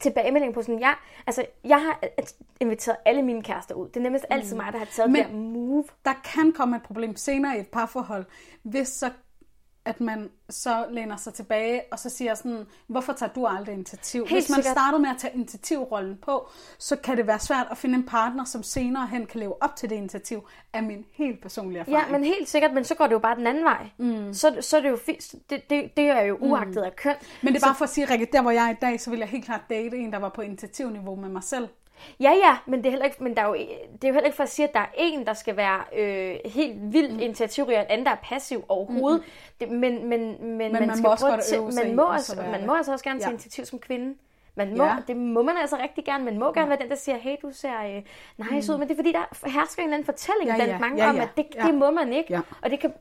tilbagemelding 0.01 0.55
på 0.55 0.63
sådan, 0.63 0.81
jeg, 0.81 0.95
altså, 1.27 1.47
jeg 1.65 1.83
har 1.83 2.01
inviteret 2.61 2.97
alle 3.05 3.23
mine 3.23 3.43
kærester 3.43 3.75
ud. 3.75 3.89
Det 3.89 3.97
er 3.97 4.01
nemlig 4.01 4.23
altid 4.31 4.57
mig, 4.57 4.73
der 4.73 4.79
har 4.79 4.87
taget 4.87 5.11
Men- 5.11 5.23
det 5.25 5.31
der 5.33 5.37
move. 5.39 5.85
Der 6.05 6.15
kan 6.35 6.53
komme 6.53 6.77
et 6.77 6.83
problem 6.83 7.17
senere 7.17 7.57
i 7.57 7.61
et 7.61 7.69
parforhold, 7.69 8.25
hvis 8.63 8.89
så 8.89 9.11
at 9.89 10.01
man 10.01 10.31
så 10.51 10.87
læner 10.91 11.17
sig 11.17 11.35
tilbage, 11.35 11.83
og 11.93 11.99
så 11.99 12.11
siger 12.11 12.35
sådan, 12.35 12.67
hvorfor 12.87 13.13
tager 13.13 13.33
du 13.33 13.47
aldrig 13.47 13.75
initiativ? 13.75 14.21
Helt 14.27 14.33
Hvis 14.33 14.51
man 14.51 14.57
sikkert. 14.57 14.73
startede 14.73 15.03
med 15.03 15.11
at 15.11 15.17
tage 15.19 15.35
initiativrollen 15.35 16.19
på, 16.23 16.49
så 16.79 16.97
kan 16.97 17.17
det 17.17 17.27
være 17.27 17.39
svært 17.39 17.67
at 17.71 17.79
finde 17.79 17.95
en 17.95 18.07
partner, 18.07 18.45
som 18.45 18.63
senere 18.63 19.07
hen 19.07 19.27
kan 19.27 19.41
leve 19.41 19.63
op 19.63 19.77
til 19.77 19.91
det 19.91 19.97
initiativ, 19.97 20.49
af 20.73 20.83
min 20.83 21.05
helt 21.13 21.43
personlige 21.43 21.81
erfaring. 21.81 22.07
Ja, 22.07 22.13
men 22.13 22.25
helt 22.25 22.49
sikkert, 22.49 22.75
men 22.75 22.85
så 22.85 22.95
går 22.95 23.07
det 23.07 23.13
jo 23.13 23.19
bare 23.19 23.37
den 23.37 23.47
anden 23.47 23.65
vej. 23.65 23.91
Mm. 23.99 24.35
Så, 24.35 24.57
så 24.61 24.77
er 24.77 24.81
det 24.81 24.91
jo 24.91 24.97
fint. 24.97 25.35
Det, 25.51 25.71
det, 25.71 25.97
det 25.97 26.05
er 26.05 26.23
jo 26.23 26.37
uagtet 26.41 26.83
af 26.83 26.97
køn. 26.97 27.15
Men 27.43 27.55
det 27.55 27.63
er 27.63 27.67
bare 27.67 27.75
for 27.75 27.85
at 27.85 27.91
sige, 27.91 28.11
Rikke, 28.11 28.29
der 28.33 28.43
hvor 28.43 28.51
jeg 28.51 28.67
er 28.67 28.71
i 28.71 28.77
dag, 28.81 29.01
så 29.01 29.11
vil 29.11 29.19
jeg 29.19 29.29
helt 29.29 29.45
klart 29.45 29.61
date 29.71 29.97
en, 29.97 30.13
der 30.13 30.19
var 30.19 30.29
på 30.29 30.43
initiativniveau 30.43 31.17
med 31.17 31.29
mig 31.29 31.43
selv. 31.43 31.69
Ja, 32.21 32.31
ja, 32.31 32.57
men 32.67 32.79
det 32.79 32.87
er, 32.87 32.91
heller 32.91 33.05
ikke, 33.07 33.23
men 33.25 33.37
der 33.37 33.43
er 33.43 33.47
jo, 33.47 33.55
det 33.55 34.05
er 34.05 34.09
jo 34.09 34.13
heller 34.15 34.27
ikke 34.27 34.37
for 34.37 34.43
at 34.43 34.49
sige, 34.49 34.69
at 34.69 34.75
der 34.75 34.81
er 34.81 34.87
en, 34.97 35.27
der 35.27 35.33
skal 35.33 35.57
være 35.57 35.81
øh, 35.97 36.37
helt 36.45 36.93
vildt 36.93 37.13
mm. 37.13 37.21
initiativrig, 37.21 37.77
og 37.77 37.83
en 37.83 37.91
anden, 37.91 38.07
der 38.07 38.13
er 38.13 38.17
passiv 38.23 38.65
overhovedet. 38.69 39.21
Mm. 39.21 39.27
Det, 39.61 39.69
men, 39.71 40.09
men, 40.09 40.37
men, 40.41 40.59
man, 40.59 40.73
man 40.73 40.97
skal 40.97 41.03
må 41.03 41.09
også 41.11 41.27
godt 41.27 41.39
at 41.41 41.45
sig 41.45 41.85
man 41.87 41.97
må, 41.97 42.03
også 42.03 42.33
at 42.33 42.39
være 42.39 42.51
man 42.59 42.67
må 42.67 42.75
altså 42.75 42.93
også 42.93 43.05
gerne 43.05 43.21
tage 43.21 43.29
Ja. 43.29 43.33
initiativ 43.33 43.65
som 43.65 43.79
kvinde. 43.79 44.15
Man 44.55 44.77
må, 44.77 44.85
Ja. 44.85 44.97
Det 45.07 45.17
må 45.17 45.43
man 45.43 45.57
altså 45.57 45.77
rigtig 45.77 46.05
gerne. 46.05 46.25
Man 46.25 46.39
må 46.39 46.53
gerne 46.53 46.69
være 46.69 46.79
den, 46.79 46.89
der 46.89 46.95
siger, 46.97 47.19
hey, 47.19 47.37
du 47.43 47.51
ser 47.53 47.97
øh, 47.97 48.03
nice 48.53 48.73
ud. 48.73 48.79
Men 48.79 48.89
det 48.89 48.95
er 48.95 48.99
fordi, 48.99 49.13
der 49.13 49.49
hersker 49.49 49.83
en 49.83 49.89
eller 49.89 49.97
anden 49.97 50.05
fortælling 50.07 50.51
Ja, 50.51 50.55
blandt 50.55 50.73
ja, 50.73 50.79
mange 50.79 51.03
ja, 51.05 51.11
om, 51.11 51.17
ja, 51.17 51.23
at 51.23 51.29
det, 51.37 51.47
ja. 51.55 51.63
det 51.67 51.75
må 51.75 51.91
man 51.91 52.13
ikke. 52.13 52.33
Ja. 52.33 52.41
Og 52.63 52.71
det 52.71 52.81
kan 52.81 52.93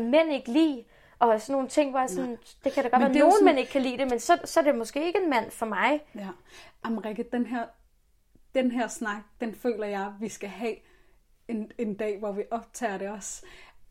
mænd 0.00 0.32
ikke 0.32 0.50
lide. 0.52 0.84
Og 1.18 1.40
sådan 1.40 1.52
nogle 1.52 1.68
ting, 1.68 1.90
hvor 1.90 2.00
jeg 2.00 2.10
sådan, 2.10 2.38
det 2.64 2.72
kan 2.72 2.82
da 2.84 2.88
godt 2.88 3.02
Men 3.02 3.08
være, 3.08 3.18
jo 3.18 3.24
nogen 3.24 3.32
sådan- 3.32 3.44
mænd 3.44 3.58
ikke 3.58 3.70
kan 3.72 3.82
lide 3.82 3.98
det, 3.98 4.10
men 4.10 4.20
så, 4.20 4.38
så 4.44 4.60
er 4.60 4.64
det 4.64 4.74
måske 4.74 5.06
ikke 5.06 5.18
en 5.24 5.30
mand 5.30 5.50
for 5.50 5.66
mig. 5.66 6.00
Ja. 6.14 6.20
Jamen 6.84 7.04
Rikke, 7.04 7.24
den 7.32 7.46
her, 7.46 7.62
den 8.54 8.70
her 8.70 8.88
snak, 8.88 9.22
den 9.40 9.54
føler 9.54 9.86
jeg, 9.86 10.12
vi 10.20 10.28
skal 10.28 10.48
have 10.48 10.74
en, 11.48 11.70
en 11.78 11.94
dag, 11.94 12.18
hvor 12.18 12.32
vi 12.32 12.42
optager 12.50 12.98
det 12.98 13.08
også. 13.08 13.42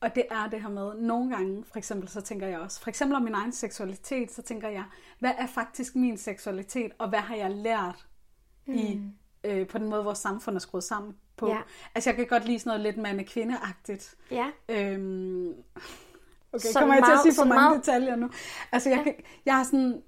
Og 0.01 0.15
det 0.15 0.25
er 0.31 0.47
det 0.49 0.61
her 0.61 0.69
med, 0.69 0.93
nogle 0.95 1.35
gange, 1.35 1.63
for 1.71 1.77
eksempel, 1.77 2.09
så 2.09 2.21
tænker 2.21 2.47
jeg 2.47 2.59
også, 2.59 2.81
for 2.81 2.89
eksempel 2.89 3.15
om 3.15 3.21
min 3.23 3.33
egen 3.33 3.51
seksualitet, 3.51 4.31
så 4.31 4.41
tænker 4.41 4.69
jeg, 4.69 4.83
hvad 5.19 5.31
er 5.37 5.47
faktisk 5.47 5.95
min 5.95 6.17
seksualitet, 6.17 6.91
og 6.97 7.09
hvad 7.09 7.19
har 7.19 7.35
jeg 7.35 7.51
lært 7.51 8.07
i, 8.65 9.01
øh, 9.43 9.67
på 9.67 9.77
den 9.77 9.89
måde, 9.89 10.03
vores 10.03 10.17
samfund 10.19 10.55
er 10.55 10.59
skruet 10.59 10.83
sammen 10.83 11.15
på. 11.37 11.47
Ja. 11.49 11.57
Altså 11.95 12.09
jeg 12.09 12.17
kan 12.17 12.27
godt 12.27 12.45
lide 12.45 12.59
sådan 12.59 12.69
noget 12.69 12.81
lidt 12.81 12.97
mande-kvinde-agtigt. 12.97 14.15
Ja. 14.31 14.47
Øhm, 14.69 15.47
okay, 15.49 16.59
Sådan 16.59 16.73
kommer 16.81 16.95
jeg 16.95 17.03
til 17.05 17.11
at 17.11 17.19
sige 17.23 17.35
for 17.35 17.45
mange 17.45 17.61
meget- 17.69 17.85
detaljer 17.85 18.15
nu? 18.15 18.29
Altså, 18.71 18.89
jeg, 18.89 19.03
kan, 19.03 19.15
jeg 19.45 19.55
har 19.55 19.63
sådan... 19.63 20.01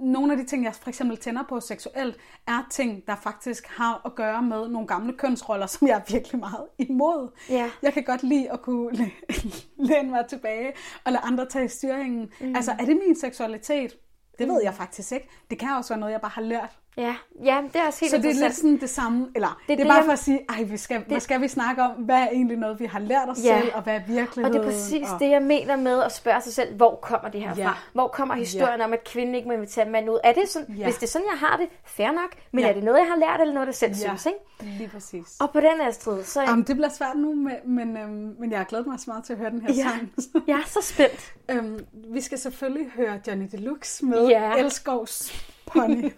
Nogle 0.00 0.32
af 0.32 0.38
de 0.38 0.44
ting, 0.44 0.64
jeg 0.64 0.74
for 0.74 0.88
eksempel 0.88 1.16
tænder 1.16 1.42
på 1.48 1.60
seksuelt, 1.60 2.16
er 2.46 2.66
ting, 2.70 3.06
der 3.06 3.16
faktisk 3.16 3.66
har 3.66 4.00
at 4.04 4.14
gøre 4.14 4.42
med 4.42 4.68
nogle 4.68 4.86
gamle 4.88 5.12
kønsroller, 5.12 5.66
som 5.66 5.88
jeg 5.88 5.96
er 5.96 6.12
virkelig 6.12 6.40
meget 6.40 6.66
imod. 6.78 7.28
Ja. 7.50 7.70
Jeg 7.82 7.92
kan 7.92 8.04
godt 8.04 8.22
lide 8.22 8.52
at 8.52 8.62
kunne 8.62 8.92
læ- 8.96 9.10
læne 9.88 10.10
mig 10.10 10.26
tilbage 10.28 10.72
og 11.04 11.12
lade 11.12 11.22
andre 11.24 11.46
tage 11.46 11.68
styringen. 11.68 12.30
Mm. 12.40 12.56
Altså, 12.56 12.72
er 12.72 12.84
det 12.84 12.98
min 13.06 13.16
seksualitet? 13.20 13.96
Det 14.38 14.48
ved 14.48 14.60
jeg 14.62 14.74
faktisk 14.74 15.12
ikke. 15.12 15.28
Det 15.50 15.58
kan 15.58 15.68
også 15.76 15.90
være 15.94 16.00
noget, 16.00 16.12
jeg 16.12 16.20
bare 16.20 16.30
har 16.34 16.42
lært. 16.42 16.78
Ja, 16.96 17.14
ja 17.44 17.60
det 17.72 17.76
er 17.80 17.86
også 17.86 18.00
helt 18.00 18.10
Så 18.10 18.16
det 18.16 18.26
er 18.30 18.34
lidt 18.42 18.54
sådan 18.54 18.80
det 18.80 18.90
samme, 18.90 19.28
eller 19.34 19.48
det, 19.48 19.68
det 19.68 19.72
er 19.72 19.76
det, 19.76 19.86
bare 19.86 20.04
for 20.04 20.12
at 20.12 20.18
sige, 20.18 20.40
ej, 20.48 20.62
vi 20.62 20.76
skal, 20.76 21.04
hvad 21.08 21.20
skal 21.20 21.40
vi 21.40 21.48
snakke 21.48 21.82
om? 21.82 21.90
Hvad 21.90 22.16
er 22.16 22.28
egentlig 22.28 22.56
noget, 22.56 22.80
vi 22.80 22.84
har 22.86 22.98
lært 22.98 23.28
os 23.28 23.38
Ja. 23.44 23.60
selv, 23.60 23.70
og 23.74 23.82
hvad 23.82 23.94
er 23.94 24.00
Og 24.00 24.08
virkeligheden? 24.08 24.52
det 24.60 24.60
er 24.60 24.72
præcis 24.72 25.08
og... 25.12 25.20
det, 25.20 25.30
jeg 25.30 25.42
mener 25.42 25.76
med 25.76 26.02
at 26.02 26.12
spørge 26.14 26.40
sig 26.40 26.52
selv, 26.52 26.74
hvor 26.76 26.98
kommer 27.02 27.28
det 27.30 27.40
her 27.40 27.54
fra? 27.54 27.60
Ja. 27.62 27.70
Hvor 27.92 28.08
kommer 28.08 28.34
historien 28.34 28.80
om, 28.80 28.92
at 28.92 29.04
kvinden 29.04 29.34
ikke 29.34 29.48
må 29.48 29.54
invitere 29.54 29.88
mand 29.88 30.10
ud? 30.10 30.18
Er 30.24 30.32
det 30.32 30.48
sådan, 30.48 30.74
Ja. 30.76 30.84
Hvis 30.84 30.94
det 30.94 31.02
er 31.02 31.06
sådan, 31.10 31.26
jeg 31.32 31.38
har 31.48 31.56
det, 31.56 31.66
fair 31.84 32.10
nok. 32.10 32.30
Men 32.52 32.64
Ja. 32.64 32.70
er 32.70 32.74
det 32.74 32.84
noget, 32.84 32.98
jeg 32.98 33.06
har 33.06 33.16
lært, 33.16 33.40
eller 33.40 33.54
noget, 33.54 33.66
jeg 33.66 33.74
selv 33.74 33.90
Ja, 33.92 33.96
synes? 34.16 34.26
Ikke? 34.26 34.38
lige 34.78 34.88
præcis. 34.88 35.26
Og 35.40 35.50
på 35.50 35.60
den 35.60 35.80
her 35.80 35.90
strid, 35.90 36.22
så 36.24 36.40
Jamen, 36.42 36.64
det 36.64 36.76
bliver 36.76 36.88
svært 36.90 37.16
nu, 37.16 37.34
men, 37.34 37.54
men, 37.66 37.96
øhm, 37.96 38.34
men 38.38 38.50
jeg 38.50 38.58
har 38.58 38.64
glædet 38.64 38.86
mig 38.86 39.00
så 39.00 39.04
meget 39.06 39.24
til 39.24 39.32
at 39.32 39.38
høre 39.38 39.50
den 39.50 39.60
her 39.60 39.74
Ja. 39.74 39.82
sang. 39.82 40.12
jeg 40.46 40.56
er 40.56 40.66
så 40.66 40.80
spændt. 40.82 41.32
øhm, 41.50 41.78
vi 42.14 42.20
skal 42.20 42.38
selvfølgelig 42.38 42.90
høre 42.96 43.20
Johnny 43.26 43.48
Deluxe 43.52 44.04
med 44.04 44.26
Ja. 44.28 44.52
Elskovs 44.56 45.32
Pony. 45.66 46.12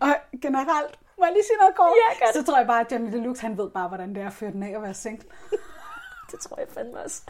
og 0.00 0.14
generelt, 0.42 0.98
må 1.18 1.24
jeg 1.24 1.32
lige 1.32 1.44
sige 1.44 1.56
noget 1.58 1.74
kort? 1.76 1.90
Ja, 2.02 2.26
det. 2.26 2.34
Så 2.34 2.44
tror 2.44 2.58
jeg 2.58 2.66
bare, 2.66 2.80
at 2.80 2.92
Johnny 2.92 3.12
Deluxe, 3.12 3.42
han 3.42 3.58
ved 3.58 3.70
bare, 3.70 3.88
hvordan 3.88 4.14
det 4.14 4.22
er 4.22 4.26
at 4.26 4.32
føre 4.32 4.52
den 4.52 4.62
af 4.62 4.72
at 4.76 4.82
være 4.82 4.94
single. 4.94 5.24
Det 6.30 6.40
tror 6.40 6.58
jeg 6.58 6.66
fandme 6.74 6.98
også. 7.04 7.22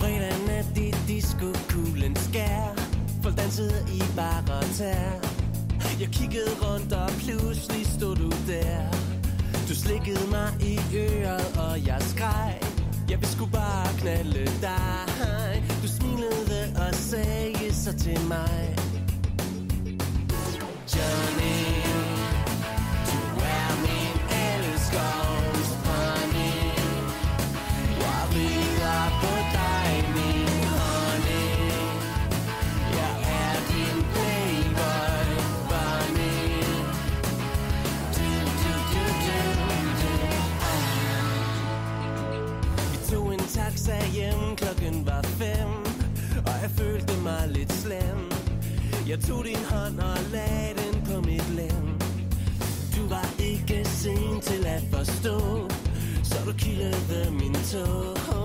Fredag 0.00 0.36
sidder 3.56 3.86
i 3.94 4.02
bare 4.16 4.62
tær. 4.74 5.12
Jeg 6.00 6.08
kiggede 6.08 6.50
rundt 6.62 6.92
og 6.92 7.10
pludselig 7.10 7.86
stod 7.86 8.16
du 8.16 8.30
der. 8.30 8.90
Du 9.68 9.74
slikkede 9.74 10.30
mig 10.30 10.48
i 10.60 10.80
øret 10.96 11.58
og 11.58 11.86
jeg 11.86 12.02
skreg. 12.02 12.60
Jeg 13.10 13.18
vil 13.20 13.28
sgu 13.28 13.46
bare 13.46 13.88
knalde 13.98 14.44
dig. 14.44 15.64
Du 15.82 15.88
smilede 15.88 16.60
og 16.86 16.94
sagde 16.94 17.74
så 17.74 17.92
til 17.98 18.20
mig. 18.28 18.76
Johnny 20.94 21.58
Du 23.10 23.20
er 23.56 23.70
min 23.84 24.16
elsker. 24.44 25.35
Jeg 49.16 49.24
tog 49.24 49.44
din 49.44 49.64
hånd 49.70 50.00
og 50.00 50.18
lagde 50.32 50.74
den 50.76 51.04
på 51.06 51.20
mit 51.20 51.54
lem. 51.54 51.86
Du 52.96 53.08
var 53.08 53.28
ikke 53.38 53.84
sen 53.84 54.40
til 54.40 54.66
at 54.66 54.82
forstå 54.92 55.68
Så 56.24 56.36
du 56.46 56.52
kildede 56.52 57.30
min 57.30 57.54
tog. 57.54 58.35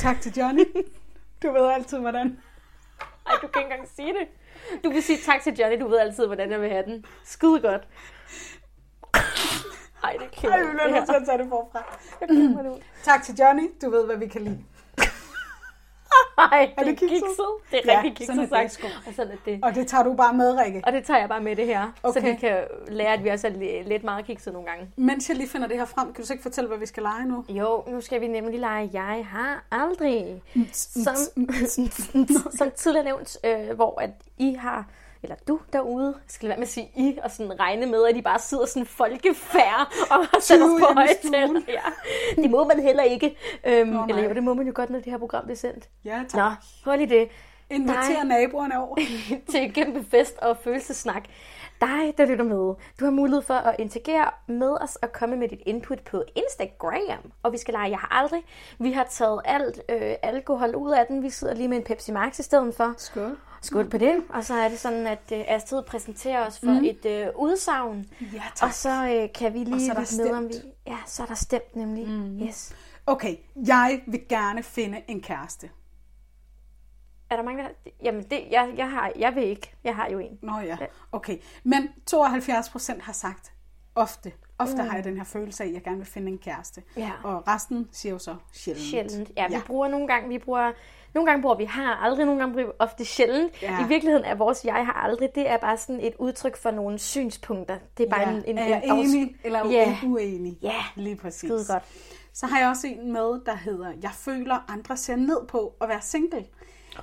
Tak 0.00 0.20
til 0.20 0.32
Johnny. 0.36 0.64
Du 1.42 1.52
ved 1.52 1.70
altid, 1.70 1.98
hvordan. 1.98 2.38
Ej, 3.26 3.32
du 3.42 3.46
kan 3.46 3.62
ikke 3.62 3.72
engang 3.72 3.88
sige 3.96 4.12
det. 4.12 4.28
Du 4.84 4.90
vil 4.90 5.02
sige 5.02 5.18
tak 5.18 5.42
til 5.42 5.56
Johnny, 5.60 5.80
du 5.80 5.88
ved 5.88 5.98
altid, 5.98 6.26
hvordan 6.26 6.50
jeg 6.50 6.60
vil 6.60 6.70
have 6.70 6.84
den. 6.84 7.04
Skide 7.24 7.60
godt. 7.60 7.88
Ej, 10.04 10.12
det 10.12 10.22
er 10.22 10.30
kæmpe. 10.32 10.56
Ej, 10.56 10.62
vi 10.62 10.70
bliver 10.72 10.90
nødt 10.90 11.06
til 11.06 11.14
at 11.14 11.22
tage 11.26 11.38
det 11.38 11.46
forfra. 11.48 11.98
Jeg 12.20 12.28
det 12.28 12.70
ud. 12.70 12.82
Tak 13.02 13.22
til 13.22 13.34
Johnny. 13.40 13.70
Du 13.82 13.90
ved, 13.90 14.06
hvad 14.06 14.16
vi 14.16 14.26
kan 14.26 14.42
lide. 14.42 14.64
Ej, 16.52 16.70
Er 16.76 16.82
det 16.82 16.86
det 16.86 16.98
kikset? 16.98 17.10
kikset. 17.10 17.46
Det 17.70 17.80
er 17.84 17.92
Ja, 17.92 18.02
rigtig 18.02 18.26
sådan 18.26 18.40
kikset 18.40 18.58
det 18.60 18.70
sagt. 18.72 18.72
sgu. 18.72 18.86
Og 19.08 19.14
sådan 19.14 19.32
er 19.32 19.36
det. 19.44 19.60
Og 19.64 19.74
det 19.74 19.86
tager 19.86 20.04
du 20.04 20.14
bare 20.14 20.34
med, 20.34 20.52
Rikke. 20.64 20.82
Og 20.86 20.92
det 20.92 21.04
tager 21.04 21.20
jeg 21.20 21.28
bare 21.28 21.40
med 21.40 21.56
det 21.56 21.66
her, 21.66 21.92
okay. 22.02 22.20
så 22.20 22.26
vi 22.26 22.34
kan 22.34 22.58
lære, 22.88 23.12
at 23.12 23.24
vi 23.24 23.28
også 23.28 23.46
er 23.46 23.50
li- 23.50 23.88
lidt 23.88 24.04
meget 24.04 24.24
kikset 24.24 24.52
nogle 24.52 24.68
gange. 24.68 24.90
Mens 24.96 25.28
jeg 25.28 25.36
lige 25.36 25.48
finder 25.48 25.68
det 25.68 25.76
her 25.76 25.84
frem, 25.84 26.12
kan 26.12 26.22
du 26.22 26.26
så 26.26 26.32
ikke 26.32 26.42
fortælle, 26.42 26.68
hvad 26.68 26.78
vi 26.78 26.86
skal 26.86 27.02
lege 27.02 27.24
nu? 27.28 27.44
Jo, 27.48 27.84
nu 27.88 28.00
skal 28.00 28.20
vi 28.20 28.26
nemlig 28.26 28.60
lege 28.60 28.90
Jeg 28.92 29.26
har 29.30 29.64
aldrig. 29.70 30.42
Som, 30.72 31.14
som 32.58 32.70
tidligere 32.76 33.04
nævnt, 33.04 33.36
øh, 33.44 33.74
hvor 33.76 34.00
at 34.00 34.10
I 34.38 34.54
har, 34.54 34.84
eller 35.22 35.36
du 35.48 35.60
derude, 35.72 36.14
skal 36.26 36.48
være 36.48 36.58
med 36.58 36.66
at 36.66 36.72
sige 36.72 36.90
I, 36.96 37.18
og 37.22 37.30
sådan 37.30 37.60
regne 37.60 37.86
med, 37.86 38.06
at 38.06 38.16
I 38.16 38.22
bare 38.22 38.38
sidder 38.38 38.66
sådan 38.66 38.86
folkefærd 38.86 39.92
og 40.10 40.18
os 40.36 40.52
på 40.80 40.94
højtaler. 40.94 41.60
Ja. 41.68 42.42
Det 42.42 42.50
må 42.50 42.64
man 42.64 42.80
heller 42.80 43.02
ikke. 43.02 43.36
Øhm, 43.66 43.88
nej. 43.88 44.06
eller 44.08 44.22
jo, 44.22 44.34
det 44.34 44.42
må 44.42 44.54
man 44.54 44.66
jo 44.66 44.72
godt, 44.74 44.90
når 44.90 44.98
det 44.98 45.12
her 45.12 45.18
program 45.18 45.44
bliver 45.44 45.56
sendt. 45.56 45.88
Ja, 46.04 46.22
tak. 46.28 46.34
Nå, 46.34 46.50
hold 46.90 47.00
i 47.00 47.06
det. 47.06 47.28
Inviter 47.70 48.24
naboerne 48.24 48.78
over. 48.78 48.96
til 49.50 49.62
en 49.62 49.72
kæmpe 49.72 50.04
fest 50.10 50.38
og 50.38 50.56
følelsesnak. 50.56 51.24
Dig, 51.80 52.14
der 52.18 52.26
lytter 52.26 52.44
med, 52.44 52.74
du 53.00 53.04
har 53.04 53.10
mulighed 53.10 53.42
for 53.42 53.54
at 53.54 53.76
interagere 53.78 54.30
med 54.46 54.76
os 54.80 54.96
og 54.96 55.12
komme 55.12 55.36
med 55.36 55.48
dit 55.48 55.60
input 55.66 56.00
på 56.00 56.24
Instagram. 56.34 57.32
Og 57.42 57.52
vi 57.52 57.58
skal 57.58 57.74
lege 57.74 57.90
Jeg 57.90 57.98
har 57.98 58.18
aldrig. 58.22 58.42
Vi 58.78 58.92
har 58.92 59.06
taget 59.10 59.40
alt 59.44 59.80
øh, 59.88 60.14
alkohol 60.22 60.74
ud 60.76 60.90
af 60.90 61.06
den. 61.06 61.22
Vi 61.22 61.30
sidder 61.30 61.54
lige 61.54 61.68
med 61.68 61.76
en 61.76 61.84
Pepsi 61.84 62.12
Max 62.12 62.38
i 62.38 62.42
stedet 62.42 62.74
for. 62.74 62.94
Skål. 62.96 63.38
Skål 63.62 63.90
på 63.90 63.98
det. 63.98 64.22
Og 64.28 64.44
så 64.44 64.54
er 64.54 64.68
det 64.68 64.78
sådan, 64.78 65.06
at 65.06 65.32
øh, 65.32 65.44
Astrid 65.48 65.82
præsenterer 65.82 66.46
os 66.46 66.58
for 66.58 66.66
mm. 66.80 66.84
et 66.84 67.06
øh, 67.06 67.26
udsagn. 67.36 68.06
Ja, 68.32 68.42
tak. 68.54 68.68
Og 68.68 68.74
så 68.74 68.90
øh, 68.90 69.28
kan 69.34 69.54
vi 69.54 69.58
lige 69.58 69.88
lytte 70.00 70.16
med, 70.16 70.30
om 70.32 70.48
vi... 70.48 70.54
Ja, 70.86 70.96
så 71.06 71.22
er 71.22 71.26
der 71.26 71.34
stemt 71.34 71.76
nemlig. 71.76 72.08
Mm. 72.08 72.42
Yes. 72.42 72.74
Okay, 73.06 73.36
jeg 73.66 74.02
vil 74.06 74.28
gerne 74.28 74.62
finde 74.62 75.02
en 75.08 75.20
kæreste. 75.22 75.70
Er 77.30 77.36
der 77.36 77.42
mange, 77.42 77.62
der... 77.62 77.68
Jamen, 78.02 78.22
det, 78.22 78.44
jeg, 78.50 78.74
jeg, 78.76 78.90
har, 78.90 79.12
jeg 79.18 79.34
vil 79.34 79.44
ikke. 79.44 79.72
Jeg 79.84 79.96
har 79.96 80.08
jo 80.08 80.18
en. 80.18 80.38
Nå 80.42 80.58
ja, 80.58 80.76
okay. 81.12 81.38
Men 81.64 81.88
72 82.06 82.68
procent 82.68 83.02
har 83.02 83.12
sagt, 83.12 83.52
ofte, 83.94 84.32
ofte 84.58 84.82
mm. 84.82 84.88
har 84.88 84.94
jeg 84.94 85.04
den 85.04 85.16
her 85.16 85.24
følelse 85.24 85.64
af, 85.64 85.68
at 85.68 85.74
jeg 85.74 85.82
gerne 85.82 85.96
vil 85.96 86.06
finde 86.06 86.28
en 86.32 86.38
kæreste. 86.38 86.82
Ja. 86.96 87.10
Og 87.24 87.48
resten 87.48 87.88
siger 87.92 88.12
jo 88.12 88.18
så 88.18 88.36
sjældent. 88.52 88.86
Sjældent. 88.86 89.30
Ja, 89.36 89.48
vi 89.48 89.54
Ja. 89.54 89.60
bruger 89.66 89.88
nogle 89.88 90.06
gange, 90.08 90.28
vi 90.28 90.38
bruger, 90.38 90.72
nogle 91.14 91.30
gange 91.30 91.42
bruger 91.42 91.56
vi 91.56 91.64
har 91.64 91.94
aldrig, 91.96 92.26
nogle 92.26 92.40
gange 92.40 92.52
bruger 92.54 92.66
vi 92.66 92.72
ofte 92.78 93.04
sjældent. 93.04 93.62
Ja. 93.62 93.84
I 93.84 93.88
virkeligheden 93.88 94.24
er 94.26 94.34
vores 94.34 94.64
jeg 94.64 94.74
har 94.86 94.92
aldrig, 94.92 95.28
det 95.34 95.48
er 95.50 95.56
bare 95.56 95.76
sådan 95.76 96.00
et 96.00 96.12
udtryk 96.18 96.56
for 96.56 96.70
nogle 96.70 96.98
synspunkter. 96.98 97.78
Det 97.98 98.06
er 98.06 98.10
bare 98.10 98.20
Ja. 98.20 98.30
en, 98.36 98.42
en, 98.46 98.58
er 98.58 98.66
jeg 98.66 98.82
en 98.84 98.92
enig, 98.92 99.36
eller 99.44 99.58
er 99.58 99.68
Ja. 99.70 99.96
uenig? 100.04 100.58
Ja. 100.62 100.74
Lige 100.96 101.16
præcis. 101.16 101.38
Skide 101.38 101.64
godt. 101.68 101.82
Så 102.32 102.46
har 102.46 102.58
jeg 102.58 102.68
også 102.68 102.86
en 102.86 103.12
med, 103.12 103.44
der 103.46 103.54
hedder, 103.56 103.92
jeg 104.02 104.10
føler, 104.14 104.64
andre 104.70 104.96
ser 104.96 105.16
ned 105.16 105.46
på 105.48 105.74
at 105.80 105.88
være 105.88 106.00
single. 106.02 106.46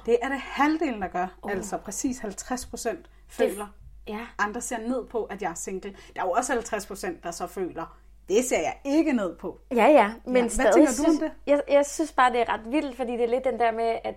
Det 0.06 0.18
er 0.22 0.30
det 0.30 0.38
halvdelen, 0.40 1.02
der 1.02 1.08
gør. 1.08 1.28
Oh. 1.42 1.52
Altså 1.52 1.78
præcis 1.78 2.20
50 2.20 2.66
procent 2.66 3.06
føler, 3.28 3.68
Ja. 4.08 4.20
andre 4.38 4.62
ser 4.62 4.78
ned 4.78 5.06
på, 5.06 5.24
at 5.24 5.42
jeg 5.42 5.52
er 5.52 5.56
single. 5.56 5.96
Der 6.16 6.22
er 6.22 6.26
jo 6.26 6.32
også 6.32 6.54
50 6.54 6.86
procent, 6.86 7.24
der 7.24 7.32
så 7.32 7.48
føler, 7.48 7.98
det 8.30 8.46
ser 8.46 8.60
jeg 8.60 8.76
ikke 8.86 9.14
ned 9.14 9.36
på. 9.36 9.60
Ja, 9.72 9.86
ja, 9.86 10.12
men 10.26 10.36
Ja, 10.36 10.42
hvad 10.42 10.50
stadig 10.50 10.74
tænker 10.74 10.92
du 10.98 11.04
om 11.04 11.06
synes, 11.06 11.20
det? 11.20 11.32
Jeg, 11.48 11.62
jeg 11.70 11.86
synes 11.86 12.12
bare, 12.12 12.32
det 12.32 12.40
er 12.40 12.54
ret 12.54 12.72
vildt, 12.72 12.98
fordi 12.98 13.12
det 13.12 13.24
er 13.24 13.28
lidt 13.28 13.44
den 13.44 13.60
der 13.60 13.72
med, 13.72 13.98
at 14.04 14.16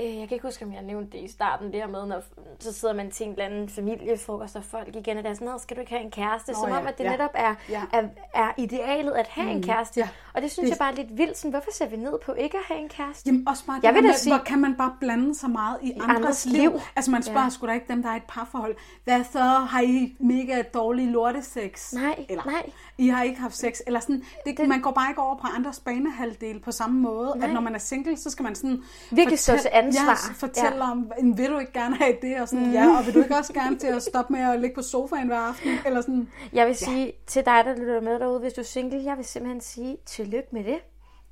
Øh, 0.00 0.06
jeg 0.18 0.28
kan 0.28 0.34
ikke 0.34 0.46
huske, 0.46 0.64
om 0.64 0.72
jeg 0.72 0.82
nævnte 0.82 1.18
det 1.18 1.24
i 1.24 1.28
starten, 1.28 1.66
det 1.66 1.74
her 1.74 1.86
med, 1.86 2.06
når 2.06 2.22
så 2.60 2.72
sidder 2.72 2.94
man 2.94 3.10
til 3.10 3.26
en 3.26 3.32
eller 3.32 3.44
anden 3.44 3.68
familiefrokost, 3.68 4.56
og 4.56 4.64
folk 4.64 4.96
igen 4.96 5.18
er 5.18 5.22
der 5.22 5.34
sådan, 5.34 5.48
"Nå, 5.48 5.58
skal 5.58 5.76
du 5.76 5.80
ikke 5.80 5.92
have 5.92 6.02
en 6.04 6.10
kæreste? 6.10 6.52
Nå 6.52 6.58
Som 6.60 6.68
ja, 6.70 6.78
om, 6.80 6.86
at 6.86 6.98
det 6.98 7.04
ja. 7.04 7.10
netop 7.10 7.30
er, 7.34 7.54
Ja. 7.68 7.82
er, 7.92 8.02
er 8.34 8.50
idealet 8.56 9.12
at 9.12 9.26
have 9.28 9.50
en 9.50 9.62
kæreste. 9.62 10.00
ja. 10.00 10.08
Og 10.34 10.42
det 10.42 10.50
synes 10.50 10.64
Det- 10.66 10.70
jeg 10.70 10.78
bare 10.78 10.92
er 10.92 10.96
lidt 10.96 11.18
vildt. 11.18 11.36
Sådan, 11.38 11.50
hvorfor 11.50 11.70
ser 11.72 11.88
vi 11.88 11.96
ned 11.96 12.12
på 12.24 12.32
ikke 12.32 12.56
at 12.56 12.62
have 12.68 12.80
en 12.80 12.88
kæreste? 12.88 13.22
Jamen 13.26 13.48
også 13.48 13.66
bare 13.66 13.76
det 13.76 13.84
Jeg 13.84 13.94
vil 13.94 14.02
med, 14.02 14.12
sige- 14.14 14.32
hvor 14.34 14.44
kan 14.44 14.58
man 14.58 14.74
bare 14.76 14.94
blande 15.00 15.34
sig 15.34 15.50
meget 15.50 15.78
i, 15.82 15.92
andres, 15.92 16.16
andres 16.16 16.46
liv. 16.46 16.60
liv. 16.70 16.80
Altså 16.96 17.10
man 17.10 17.22
spørger 17.22 17.42
Ja. 17.42 17.50
sgu 17.50 17.66
da 17.66 17.72
ikke 17.72 17.86
dem, 17.88 18.02
der 18.02 18.10
er 18.10 18.14
i 18.14 18.16
et 18.16 18.22
parforhold. 18.28 18.76
Hvad 19.04 19.24
så? 19.32 19.38
Har 19.38 19.80
I 19.80 20.16
mega 20.20 20.62
dårlig 20.74 21.06
lortesex? 21.08 21.92
Nej, 21.92 22.24
Eller, 22.28 22.44
nej. 22.46 22.70
I 22.98 23.08
har 23.08 23.22
ikke 23.22 23.40
haft 23.40 23.56
sex? 23.56 23.80
Eller 23.86 24.00
sådan, 24.00 24.22
det, 24.46 24.68
man 24.68 24.80
går 24.80 24.90
bare 24.90 25.10
ikke 25.10 25.22
over 25.22 25.34
på 25.36 25.46
andres 25.56 25.80
banehalvdel 25.80 26.60
på 26.60 26.72
samme 26.72 27.00
måde. 27.00 27.32
Nej. 27.36 27.48
At 27.48 27.54
når 27.54 27.60
man 27.60 27.74
er 27.74 27.78
single, 27.78 28.16
så 28.16 28.30
skal 28.30 28.42
man 28.42 28.54
sådan... 28.54 28.82
Virkelig 29.10 29.38
stå 29.38 29.52
til 29.56 29.70
ansvar. 29.88 30.28
Ja, 30.28 30.46
fortælle 30.46 30.84
Ja. 30.84 30.90
om, 30.90 31.12
"Men 31.20 31.38
vil 31.38 31.50
du 31.50 31.58
ikke 31.58 31.72
gerne 31.72 31.96
have 31.96 32.16
det? 32.22 32.40
Og 32.40 32.48
sådan, 32.48 32.66
mm. 32.66 32.72
ja, 32.72 32.98
og 32.98 33.06
vil 33.06 33.14
du 33.14 33.22
ikke 33.22 33.36
også 33.36 33.52
gerne 33.52 33.78
til 33.78 33.86
at 33.86 34.02
stoppe 34.02 34.32
med 34.32 34.40
at 34.40 34.60
ligge 34.60 34.74
på 34.74 34.82
sofaen 34.82 35.26
hver 35.26 35.38
aften? 35.38 35.70
Eller 35.86 36.00
sådan, 36.00 36.28
Jeg 36.52 36.66
vil 36.66 36.76
sige 36.76 37.12
til 37.26 37.44
dig, 37.46 37.62
der 37.64 37.76
lytter 37.76 38.00
med 38.00 38.20
derude, 38.20 38.40
hvis 38.40 38.52
du 38.52 38.60
er 38.60 38.64
single, 38.64 39.04
jeg 39.04 39.16
vil 39.16 39.24
simpelthen 39.24 39.60
sige 39.60 39.96
tillykke 40.06 40.48
med 40.52 40.64
det. 40.64 40.78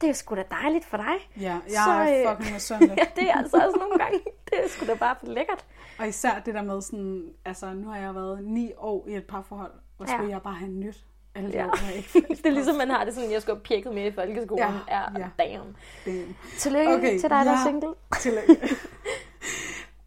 Det 0.01 0.09
er 0.09 0.13
sgu 0.13 0.35
da 0.35 0.43
dejligt 0.51 0.85
for 0.85 0.97
dig. 0.97 1.15
ja, 1.41 1.59
Så, 1.69 1.75
jeg 1.75 2.13
er 2.23 2.31
øh, 2.31 2.37
fucking 2.37 2.55
misundelig. 2.55 2.97
ja, 2.99 3.05
det 3.21 3.31
er 3.31 3.35
altså 3.35 3.57
også 3.57 3.77
nogle 3.79 3.99
gange. 3.99 4.19
Det 4.51 4.65
er 4.65 4.69
sgu 4.69 4.87
da 4.87 4.95
bare 4.95 5.17
for 5.21 5.27
lækkert. 5.27 5.65
Og 5.99 6.09
især 6.09 6.43
det 6.47 6.55
der 6.55 6.63
med 6.63 6.81
sådan, 6.83 7.23
altså 7.45 7.73
nu 7.75 7.89
har 7.89 7.97
jeg 8.01 8.15
været 8.15 8.45
ni 8.45 8.73
år 8.79 9.07
i 9.09 9.15
et 9.17 9.25
parforhold, 9.25 9.73
og 9.99 10.09
så 10.09 10.15
Ja. 10.15 10.29
jeg 10.29 10.43
bare 10.43 10.55
have 10.55 10.71
nyt. 10.71 11.05
Alle 11.37 11.51
Ja. 11.51 11.67
ikke 11.97 12.27
Det 12.43 12.47
er 12.47 12.51
ligesom, 12.51 12.77
man 12.77 12.91
har 12.91 13.05
det 13.05 13.15
sådan, 13.15 13.31
jeg 13.33 13.43
skulle 13.43 13.57
have 13.57 13.65
pjekket 13.65 13.95
med 13.95 14.05
i 14.07 14.13
folkeskolen. 14.13 14.65
Ja, 14.89 14.99
Ja, 14.99 15.03
ja. 15.19 15.29
damn. 15.45 15.77
Det- 16.05 16.35
Tillykke 16.59 16.95
okay, 16.95 17.11
til 17.21 17.31
dig, 17.31 17.45
der 17.45 17.53
er 17.53 17.65
single. 17.67 17.95
Tillykke. 18.21 18.77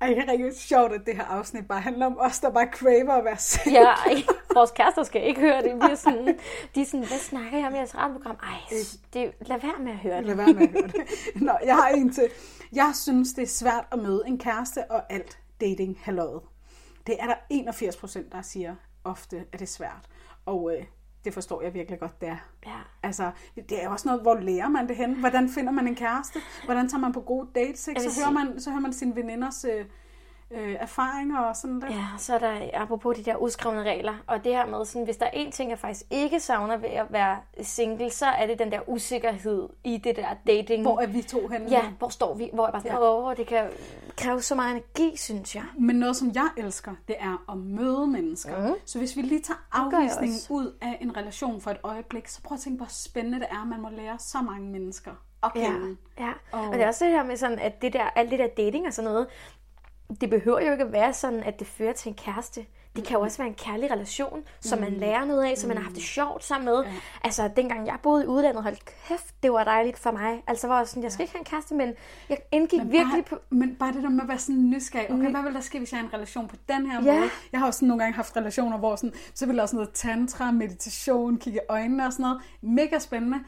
Ej, 0.02 0.08
det 0.08 0.18
er 0.18 0.32
rigtig 0.32 0.58
sjovt, 0.60 0.94
at 0.94 1.02
det 1.06 1.16
her 1.16 1.24
afsnit 1.24 1.68
bare 1.68 1.82
handler 1.82 2.06
om 2.06 2.18
os, 2.20 2.40
der 2.40 2.50
bare 2.50 2.68
craver 2.74 3.14
at 3.14 3.26
være 3.26 3.38
single. 3.38 3.80
Ja, 3.80 3.86
ej, 3.94 4.24
vores 4.54 4.72
kærester 4.72 5.04
skal 5.04 5.28
ikke 5.28 5.42
høre 5.42 5.62
det. 5.62 5.76
Vi 5.76 5.92
er 5.92 5.96
sådan, 5.96 6.28
de 6.76 6.82
er 6.82 6.86
sådan, 6.86 7.08
hvad 7.08 7.18
snakker 7.20 7.58
jeg 7.58 7.68
om 7.68 7.74
i 7.74 7.78
jeres 7.78 7.96
radioprogram? 7.98 8.36
Ej, 8.44 8.78
det, 9.14 9.32
lad 9.42 9.60
være 9.62 9.80
med 9.80 9.92
at 9.92 9.98
høre 9.98 10.18
det. 10.18 10.26
Lad 10.26 10.36
være 10.36 10.54
med 10.54 10.62
at 10.62 10.70
høre 10.72 10.82
det. 10.88 10.96
Nå, 11.42 11.52
jeg 11.66 11.76
har 11.76 11.88
en 11.90 12.14
til. 12.14 12.28
Jeg 12.74 12.92
synes, 12.96 13.34
det 13.34 13.42
er 13.42 13.48
svært 13.48 13.86
at 13.92 14.00
møde 14.00 14.24
en 14.28 14.38
kæreste 14.38 14.92
og 14.92 15.14
alt 15.14 15.38
dating 15.62 15.98
halløjet. 16.04 16.42
Det 17.08 17.16
er 17.20 17.26
der 17.26 17.36
81 17.50 17.98
procent, 17.98 18.32
der 18.32 18.42
siger 18.42 18.76
ofte, 19.04 19.38
at 19.38 19.60
det 19.60 19.62
er 19.62 19.66
svært. 19.66 20.06
Og 20.46 20.72
øh, 20.78 20.84
det 21.26 21.34
forstår 21.34 21.62
jeg 21.62 21.74
virkelig 21.74 22.00
godt, 22.00 22.22
det 22.22 22.30
er. 22.30 22.38
Ja. 22.66 22.80
Altså, 23.04 23.32
det 23.56 23.84
er 23.84 23.90
også 23.90 24.08
noget, 24.08 24.22
hvor 24.22 24.36
lærer 24.36 24.68
man 24.68 24.88
det 24.88 24.96
hen? 24.96 25.20
Hvordan 25.20 25.50
finder 25.50 25.72
man 25.72 25.88
en 25.88 25.96
kæreste? 25.96 26.40
Hvordan 26.66 26.90
tager 26.90 27.02
man 27.02 27.14
på 27.14 27.22
gode 27.22 27.48
dates? 27.56 27.88
Ikke? 27.88 28.02
Så, 28.02 28.22
hører 28.22 28.32
man, 28.32 28.60
så 28.60 28.70
hører 28.70 28.82
man 28.82 28.94
sine 28.94 29.16
veninders 29.16 29.66
øh, 29.66 29.86
øh, 30.52 30.76
erfaringer 30.80 31.40
og 31.40 31.56
sådan 31.56 31.82
der. 31.82 31.88
Ja, 31.88 32.06
så 32.18 32.34
er 32.36 32.40
der 32.40 32.70
apropos 32.74 33.18
de 33.18 33.24
der 33.24 33.36
udskrevne 33.36 33.84
regler, 33.84 34.14
og 34.28 34.44
det 34.44 34.54
her 34.54 34.66
med, 34.66 34.86
sådan, 34.86 35.04
hvis 35.06 35.18
der 35.18 35.26
er 35.26 35.30
en 35.34 35.52
ting, 35.52 35.70
jeg 35.70 35.80
faktisk 35.80 36.06
ikke 36.10 36.40
savner 36.40 36.78
ved 36.78 36.90
at 36.90 37.06
være 37.10 37.38
single, 37.62 38.10
så 38.10 38.26
er 38.26 38.48
det 38.48 38.60
den 38.60 38.72
der 38.72 38.80
usikkerhed 38.90 39.70
i 39.84 39.98
det 39.98 40.16
der 40.16 40.28
dating. 40.48 40.82
Hvor 40.84 41.00
er 41.00 41.08
vi 41.08 41.22
to 41.22 41.48
henne? 41.48 41.68
Ja, 41.70 41.82
hvor 42.00 42.10
står 42.10 42.34
vi? 42.36 42.50
Hvor 42.54 42.66
jeg 42.66 42.72
bare 42.72 42.82
sådan, 42.82 42.98
Ja. 42.98 43.04
åh, 43.30 43.36
det 43.38 43.48
kan 43.48 43.70
kræve 44.18 44.42
så 44.42 44.56
meget 44.56 44.72
energi, 44.72 45.18
synes 45.18 45.56
jeg. 45.56 45.64
Men 45.80 45.96
noget, 45.96 46.16
som 46.16 46.32
jeg 46.36 46.50
elsker, 46.58 46.92
det 47.08 47.16
er 47.20 47.44
at 47.52 47.58
møde 47.58 48.08
mennesker. 48.08 48.68
Mm. 48.70 48.74
Så 48.86 49.00
hvis 49.00 49.16
vi 49.18 49.22
lige 49.22 49.42
tager 49.42 49.58
afvisningen 49.72 50.40
ud 50.50 50.78
af 50.82 50.98
en 51.02 51.18
relation 51.18 51.62
for 51.62 51.72
et 51.72 51.78
øjeblik, 51.84 52.28
så 52.28 52.42
prøv 52.42 52.56
at 52.56 52.62
tænke, 52.62 52.78
hvor 52.78 52.88
spændende 52.90 53.40
det 53.40 53.48
er, 53.52 53.62
at 53.62 53.68
man 53.68 53.82
må 53.82 53.90
lære 53.90 54.20
så 54.20 54.38
mange 54.42 54.68
mennesker 54.70 55.12
at 55.44 55.52
Ja, 55.56 55.60
kende. 55.72 55.98
ja. 56.20 56.32
Og- 56.52 56.62
Og 56.68 56.74
det 56.74 56.82
er 56.84 56.88
også 56.88 57.06
det 57.06 57.14
her 57.14 57.24
med 57.24 57.38
sådan, 57.38 57.60
at 57.60 57.82
det 57.82 57.94
der, 57.94 58.04
alt 58.16 58.32
det 58.32 58.40
der 58.40 58.48
dating 58.48 58.88
og 58.88 58.94
sådan 58.94 59.12
noget, 59.12 59.28
det 60.22 60.30
behøver 60.30 60.60
jo 60.60 60.72
ikke 60.72 60.84
at 60.84 60.92
være 60.92 61.14
sådan, 61.14 61.44
at 61.44 61.60
det 61.60 61.68
fører 61.68 61.94
til 61.94 62.10
en 62.10 62.16
kæreste. 62.16 62.66
Det 62.96 63.08
kan 63.08 63.18
jo 63.18 63.24
også 63.24 63.38
være 63.38 63.48
en 63.48 63.54
kærlig 63.54 63.92
relation, 63.92 64.44
som 64.62 64.80
man 64.80 64.94
lærer 64.94 65.26
noget 65.26 65.44
af, 65.46 65.58
som 65.58 65.68
man 65.68 65.78
har 65.78 65.84
haft 65.84 65.96
det 65.96 66.04
sjovt 66.04 66.44
sammen 66.44 66.66
med. 66.66 66.84
Ja. 66.84 66.92
Altså, 67.24 67.50
dengang 67.56 67.88
jeg 67.88 67.98
boede 68.04 68.24
i 68.24 68.28
udlandet, 68.28 68.64
hold 68.64 68.76
kæft, 69.08 69.36
det 69.44 69.52
var 69.52 69.64
dejligt 69.64 70.00
for 70.00 70.12
mig. 70.12 70.44
Altså, 70.48 70.68
var 70.68 70.84
sådan, 70.84 71.04
jeg 71.04 71.12
skal 71.12 71.24
ikke 71.24 71.34
have 71.34 71.40
en 71.40 71.46
kæreste, 71.46 71.76
men 71.76 71.94
jeg 72.30 72.38
indgik 72.52 72.80
Men 72.80 72.92
virkelig 72.92 73.26
bare, 73.30 73.38
på... 73.40 73.44
Men 73.50 73.76
bare 73.76 73.94
det 73.94 74.04
der 74.04 74.10
med 74.10 74.22
at 74.22 74.28
være 74.28 74.38
sådan 74.40 74.70
nysgerrig. 74.70 75.12
Okay, 75.12 75.32
hvad 75.32 75.44
vil 75.44 75.54
der 75.54 75.62
ske, 75.62 75.78
hvis 75.78 75.92
jeg 75.92 76.00
har 76.00 76.08
en 76.08 76.14
relation 76.14 76.48
på 76.48 76.56
den 76.70 76.92
her 76.92 77.04
Ja. 77.04 77.20
måde? 77.20 77.30
Jeg 77.52 77.60
har 77.60 77.68
også 77.68 77.78
sådan 77.78 77.88
nogle 77.88 78.04
gange 78.04 78.16
haft 78.16 78.38
relationer, 78.38 78.78
hvor 78.78 78.96
sådan, 78.96 79.14
så 79.34 79.46
vil 79.46 79.56
jeg 79.56 79.64
også 79.64 79.76
noget 79.76 79.92
tantra, 79.94 80.52
meditation, 80.52 81.38
kigge 81.38 81.60
i 81.60 81.66
øjnene 81.70 82.06
og 82.06 82.14
sådan 82.14 82.24
noget. 82.24 82.42
Mega 82.62 83.00
spændende 83.00 83.40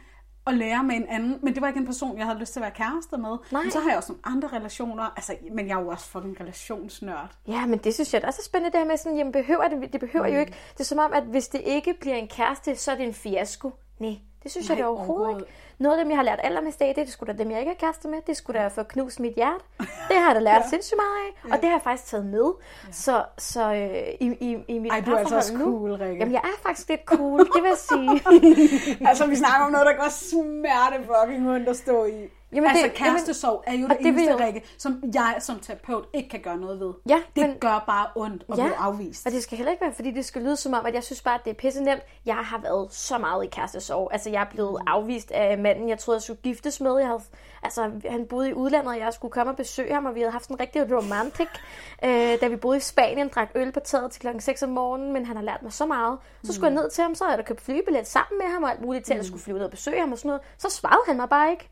at 0.48 0.54
lære 0.54 0.84
med 0.84 0.96
en 0.96 1.06
anden. 1.10 1.40
Men 1.44 1.54
det 1.54 1.62
var 1.62 1.68
ikke 1.68 1.80
en 1.80 1.86
person, 1.86 2.18
jeg 2.18 2.26
havde 2.26 2.40
lyst 2.40 2.54
til 2.54 2.60
at 2.60 2.62
være 2.62 2.72
kærester 2.72 3.18
med. 3.18 3.38
Nej. 3.52 3.62
Men 3.64 3.72
så 3.72 3.80
har 3.80 3.90
jeg 3.90 3.98
også 3.98 4.12
nogle 4.12 4.38
andre 4.38 4.58
relationer. 4.58 5.04
Altså, 5.16 5.36
men 5.52 5.68
jeg 5.68 5.78
er 5.78 5.82
jo 5.82 5.88
også 5.88 6.06
fucking 6.06 6.40
relationsnørd. 6.42 7.32
Ja, 7.48 7.66
men 7.66 7.80
det 7.80 7.94
synes 7.94 8.14
jeg 8.14 8.26
også 8.26 8.40
er 8.42 8.46
spændende, 8.46 8.72
det 8.72 8.80
her 8.80 8.88
med 8.88 8.98
sådan, 8.98 9.18
jamen 9.18 9.32
behøver 9.34 9.68
det, 9.68 9.94
det 9.94 10.00
behøver 10.00 10.28
Mm. 10.28 10.34
jo 10.34 10.40
ikke. 10.40 10.52
Det 10.74 10.80
er 10.80 10.84
som 10.84 11.00
om, 11.00 11.14
at 11.14 11.24
hvis 11.24 11.48
det 11.48 11.62
ikke 11.66 11.94
bliver 12.00 12.16
en 12.16 12.28
kæreste, 12.28 12.76
så 12.76 12.92
er 12.92 12.96
det 12.96 13.06
en 13.08 13.14
fiasko. 13.14 13.72
Nej, 14.00 14.16
det 14.44 14.52
synes 14.52 14.70
Nej, 14.70 14.76
jeg 14.76 14.78
det 14.78 14.86
overhovedet 14.86 15.26
overhovedet. 15.26 15.48
ikke. 15.48 15.54
Noget 15.82 15.98
af 15.98 16.04
dem, 16.04 16.10
jeg 16.10 16.17
har 16.17 16.24
lært 16.24 16.39
allermest 16.44 16.82
af, 16.82 16.96
det 16.96 17.08
er 17.08 17.12
sgu 17.12 17.26
da 17.26 17.32
dem, 17.32 17.52
jeg 17.52 17.60
ikke 17.60 17.72
er 17.72 17.76
kæreste 17.76 18.08
med. 18.08 18.20
Det 18.28 18.38
skulle 18.38 18.60
da 18.60 18.67
få 18.67 18.84
knust 18.84 19.20
mit 19.20 19.34
hjerte. 19.36 19.63
Det 19.80 20.17
har 20.17 20.28
jeg 20.28 20.36
da 20.36 20.39
lært 20.39 20.70
sindssygt 20.70 20.98
meget 20.98 21.17
af. 21.26 21.56
Og 21.56 21.62
det 21.62 21.70
har 21.70 21.76
jeg 21.76 21.82
faktisk 21.84 22.10
taget 22.10 22.26
med. 22.26 22.52
Så, 22.91 23.24
så 23.38 23.74
øh, 23.74 24.28
i, 24.28 24.28
i, 24.39 24.58
i 24.67 24.80
mit 24.80 24.91
Ej, 24.91 25.02
du 25.02 25.12
er 25.12 25.17
altså 25.17 25.36
også 25.36 25.58
nu, 25.58 25.63
cool, 25.63 25.91
Rikke. 25.91 26.15
Jamen, 26.15 26.34
jeg 26.34 26.41
er 26.44 26.62
faktisk 26.63 26.89
lidt 26.89 27.02
cool, 27.06 27.39
det 27.39 27.63
vil 27.63 27.70
jeg 27.70 27.78
sige. 27.78 28.13
altså, 29.10 29.28
vi 29.28 29.36
snakker 29.36 29.65
om 29.65 29.72
noget, 29.72 29.86
der 29.88 29.94
går 29.94 30.10
smerte 30.10 30.96
fucking 31.04 31.50
ondt 31.50 31.70
at 31.70 31.78
stå 31.78 32.06
i. 32.06 32.30
Jamen, 32.54 32.70
altså, 32.70 32.84
det- 32.86 32.94
kærestesorg 32.94 33.64
er 33.68 33.74
jo 33.74 33.88
det, 33.88 33.98
det 34.00 34.08
eneste, 34.08 34.32
jo- 34.32 34.38
Rikke, 34.40 34.64
som 34.78 35.04
jeg 35.14 35.36
som 35.40 35.60
terapeut 35.60 36.06
ikke 36.14 36.30
kan 36.30 36.40
gøre 36.42 36.58
noget 36.58 36.80
ved. 36.80 36.94
Ja, 37.10 37.20
det 37.36 37.48
men- 37.50 37.58
gør 37.60 37.84
bare 37.88 38.08
ondt 38.16 38.44
at 38.50 38.54
blive 38.54 38.76
afvist. 38.76 39.26
Og 39.26 39.32
det 39.32 39.44
skal 39.44 39.58
heller 39.58 39.72
ikke 39.72 39.82
være, 39.86 39.94
fordi 39.94 40.12
det 40.12 40.26
skal 40.26 40.42
lyde 40.42 40.56
som 40.56 40.74
om, 40.74 40.86
at 40.86 40.94
jeg 40.94 41.04
synes 41.04 41.22
bare, 41.22 41.36
at 41.36 41.42
det 41.46 41.50
er 41.52 41.56
pisse 41.56 41.84
nemt. 41.84 42.02
Jeg 42.26 42.36
har 42.36 42.58
været 42.62 42.94
så 42.94 43.18
meget 43.18 43.44
i 43.44 43.48
kærestesorg. 43.48 44.10
Altså, 44.12 44.30
jeg 44.30 44.42
er 44.42 44.46
blevet 44.52 44.72
Mm. 44.82 44.88
afvist 44.88 45.32
af 45.32 45.58
manden, 45.58 45.90
jeg 45.90 46.00
troede, 46.00 46.16
jeg 46.16 46.22
skulle 46.22 46.42
giftes 46.42 46.82
med. 46.82 46.98
Jeg 46.98 47.08
havde, 47.08 47.22
altså, 47.64 47.92
han 48.10 48.26
boede 48.30 48.50
i 48.50 48.54
udlandet, 48.54 48.88
og 48.90 49.00
jeg 49.00 49.14
skulle 49.14 49.32
komme 49.32 49.52
og 49.52 49.58
besøge 49.58 49.94
ham, 49.94 50.06
og 50.06 50.16
vi 50.16 50.20
havde 50.20 50.32
haft 50.32 50.50
en 50.50 50.60
rigtig 50.60 50.98
romantic. 50.98 51.48
Øh, 52.06 52.42
da 52.42 52.48
vi 52.48 52.56
boede 52.56 52.78
i 52.78 52.80
Spanien, 52.80 53.30
drak 53.36 53.50
øl 53.56 53.72
på 53.72 53.80
taget 53.80 54.12
til 54.12 54.22
klokken 54.22 54.42
6 54.42 54.64
om 54.64 54.70
morgenen, 54.70 55.14
men 55.14 55.26
han 55.26 55.36
har 55.36 55.44
lært 55.44 55.64
mig 55.64 55.74
så 55.74 55.86
meget. 55.86 56.18
Så 56.44 56.54
skulle 56.54 56.68
jeg 56.74 56.82
ned 56.82 56.90
til 56.90 57.02
ham, 57.04 57.16
så 57.16 57.24
havde 57.24 57.32
jeg 57.38 57.38
da 57.38 57.48
købt 57.48 57.62
flybillet 57.62 58.08
sammen 58.08 58.38
med 58.40 58.48
ham, 58.54 58.64
og 58.64 58.72
alt 58.72 58.82
muligt 58.82 59.06
til, 59.06 59.14
at 59.14 59.18
jeg 59.18 59.26
skulle 59.26 59.44
flyve 59.44 59.58
ned 59.58 59.66
og 59.66 59.72
besøge 59.72 60.00
ham 60.00 60.12
og 60.12 60.18
sådan 60.18 60.30
noget. 60.30 60.42
Så 60.58 60.70
svarede 60.70 61.02
han 61.08 61.16
mig 61.16 61.30
bare 61.30 61.52
ikke. 61.52 61.70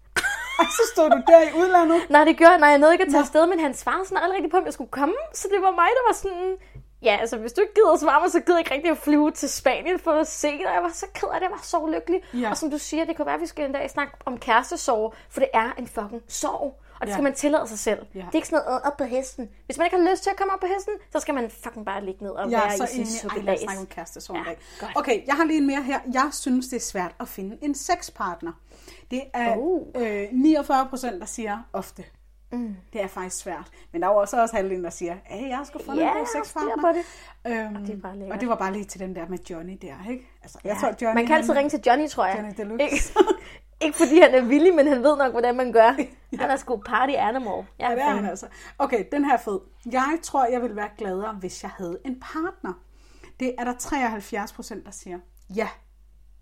Og 0.61 0.65
så 0.77 0.81
stod 0.93 1.09
du 1.09 1.21
der 1.27 1.41
i 1.49 1.53
udlandet. 1.61 2.09
Nej, 2.09 2.23
det 2.23 2.37
gjorde 2.37 2.51
jeg. 2.51 2.59
Nej, 2.59 2.69
jeg 2.69 2.77
nåede 2.77 2.93
ikke 2.93 3.05
at 3.05 3.11
tage 3.11 3.21
afsted, 3.21 3.45
men 3.47 3.59
han 3.59 3.73
svarede 3.73 4.05
sådan 4.05 4.17
aldrig 4.23 4.35
rigtig 4.35 4.51
på, 4.51 4.57
om 4.57 4.65
jeg 4.65 4.73
skulle 4.73 4.91
komme. 4.91 5.15
Så 5.33 5.47
det 5.53 5.61
var 5.61 5.71
mig, 5.71 5.89
der 5.97 6.03
var 6.09 6.13
sådan... 6.13 6.55
Ja, 7.01 7.17
altså, 7.21 7.37
hvis 7.37 7.53
du 7.53 7.61
ikke 7.61 7.73
gider 7.73 7.91
at 7.93 7.99
svare 7.99 8.21
mig, 8.21 8.31
så 8.31 8.39
gider 8.39 8.53
jeg 8.57 8.59
ikke 8.59 8.73
rigtig 8.75 8.91
at 8.91 8.97
flyve 8.97 9.31
til 9.31 9.49
Spanien 9.49 9.99
for 9.99 10.11
at 10.11 10.27
se 10.27 10.47
dig. 10.47 10.69
Jeg 10.73 10.83
var 10.83 10.91
så 10.93 11.05
ked 11.13 11.27
af 11.33 11.39
det, 11.39 11.41
jeg 11.41 11.51
var 11.51 11.59
så 11.63 11.77
ulykkelig. 11.77 12.21
Ja. 12.33 12.49
Og 12.49 12.57
som 12.57 12.71
du 12.71 12.77
siger, 12.77 13.05
det 13.05 13.15
kan 13.15 13.25
være, 13.25 13.35
at 13.35 13.41
vi 13.41 13.45
skal 13.45 13.65
en 13.65 13.71
dag 13.71 13.89
snakke 13.89 14.13
om 14.25 14.37
kærestesorg, 14.37 15.13
for 15.29 15.39
det 15.39 15.49
er 15.53 15.71
en 15.77 15.87
fucking 15.87 16.21
sorg. 16.27 16.79
Og 16.95 17.01
det 17.01 17.07
Ja. 17.07 17.13
skal 17.13 17.23
man 17.23 17.33
tillade 17.33 17.67
sig 17.67 17.79
selv. 17.79 17.99
Ja. 18.15 18.19
Det 18.19 18.25
er 18.27 18.35
ikke 18.35 18.47
sådan 18.47 18.63
noget 18.65 18.81
"Åh, 18.85 18.87
op 18.91 18.97
på 18.97 19.03
hesten. 19.03 19.49
Hvis 19.65 19.77
man 19.77 19.85
ikke 19.85 19.97
har 19.97 20.11
lyst 20.11 20.23
til 20.23 20.29
at 20.29 20.35
komme 20.35 20.53
op 20.53 20.59
på 20.59 20.67
hesten, 20.75 20.93
så 21.11 21.19
skal 21.19 21.33
man 21.33 21.51
fucking 21.63 21.85
bare 21.85 22.05
ligge 22.05 22.23
ned 22.23 22.31
og 22.31 22.51
Jeg 22.51 22.57
er 22.63 22.67
være 22.67 22.77
så 22.77 22.83
i 22.83 22.87
sin 22.87 23.01
os 23.03 23.07
suppelas. 23.09 23.59
snakke 23.59 23.79
om 23.81 23.87
kærestesorg 23.87 24.35
Ja, 24.37 24.51
ja, 24.51 24.55
godt. 24.79 24.91
Okay, 24.95 25.27
jeg 25.27 25.35
har 25.35 25.43
lige 25.43 25.57
en 25.57 25.67
mere 25.67 25.81
her. 25.83 25.99
Jeg 26.13 26.29
synes, 26.31 26.67
det 26.67 26.75
er 26.75 26.79
svært 26.81 27.11
at 27.19 27.27
finde 27.27 27.57
en 27.61 27.75
sexpartner. 27.75 28.51
Det 29.11 29.21
er 29.33 29.55
Oh. 29.57 29.81
øh, 29.95 30.27
49 30.31 30.87
procent, 30.89 31.19
der 31.19 31.25
siger 31.25 31.57
ofte. 31.73 32.03
Mm. 32.51 32.75
Det 32.93 33.03
er 33.03 33.07
faktisk 33.07 33.37
svært. 33.43 33.71
Men 33.91 34.01
der 34.01 34.07
er 34.07 34.11
jo 34.11 34.17
også, 34.17 34.41
også 34.41 34.55
halvdelen, 34.55 34.83
der 34.83 34.89
siger, 34.89 35.15
at 35.25 35.41
jeg 35.49 35.61
skal 35.65 35.83
få 35.85 35.93
Ja, 35.93 36.11
en 36.11 36.17
god 36.17 36.27
sexpartner. 36.43 36.93
det. 36.93 37.03
Øhm, 37.47 37.75
Og 37.75 37.81
det 37.87 37.95
er 37.95 38.01
bare 38.01 38.15
lækkert. 38.17 38.33
og 38.35 38.39
det 38.41 38.49
var 38.49 38.55
bare 38.55 38.73
lige 38.73 38.85
til 38.85 38.99
den 38.99 39.15
der 39.15 39.27
med 39.27 39.37
Johnny 39.49 39.77
der, 39.81 40.09
ikke? 40.09 40.27
Altså, 40.41 40.59
jeg 40.63 40.73
Ja. 40.73 40.79
tror, 40.79 40.95
Johnny, 41.01 41.15
man 41.15 41.27
kan 41.27 41.35
altid 41.35 41.53
han- 41.53 41.57
ringe 41.57 41.69
til 41.69 41.81
Johnny, 41.87 42.07
tror 42.07 42.25
jeg. 42.25 42.35
Johnny 42.37 42.53
Deluxe. 42.57 42.83
Ikke, 42.83 42.95
ikke 43.85 43.97
fordi 43.97 44.19
han 44.19 44.33
er 44.33 44.41
villig, 44.41 44.75
men 44.75 44.87
han 44.87 45.03
ved 45.03 45.17
nok, 45.17 45.31
hvordan 45.31 45.55
man 45.55 45.71
gør. 45.73 45.91
Han 46.39 46.49
er 46.51 46.55
sgu 46.55 46.77
party 46.85 47.13
animal. 47.17 47.53
Jeg 47.79 47.89
Ja, 47.89 47.95
det 47.95 48.01
er 48.03 48.09
han 48.15 48.25
altså. 48.25 48.47
Okay, 48.79 49.03
den 49.11 49.25
her 49.25 49.33
er 49.33 49.37
fed. 49.37 49.59
Jeg 49.91 50.19
tror, 50.23 50.45
jeg 50.45 50.61
ville 50.61 50.75
være 50.75 50.89
gladere, 50.97 51.33
hvis 51.33 51.63
jeg 51.63 51.71
havde 51.77 51.97
en 52.05 52.19
partner. 52.19 52.73
Det 53.39 53.55
er 53.57 53.63
der 53.63 53.73
73 53.79 54.53
procent, 54.53 54.85
der 54.85 54.91
siger, 54.91 55.19
ja. 55.55 55.67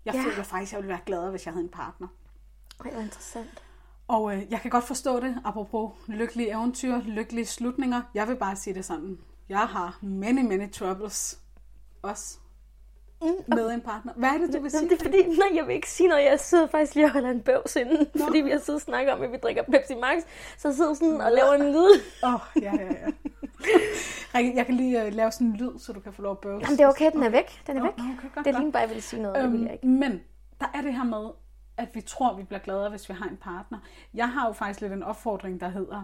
Jeg 0.04 0.14
Ja. 0.14 0.18
ja. 0.20 0.24
føler 0.24 0.42
faktisk, 0.42 0.72
jeg 0.72 0.78
ville 0.78 0.88
være 0.88 1.00
gladere, 1.06 1.30
hvis 1.30 1.46
jeg 1.46 1.52
havde 1.54 1.64
en 1.64 1.70
partner. 1.70 2.08
Ej, 2.84 2.90
hvor 2.90 3.00
interessant. 3.00 3.62
Og 4.08 4.34
øh, 4.36 4.42
jeg 4.50 4.60
kan 4.60 4.70
godt 4.70 4.84
forstå 4.84 5.20
det, 5.20 5.36
apropos 5.44 5.90
lykkelige 6.06 6.50
eventyr, 6.50 7.00
lykkelige 7.04 7.46
slutninger. 7.46 8.02
Jeg 8.14 8.28
vil 8.28 8.36
bare 8.36 8.56
sige 8.56 8.74
det 8.74 8.84
sådan. 8.84 9.18
Jeg 9.48 9.58
har 9.58 9.98
many, 10.02 10.42
many 10.48 10.70
troubles. 10.72 11.38
Også. 12.02 12.38
Mm, 13.22 13.28
Med 13.56 13.70
en 13.70 13.80
partner. 13.80 14.12
Hvad 14.16 14.28
er 14.28 14.38
det, 14.38 14.54
du 14.54 14.60
vil 14.62 14.70
sige? 14.70 14.78
Jamen, 14.80 14.90
det 14.90 15.00
er 15.00 15.04
fordi, 15.04 15.22
nej, 15.38 15.48
jeg 15.54 15.66
vil 15.66 15.74
ikke 15.74 15.90
sige 15.90 16.08
noget. 16.08 16.24
Jeg 16.24 16.40
sidder 16.40 16.66
faktisk 16.66 16.94
lige 16.94 17.04
og 17.06 17.12
holder 17.12 17.30
en 17.30 17.40
bøvs 17.40 17.76
inden, 17.76 18.06
fordi 18.24 18.38
vi 18.40 18.50
har 18.50 18.58
siddet 18.58 18.74
og 18.74 18.80
snakket 18.80 19.14
om, 19.14 19.22
at 19.22 19.32
vi 19.32 19.36
drikker 19.36 19.62
Pepsi 19.62 19.94
Max. 19.94 20.22
Så 20.58 20.68
jeg 20.68 20.74
sidder 20.76 20.94
sådan 20.94 21.20
og 21.20 21.32
laver 21.32 21.52
en 21.52 21.72
lyd. 21.72 22.00
Åh, 22.24 22.34
oh, 22.34 22.40
ja, 22.62 22.72
ja, 22.74 22.84
ja. 22.86 23.06
Rikke, 24.34 24.56
jeg 24.56 24.66
kan 24.66 24.74
lige 24.74 25.06
uh, 25.06 25.12
lave 25.12 25.30
sådan 25.30 25.46
en 25.46 25.56
lyd, 25.56 25.78
så 25.78 25.92
du 25.92 26.00
kan 26.00 26.12
få 26.12 26.22
lov 26.22 26.32
at 26.32 26.38
bøve. 26.38 26.58
Jamen, 26.60 26.78
det 26.78 26.80
er 26.84 26.88
okay, 26.88 27.10
den 27.12 27.22
er 27.22 27.28
væk. 27.28 27.62
Den 27.66 27.76
er 27.76 27.80
Nå, 27.80 27.86
væk. 27.86 27.98
nå, 27.98 28.04
okay, 28.18 28.34
godt, 28.34 28.44
det 28.46 28.54
er 28.54 28.58
lige 28.60 28.72
bare, 28.72 28.80
jeg 28.80 28.88
ville 28.88 29.02
sige 29.02 29.22
noget, 29.22 29.36
øhm, 29.42 29.50
det 29.50 29.52
vil 29.60 29.62
jeg 29.64 29.72
ikke. 29.72 29.86
Men 29.86 30.20
der 30.60 30.66
er 30.74 30.80
det 30.82 30.94
her 30.94 31.04
med, 31.04 31.30
at 31.78 31.88
vi 31.94 32.00
tror, 32.00 32.36
vi 32.36 32.42
bliver 32.42 32.60
gladere, 32.60 32.90
hvis 32.90 33.08
vi 33.08 33.14
har 33.14 33.28
en 33.28 33.36
partner. 33.36 33.78
Jeg 34.14 34.28
har 34.30 34.46
jo 34.46 34.52
faktisk 34.52 34.80
lidt 34.80 34.92
en 34.92 35.02
opfordring, 35.02 35.60
der 35.60 35.68
hedder, 35.68 36.02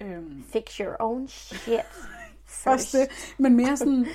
Øhm, 0.00 0.44
Fix 0.52 0.76
your 0.76 0.96
own 0.98 1.28
shit. 1.28 1.80
Først 2.46 2.92
det, 2.92 3.08
men 3.38 3.56
mere 3.56 3.76
sådan, 3.76 4.06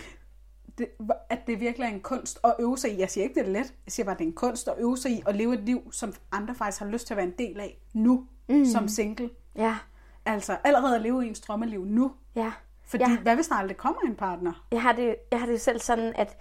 det, 0.78 0.88
at 1.30 1.48
det 1.48 1.60
virkelig 1.60 1.86
er 1.86 1.90
en 1.90 2.02
kunst 2.02 2.40
at 2.44 2.56
øve 2.60 2.78
sig 2.78 2.94
i. 2.94 3.00
Jeg 3.00 3.10
siger 3.10 3.24
ikke, 3.24 3.36
det 3.40 3.48
er 3.48 3.52
let. 3.52 3.74
Jeg 3.86 3.92
siger 3.92 4.04
bare, 4.06 4.14
at 4.16 4.20
det 4.20 4.26
er 4.26 4.30
en 4.30 4.36
kunst 4.36 4.68
at 4.68 4.74
øve 4.78 4.98
sig 4.98 5.12
i 5.12 5.22
og 5.26 5.34
leve 5.34 5.54
et 5.54 5.60
liv, 5.60 5.92
som 5.94 6.14
andre 6.32 6.56
faktisk 6.56 6.80
har 6.80 6.88
lyst 6.88 7.08
til 7.08 7.14
at 7.14 7.18
være 7.18 7.26
en 7.26 7.34
del 7.38 7.60
af 7.60 7.78
nu, 7.94 8.28
mm. 8.50 8.66
som 8.66 8.88
single. 8.88 9.30
Ja, 9.56 9.78
Altså 10.26 10.58
allerede 10.64 10.96
at 10.96 11.02
leve 11.02 11.26
i 11.26 11.28
en 11.28 11.36
strømmeliv 11.36 11.86
nu. 11.86 12.12
ja. 12.36 12.52
Fordi 12.86 13.04
Ja. 13.04 13.18
hvad 13.22 13.36
hvis 13.36 13.48
der 13.48 13.56
aldrig 13.56 13.78
kommer 13.78 14.02
en 14.02 14.16
partner? 14.16 14.66
Jeg 14.72 14.82
har 14.82 14.94
det, 14.94 15.16
jeg 15.32 15.40
har 15.40 15.46
det 15.48 15.62
selv 15.62 15.80
sådan, 15.80 16.14
at 16.16 16.38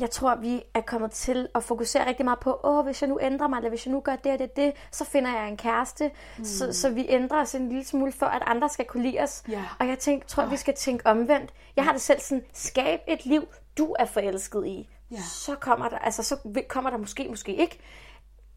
jeg 0.00 0.10
tror, 0.10 0.34
vi 0.34 0.62
er 0.74 0.80
kommet 0.80 1.10
til 1.10 1.48
at 1.54 1.62
fokusere 1.62 2.06
rigtig 2.06 2.24
meget 2.24 2.38
på, 2.40 2.60
åh, 2.64 2.84
hvis 2.84 3.02
jeg 3.02 3.08
nu 3.08 3.18
ændrer 3.22 3.48
mig, 3.48 3.56
eller 3.56 3.68
hvis 3.68 3.86
jeg 3.86 3.92
nu 3.92 4.00
gør 4.00 4.16
det 4.16 4.32
og 4.32 4.38
det, 4.38 4.56
det, 4.56 4.72
så 4.90 5.04
finder 5.04 5.36
jeg 5.36 5.48
en 5.48 5.56
kæreste. 5.56 6.10
Mm. 6.38 6.44
Så, 6.44 6.72
så 6.72 6.90
vi 6.90 7.06
ændrer 7.08 7.40
os 7.40 7.54
en 7.54 7.68
lille 7.68 7.84
smule, 7.84 8.12
for 8.12 8.26
at 8.26 8.42
andre 8.46 8.68
skal 8.68 8.84
kunne 8.84 9.02
lide 9.02 9.20
os. 9.20 9.42
Ja. 9.48 9.64
Og 9.78 9.88
jeg 9.88 9.98
tænk, 9.98 10.26
tror, 10.26 10.46
vi 10.46 10.56
skal 10.56 10.74
tænke 10.74 11.06
omvendt. 11.06 11.52
Jeg 11.76 11.84
har 11.84 11.92
det 11.92 12.00
selv 12.00 12.20
sådan, 12.20 12.44
skab 12.52 13.00
et 13.08 13.26
liv, 13.26 13.48
du 13.78 13.96
er 13.98 14.04
forelsket 14.04 14.66
i. 14.66 14.88
Ja. 15.10 15.22
Så 15.22 15.54
kommer 15.54 15.88
der, 15.88 15.98
altså, 15.98 16.22
så 16.22 16.62
kommer 16.68 16.90
der 16.90 16.96
måske, 16.96 17.26
måske 17.28 17.54
ikke 17.54 17.78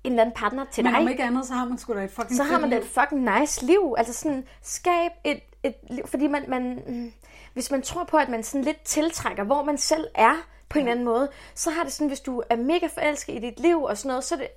en 0.04 0.12
eller 0.12 0.22
anden 0.22 0.36
partner 0.36 0.66
til 0.72 0.84
Men 0.84 0.94
dig 0.94 1.02
om 1.02 1.08
ikke 1.08 1.24
andet, 1.24 1.46
så 1.46 1.54
har 1.54 1.66
man 1.66 1.78
sgu 1.78 1.94
da 1.94 2.04
et 2.04 2.12
fucking 2.12 2.38
så 2.38 2.44
har 2.44 2.60
man 2.60 2.70
da 2.70 2.78
et 2.78 2.86
fucking 2.86 3.40
nice 3.40 3.66
liv. 3.66 3.96
Altså 3.98 4.14
sådan, 4.14 4.44
skab 4.62 5.12
et, 5.24 5.40
et 5.64 5.76
liv, 5.90 6.08
fordi 6.08 6.28
man, 6.28 6.46
man, 6.48 6.84
mm, 6.88 7.14
hvis 7.54 7.72
man 7.72 7.82
tror 7.82 8.04
på, 8.04 8.18
at 8.18 8.30
man 8.30 8.44
sådan 8.44 8.66
lidt 8.66 8.82
tiltrækker, 8.82 9.44
hvor 9.44 9.64
man 9.64 9.78
selv 9.78 10.08
er 10.16 10.36
på 10.74 10.80
en 10.80 10.86
eller 10.86 10.92
anden 10.92 11.06
måde, 11.06 11.30
så 11.56 11.70
har 11.72 11.84
det 11.84 11.94
sådan, 11.94 12.08
hvis 12.08 12.20
du 12.20 12.44
er 12.50 12.56
mega 12.56 12.88
forelsket 12.94 13.36
i 13.36 13.40
dit 13.40 13.60
liv 13.60 13.82
og 13.84 13.98
sådan 13.98 14.08
noget, 14.08 14.24
så, 14.24 14.36
det, 14.36 14.48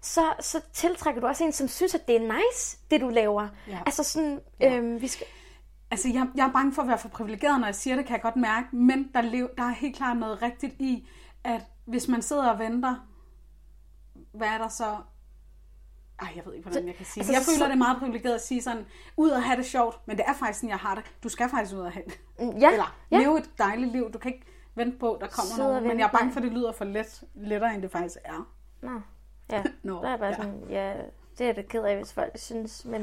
så, 0.00 0.20
så 0.40 0.60
tiltrækker 0.72 1.20
du 1.20 1.26
også 1.26 1.44
en, 1.44 1.52
som 1.52 1.68
synes, 1.68 1.94
at 1.94 2.08
det 2.08 2.16
er 2.16 2.20
nice, 2.20 2.78
det 2.90 3.00
du 3.00 3.08
laver. 3.08 3.48
Ja. 3.68 3.78
Altså 3.86 4.02
sådan, 4.02 4.40
øhm, 4.62 5.00
vi 5.00 5.06
skal, 5.08 5.26
Altså, 5.90 6.08
jeg, 6.08 6.26
jeg 6.36 6.46
er 6.48 6.52
bange 6.52 6.72
for 6.72 6.82
at 6.82 6.88
være 6.88 6.98
for 6.98 7.08
privilegeret, 7.08 7.60
når 7.60 7.66
jeg 7.66 7.74
siger 7.74 7.96
det, 7.96 8.06
kan 8.06 8.12
jeg 8.14 8.22
godt 8.22 8.36
mærke. 8.36 8.76
Men 8.76 9.10
der, 9.14 9.20
lev, 9.20 9.48
der 9.58 9.62
er 9.64 9.74
helt 9.74 9.96
klart 9.96 10.16
noget 10.16 10.42
rigtigt 10.42 10.74
i, 10.78 11.08
at 11.44 11.60
hvis 11.84 12.08
man 12.08 12.22
sidder 12.22 12.50
og 12.50 12.58
venter, 12.58 13.06
hvad 14.32 14.48
er 14.48 14.58
der 14.58 14.68
så... 14.68 14.96
Ej, 16.20 16.28
jeg 16.36 16.46
ved 16.46 16.54
ikke, 16.54 16.68
hvordan 16.68 16.86
jeg 16.86 16.94
kan 16.96 17.06
sige 17.06 17.20
altså, 17.20 17.32
det. 17.32 17.36
Jeg 17.38 17.44
så- 17.44 17.50
føler, 17.52 17.66
det 17.66 17.72
er 17.72 17.78
meget 17.78 17.98
privilegeret 17.98 18.34
at 18.34 18.46
sige 18.46 18.62
sådan, 18.62 18.86
ud 19.16 19.30
og 19.30 19.42
have 19.42 19.56
det 19.56 19.66
sjovt, 19.66 19.96
men 20.06 20.16
det 20.16 20.24
er 20.28 20.32
faktisk 20.34 20.58
sådan, 20.58 20.70
jeg 20.70 20.78
har 20.78 20.94
det. 20.94 21.04
Du 21.22 21.28
skal 21.28 21.48
faktisk 21.48 21.74
ud 21.74 21.80
og 21.80 21.92
have 21.92 22.04
det. 22.06 22.18
ja, 22.60 22.70
Eller 22.72 22.96
ja. 23.10 23.18
leve 23.18 23.38
et 23.38 23.50
dejligt 23.58 23.92
liv. 23.92 24.12
Du 24.12 24.18
kan 24.18 24.32
ikke 24.34 24.46
vente 24.74 24.98
på, 24.98 25.18
der 25.20 25.26
kommer 25.26 25.58
nogen. 25.58 25.88
Men 25.88 25.98
jeg 25.98 26.06
er 26.06 26.18
bange 26.18 26.32
for, 26.32 26.40
at 26.40 26.44
det 26.44 26.52
lyder 26.52 26.72
for 26.72 26.84
let, 26.84 27.24
lettere, 27.34 27.74
end 27.74 27.82
det 27.82 27.90
faktisk 27.90 28.16
er. 28.24 28.54
Nå, 28.80 29.00
ja. 29.50 29.62
Nå, 29.82 30.02
der 30.02 30.08
er 30.08 30.16
bare 30.16 30.28
ja. 30.28 30.36
sådan, 30.36 30.62
ja, 30.68 30.94
det 31.38 31.48
er 31.48 31.52
da 31.52 31.62
ked 31.62 31.82
af, 31.82 31.96
hvis 31.96 32.12
folk 32.12 32.32
synes. 32.38 32.84
Men 32.84 33.02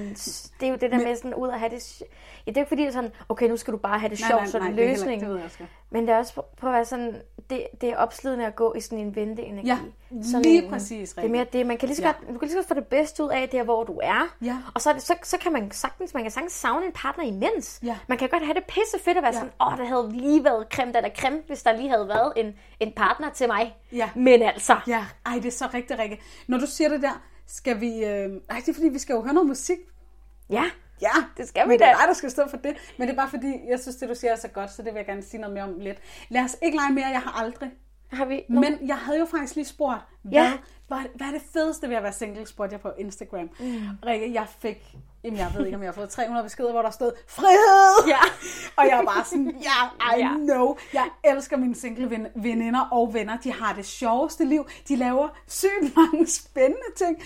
det 0.60 0.64
er 0.64 0.68
jo 0.68 0.76
det 0.76 0.92
der 0.92 0.98
med 0.98 1.16
sådan 1.16 1.34
ud 1.36 1.50
at 1.50 1.60
have 1.60 1.70
det... 1.72 2.02
Ja, 2.02 2.06
det 2.52 2.58
er 2.58 2.62
jo 2.62 2.64
ikke 2.64 2.68
fordi, 2.70 2.82
det 2.82 2.88
er 2.88 2.92
sådan, 2.92 3.12
okay, 3.30 3.48
nu 3.50 3.58
skal 3.58 3.74
du 3.74 3.78
bare 3.78 4.00
have 4.00 4.10
det 4.10 4.18
sjovt, 4.18 4.50
så 4.50 4.58
er 4.58 4.62
det 4.62 4.84
er 4.84 4.88
heller 4.88 5.48
det. 5.50 5.68
Men 5.90 6.08
det 6.08 6.14
er 6.14 6.18
også 6.18 6.34
på, 6.34 6.68
at 6.68 6.74
være 6.74 6.86
sådan, 6.86 7.22
det, 7.50 7.68
det 7.82 7.90
er 7.90 7.98
opslidende 7.98 8.46
at 8.46 8.56
gå 8.56 8.74
i 8.74 8.82
sådan 8.82 8.98
en 9.00 9.16
venteenergi. 9.16 9.68
Ja, 9.68 9.78
sådan 10.24 10.42
lige 10.42 10.64
en- 10.64 10.70
præcis, 10.70 11.14
Det 11.14 11.26
er 11.26 11.30
mere 11.30 11.46
det, 11.54 11.66
man 11.66 11.78
kan 11.78 11.88
lige 11.88 11.96
så 11.96 12.02
Ja. 12.02 12.08
godt, 12.08 12.18
du 12.34 12.40
kan 12.40 12.42
lige 12.42 12.52
så 12.52 12.58
godt 12.58 12.68
få 12.68 12.74
det 12.74 12.88
bedste 12.88 13.24
ud 13.24 13.30
af 13.30 13.50
der, 13.50 13.64
hvor 13.64 13.84
du 13.84 14.00
er. 14.04 14.36
Ja. 14.42 14.58
Og 14.76 14.82
så, 14.82 14.90
er 14.90 14.94
det, 14.94 15.02
så, 15.04 15.16
så 15.24 15.38
kan 15.38 15.52
man 15.54 15.72
sagtens, 15.72 16.14
man 16.14 16.24
kan 16.24 16.32
sagtens 16.32 16.54
savne 16.54 16.86
en 16.86 16.92
partner 16.92 17.24
imens. 17.24 17.80
Ja. 17.84 17.98
Man 18.08 18.18
kan 18.18 18.30
godt 18.30 18.44
have 18.46 18.54
det 18.54 18.64
pisse 18.64 19.00
fedt 19.06 19.18
at 19.18 19.24
være 19.24 19.34
Ja. 19.34 19.40
sådan, 19.40 19.52
åh, 19.62 19.78
det 19.78 19.88
havde 19.88 20.10
lige 20.12 20.44
været 20.44 20.68
creme 20.74 20.98
eller 20.98 21.10
creme, 21.20 21.42
hvis 21.48 21.64
der 21.64 21.72
lige 21.72 21.90
havde 21.90 22.08
været 22.08 22.34
en, 22.36 22.56
en 22.80 22.92
partner 22.96 23.30
til 23.30 23.48
mig. 23.48 23.76
Ja. 23.92 24.10
Men 24.16 24.42
altså, 24.42 24.80
Ja, 24.88 25.06
ej, 25.26 25.34
det 25.36 25.46
er 25.46 25.52
så 25.52 25.68
rigtig, 25.74 26.00
rigtig. 26.00 26.20
Når 26.48 26.58
du 26.58 26.66
siger 26.66 26.90
det 26.90 27.02
der, 27.02 27.22
skal 27.52 27.82
vi... 27.82 28.06
Øh... 28.06 28.30
Ej, 28.50 28.58
det 28.60 28.70
er 28.70 28.74
fordi, 28.74 28.88
vi 28.90 29.00
skal 29.00 29.14
jo 29.14 29.22
høre 29.22 29.34
noget 29.34 29.48
musik. 29.48 29.78
ja, 30.50 30.64
Ja, 31.02 31.12
Det 31.38 31.48
skal 31.48 31.64
vi 31.64 31.68
men 31.68 31.80
det 31.80 31.88
er 31.88 31.92
da. 31.92 31.98
dig, 32.00 32.08
der 32.08 32.14
skal 32.14 32.32
stå 32.32 32.48
for 32.50 32.58
det. 32.58 32.76
Men 32.98 33.08
det 33.08 33.14
er 33.14 33.18
bare 33.18 33.30
fordi, 33.30 33.54
jeg 33.70 33.80
synes, 33.80 33.96
det 33.96 34.10
du 34.10 34.16
siger 34.16 34.32
er 34.32 34.36
så 34.36 34.48
godt, 34.48 34.72
så 34.72 34.82
det 34.84 34.94
vil 34.94 35.00
jeg 35.00 35.06
gerne 35.06 35.22
sige 35.22 35.42
noget 35.42 35.54
mere 35.54 35.64
om 35.64 35.80
lidt. 35.80 35.98
Lad 36.30 36.44
os 36.44 36.58
ikke 36.62 36.78
lege 36.78 36.94
mere, 36.94 37.08
jeg 37.08 37.22
har 37.22 37.32
aldrig. 37.44 37.72
har 38.12 38.26
vi 38.26 38.44
nogle... 38.50 38.70
Men 38.70 38.88
jeg 38.88 38.98
havde 38.98 39.20
jo 39.20 39.26
faktisk 39.26 39.56
lige 39.56 39.66
spurgt, 39.66 40.00
hvad, 40.22 40.32
Ja. 40.34 40.54
hvad, 40.88 40.98
hvad 41.16 41.28
er 41.28 41.32
det 41.32 41.42
fedeste 41.54 41.90
ved 41.90 41.96
at 41.96 42.04
være 42.04 42.14
single, 42.14 42.48
spurgte 42.48 42.74
jeg 42.74 42.82
på 42.82 42.92
Instagram. 42.98 43.50
Mm. 43.60 43.82
Rikke, 44.06 44.34
jeg 44.34 44.48
fik, 44.60 44.96
jamen 45.24 45.40
jeg 45.40 45.52
ved 45.58 45.66
ikke, 45.66 45.76
om 45.76 45.82
jeg 45.84 45.88
har 45.88 45.94
fået 45.94 46.10
300 46.10 46.44
beskeder, 46.44 46.72
hvor 46.72 46.82
der 46.82 46.90
stod, 46.90 47.12
frihed! 47.28 48.08
Ja. 48.08 48.20
Og 48.78 48.86
jeg 48.90 48.98
var 48.98 49.04
bare 49.14 49.26
sådan, 49.26 49.56
ja, 49.62 50.16
I 50.18 50.20
Ja. 50.20 50.28
know. 50.38 50.76
Jeg 50.94 51.10
elsker 51.24 51.58
mine 51.58 51.76
single 51.76 52.10
ven- 52.10 52.28
veninder 52.36 52.88
og 52.92 53.14
venner. 53.14 53.38
De 53.38 53.54
har 53.54 53.74
det 53.76 53.86
sjoveste 53.86 54.46
liv. 54.46 54.68
De 54.88 54.96
laver 54.96 55.30
sygt 55.48 55.96
mange 55.96 56.28
spændende 56.42 56.96
ting. 56.96 57.24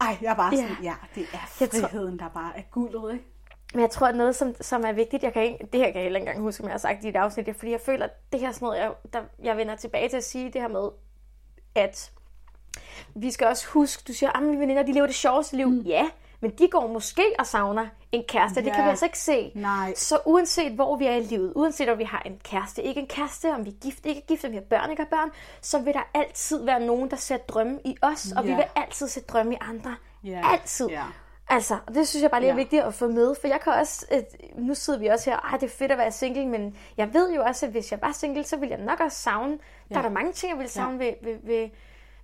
Ej, 0.00 0.16
jeg 0.22 0.30
er 0.30 0.34
bare 0.34 0.56
sådan, 0.56 0.76
ja, 0.82 0.94
det 1.14 1.26
er 1.32 1.88
friheden, 1.88 2.18
der 2.18 2.28
bare 2.28 2.58
er 2.58 2.62
guldet, 2.70 3.12
ikke? 3.12 3.24
Men 3.74 3.80
jeg 3.82 3.90
tror, 3.90 4.06
at 4.06 4.16
noget, 4.16 4.36
som, 4.36 4.54
som 4.60 4.84
er 4.86 4.92
vigtigt, 4.92 5.22
jeg 5.22 5.32
kan 5.32 5.42
ikke, 5.42 5.68
det 5.72 5.80
her 5.80 5.86
kan 5.86 5.94
jeg 5.94 6.02
heller 6.02 6.18
ikke 6.20 6.28
engang 6.28 6.40
huske, 6.44 6.62
om 6.62 6.68
jeg 6.68 6.72
har 6.72 6.78
sagt 6.78 7.04
i 7.04 7.08
et 7.08 7.16
afsnit, 7.16 7.46
det 7.46 7.54
er, 7.54 7.58
fordi 7.58 7.70
jeg 7.72 7.80
føler, 7.80 8.04
at 8.04 8.10
det 8.32 8.40
her 8.40 8.48
er 8.48 8.52
sådan 8.52 8.66
noget, 8.66 8.78
jeg, 8.80 8.92
der, 9.12 9.20
jeg 9.42 9.56
vender 9.56 9.76
tilbage 9.76 10.08
til 10.08 10.16
at 10.16 10.24
sige 10.24 10.50
det 10.52 10.60
her 10.60 10.68
med, 10.68 10.88
at 11.74 12.10
vi 13.14 13.30
skal 13.30 13.46
også 13.46 13.66
huske, 13.68 14.02
du 14.08 14.12
siger, 14.12 14.30
at 14.36 14.42
mine 14.42 14.60
veninder, 14.60 14.82
de 14.82 14.92
lever 14.92 15.06
det 15.06 15.14
sjoveste 15.14 15.56
liv. 15.56 15.68
Mm. 15.68 15.80
Ja, 15.80 16.08
men 16.40 16.50
de 16.50 16.68
går 16.68 16.86
måske 16.86 17.22
og 17.38 17.46
savner 17.46 17.86
en 18.12 18.24
kæreste. 18.28 18.56
Det 18.64 18.70
kan 18.72 18.80
Ja. 18.80 18.84
vi 18.84 18.90
altså 18.90 19.04
ikke 19.04 19.18
se. 19.18 19.52
Nej. 19.54 19.94
Så 19.96 20.18
uanset 20.26 20.72
hvor 20.72 20.96
vi 20.96 21.06
er 21.06 21.14
i 21.14 21.20
livet, 21.20 21.52
uanset 21.56 21.88
om 21.88 21.98
vi 21.98 22.04
har 22.04 22.22
en 22.26 22.40
kæreste, 22.44 22.82
ikke 22.82 23.00
en 23.00 23.06
kæreste, 23.06 23.54
om 23.54 23.64
vi 23.64 23.70
er 23.70 23.74
gift, 23.82 24.06
ikke 24.06 24.20
er 24.20 24.26
gift, 24.26 24.44
om 24.44 24.50
vi 24.50 24.56
har 24.56 24.64
børn, 24.70 24.90
ikke 24.90 25.02
har 25.02 25.16
børn, 25.18 25.30
så 25.60 25.78
vil 25.78 25.94
der 25.94 26.02
altid 26.14 26.64
være 26.64 26.80
nogen, 26.80 27.10
der 27.10 27.16
ser 27.16 27.36
drømme 27.36 27.78
i 27.84 27.96
os, 28.02 28.32
og 28.36 28.44
vi 28.44 28.50
Ja. 28.50 28.56
vil 28.56 28.64
altid 28.76 29.08
se 29.08 29.20
drømme 29.20 29.54
i 29.54 29.58
andre. 29.60 29.94
Ja. 30.24 30.42
Altid. 30.52 30.86
Ja. 30.88 31.02
Altså, 31.48 31.78
og 31.86 31.94
det 31.94 32.08
synes 32.08 32.22
jeg 32.22 32.30
bare 32.30 32.40
lige 32.40 32.50
er 32.50 32.54
Ja. 32.54 32.60
vigtigt 32.60 32.82
at 32.82 32.94
få 32.94 33.08
med, 33.08 33.34
for 33.40 33.48
jeg 33.48 33.60
kan 33.60 33.72
også, 33.72 34.06
øh, 34.12 34.22
nu 34.58 34.74
sidder 34.74 34.98
vi 34.98 35.06
også 35.06 35.30
her, 35.30 35.36
ej, 35.38 35.58
det 35.58 35.66
er 35.66 35.76
fedt 35.78 35.92
at 35.92 35.98
være 35.98 36.12
single, 36.12 36.46
men 36.46 36.76
jeg 36.96 37.14
ved 37.14 37.32
jo 37.34 37.42
også, 37.42 37.66
at 37.66 37.72
hvis 37.72 37.90
jeg 37.92 37.98
var 38.02 38.12
single, 38.12 38.44
så 38.44 38.56
ville 38.56 38.74
jeg 38.76 38.84
nok 38.84 39.00
også 39.00 39.18
savne, 39.18 39.58
der 39.88 39.98
er 39.98 40.02
der 40.02 40.08
mange 40.10 40.32
ting, 40.32 40.50
jeg 40.50 40.58
ville 40.58 40.70
savne 40.70 40.98
ved, 40.98 41.12
ved, 41.22 41.36
ved, 41.42 41.68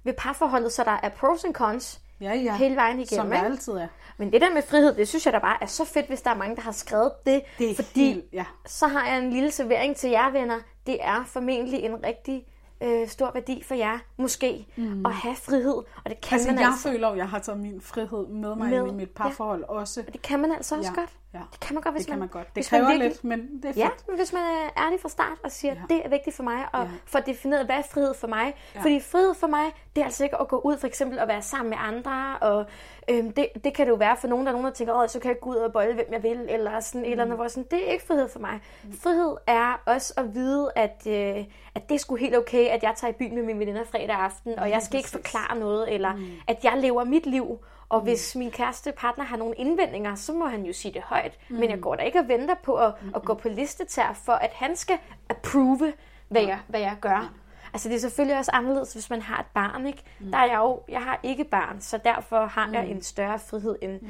ved 0.04 0.12
parforholdet, 0.12 0.72
så 0.72 0.84
der 0.84 0.98
er 1.02 1.08
pros 1.08 1.44
and 1.44 1.54
cons 1.54 2.00
Ja, 2.22 2.34
ja. 2.34 2.54
hele 2.56 2.76
vejen 2.76 3.00
igennem. 3.00 3.20
Som 3.22 3.28
der 3.30 3.36
ikke? 3.36 3.46
altid 3.46 3.72
er. 3.72 3.86
Men 4.16 4.32
det 4.32 4.40
der 4.40 4.50
med 4.54 4.62
frihed, 4.62 4.94
det 4.94 5.08
synes 5.08 5.26
jeg 5.26 5.32
da 5.32 5.38
bare 5.38 5.56
er 5.62 5.66
så 5.66 5.84
fedt, 5.84 6.06
hvis 6.08 6.22
der 6.22 6.30
er 6.30 6.34
mange, 6.36 6.56
der 6.56 6.62
har 6.62 6.72
skrevet 6.72 7.12
det, 7.26 7.42
Det 7.58 7.76
fordi 7.76 8.04
helt- 8.12 8.24
ja. 8.32 8.44
så 8.66 8.86
har 8.86 9.06
jeg 9.06 9.18
en 9.18 9.30
lille 9.30 9.50
servering 9.50 9.96
til 9.96 10.10
jer, 10.10 10.30
venner. 10.30 10.58
Det 10.86 10.98
er 11.00 11.24
formentlig 11.26 11.80
en 11.80 12.04
rigtig 12.04 12.44
øh, 12.82 13.08
stor 13.08 13.30
værdi 13.34 13.62
for 13.66 13.74
jer, 13.74 13.98
måske, 14.16 14.66
mm. 14.76 15.06
at 15.06 15.12
have 15.12 15.36
frihed, 15.36 15.74
og 15.74 15.84
det 16.10 16.20
kan 16.20 16.34
Altså, 16.36 16.48
man 16.50 16.58
jeg 16.60 16.68
altså. 16.68 16.88
føler 16.88 17.08
jo, 17.08 17.14
jeg 17.14 17.28
har 17.28 17.38
taget 17.38 17.60
min 17.60 17.80
frihed 17.80 18.26
med 18.26 18.54
mig 18.54 18.70
Med, 18.70 18.86
i 18.88 18.92
mit 18.94 19.10
parforhold 19.10 19.64
også. 19.64 20.00
Og 20.06 20.12
det 20.12 20.22
kan 20.22 20.40
man 20.40 20.52
altså 20.52 20.76
også 20.76 20.90
Ja, 20.96 21.00
godt. 21.00 21.10
ja. 21.34 21.38
Det 21.52 21.60
kan 21.60 21.74
man 21.74 21.82
godt, 21.82 21.94
hvis 21.94 22.00
Det 22.04 22.10
kan 22.10 22.18
man 22.18 22.28
man, 22.34 22.42
godt. 22.42 22.56
Det 22.56 22.66
kræver 22.66 22.86
virkelig, 22.86 23.08
lidt, 23.08 23.24
men 23.24 23.40
det 23.40 23.64
er 23.64 23.68
fedt. 23.68 23.76
Ja, 23.76 23.88
men 24.08 24.16
hvis 24.16 24.32
man 24.32 24.42
er 24.42 24.84
ærlig 24.86 25.00
fra 25.00 25.08
start 25.08 25.38
og 25.44 25.50
siger, 25.50 25.72
at 25.72 25.78
Ja. 25.90 25.94
det 25.94 26.04
er 26.04 26.08
vigtigt 26.08 26.36
for 26.36 26.42
mig, 26.42 26.64
og 26.72 26.82
Ja. 26.82 26.88
får 27.06 27.18
defineret, 27.20 27.66
hvad 27.66 27.76
er 27.76 27.82
frihed 27.92 28.14
for 28.14 28.26
mig. 28.26 28.54
Ja. 28.74 28.80
Fordi 28.82 29.00
frihed 29.00 29.34
for 29.34 29.46
mig, 29.46 29.64
det 29.96 30.00
er 30.00 30.04
altså 30.04 30.24
ikke 30.24 30.40
at 30.40 30.48
gå 30.48 30.58
ud 30.64 30.78
for 30.78 30.86
eksempel 30.86 31.18
og 31.18 31.28
være 31.28 31.42
sammen 31.42 31.70
med 31.70 31.78
andre, 31.80 32.36
og 32.40 32.66
øhm, 33.08 33.32
det, 33.32 33.48
det 33.64 33.74
kan 33.74 33.86
det 33.86 33.90
jo 33.90 33.96
være 33.96 34.16
for 34.16 34.28
nogen, 34.28 34.46
der 34.46 34.52
er 34.52 34.56
nogen, 34.56 34.66
der 34.66 34.72
tænker, 34.72 34.94
åh, 34.94 35.08
så 35.08 35.20
kan 35.20 35.28
jeg 35.28 35.40
gå 35.40 35.50
ud 35.50 35.56
og 35.56 35.72
bolle, 35.72 35.94
hvem 35.94 36.06
jeg 36.12 36.22
vil, 36.22 36.46
eller 36.48 36.80
sådan 36.80 37.00
et 37.00 37.06
Mm. 37.06 37.10
eller 37.10 37.24
andet, 37.24 37.36
hvor 37.38 37.48
sådan, 37.48 37.66
det 37.70 37.88
er 37.88 37.92
ikke 37.92 38.06
frihed 38.06 38.28
for 38.28 38.38
mig. 38.40 38.60
Frihed 39.02 39.36
er 39.46 39.82
også 39.86 40.14
at 40.16 40.34
vide, 40.34 40.70
at, 40.76 41.02
øh, 41.06 41.44
at 41.74 41.88
det 41.88 41.94
er 41.94 41.98
sgu 41.98 42.14
helt 42.16 42.36
okay, 42.36 42.66
at 42.68 42.82
jeg 42.82 42.92
tager 42.96 43.10
i 43.10 43.14
byen 43.18 43.34
med 43.34 43.42
mine 43.42 43.58
veninder 43.58 43.84
fredag 43.84 44.16
aften, 44.16 44.58
og 44.58 44.70
jeg 44.70 44.82
skal 44.82 44.96
ikke 44.96 45.10
præcis. 45.12 45.30
forklare 45.32 45.58
noget, 45.58 45.94
eller 45.94 46.12
at 46.48 46.64
jeg 46.64 46.72
lever 46.76 47.04
mit 47.04 47.26
liv, 47.26 47.58
og 47.88 48.00
hvis 48.00 48.36
min 48.36 48.50
kæreste 48.50 48.92
partner 48.92 49.24
har 49.24 49.36
nogle 49.36 49.54
indvendinger, 49.54 50.14
så 50.14 50.32
må 50.32 50.46
han 50.46 50.62
jo 50.62 50.72
sige 50.72 50.94
det 50.94 51.02
højt. 51.02 51.38
Mm. 51.48 51.56
Men 51.56 51.70
jeg 51.70 51.80
går 51.80 51.94
da 51.94 52.02
ikke 52.02 52.18
og 52.18 52.28
venter 52.28 52.54
på 52.62 52.74
at, 52.76 52.92
at 53.14 53.22
gå 53.22 53.34
på 53.34 53.48
listetær 53.48 54.20
for, 54.24 54.32
at 54.32 54.50
han 54.54 54.76
skal 54.76 54.98
approve, 55.28 55.92
hvad 56.28 56.42
jeg, 56.42 56.58
hvad 56.66 56.80
jeg 56.80 56.96
gør. 57.00 57.32
Altså 57.72 57.88
det 57.88 57.94
er 57.94 58.00
selvfølgelig 58.00 58.38
også 58.38 58.50
anderledes, 58.54 58.92
hvis 58.92 59.10
man 59.10 59.22
har 59.22 59.40
et 59.40 59.46
barn, 59.54 59.86
ikke? 59.86 60.02
Der 60.30 60.38
er 60.38 60.44
jeg 60.44 60.58
jo, 60.58 60.82
jeg 60.88 61.02
har 61.02 61.20
ikke 61.22 61.44
barn, 61.44 61.80
så 61.80 61.98
derfor 62.04 62.46
har 62.46 62.70
jeg 62.72 62.88
en 62.88 63.02
større 63.02 63.38
frihed 63.38 63.76
end 63.82 64.00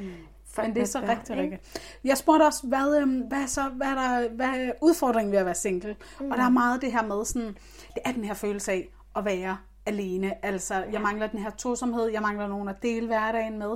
folk 0.53 0.67
Men 0.67 0.75
det 0.75 0.81
er 0.81 0.85
så 0.85 0.99
børn, 0.99 1.09
rigtig, 1.09 1.37
rigtigt. 1.37 1.97
Jeg 2.03 2.17
spurgte 2.17 2.43
også, 2.43 2.67
hvad, 2.67 2.97
øhm, 3.01 3.19
hvad, 3.19 3.47
så, 3.47 3.69
hvad, 3.69 3.87
er 3.87 3.95
der, 3.95 4.29
hvad 4.29 4.47
er 4.47 4.71
udfordringen 4.81 5.31
ved 5.31 5.39
at 5.39 5.45
være 5.45 5.55
single? 5.55 5.95
Mm. 6.19 6.31
Og 6.31 6.37
der 6.37 6.43
er 6.43 6.49
meget 6.49 6.81
det 6.81 6.91
her 6.91 7.03
med, 7.03 7.25
sådan, 7.25 7.57
det 7.93 8.01
er 8.05 8.11
den 8.11 8.23
her 8.23 8.33
følelse 8.33 8.71
af 8.71 8.89
at 9.15 9.25
være 9.25 9.57
alene. 9.85 10.45
Altså, 10.45 10.83
jeg 10.91 11.01
mangler 11.01 11.27
den 11.27 11.39
her 11.39 11.49
tosomhed, 11.49 12.07
jeg 12.07 12.21
mangler 12.21 12.47
nogen 12.47 12.67
at 12.67 12.83
dele 12.83 13.07
hverdagen 13.07 13.59
med, 13.59 13.75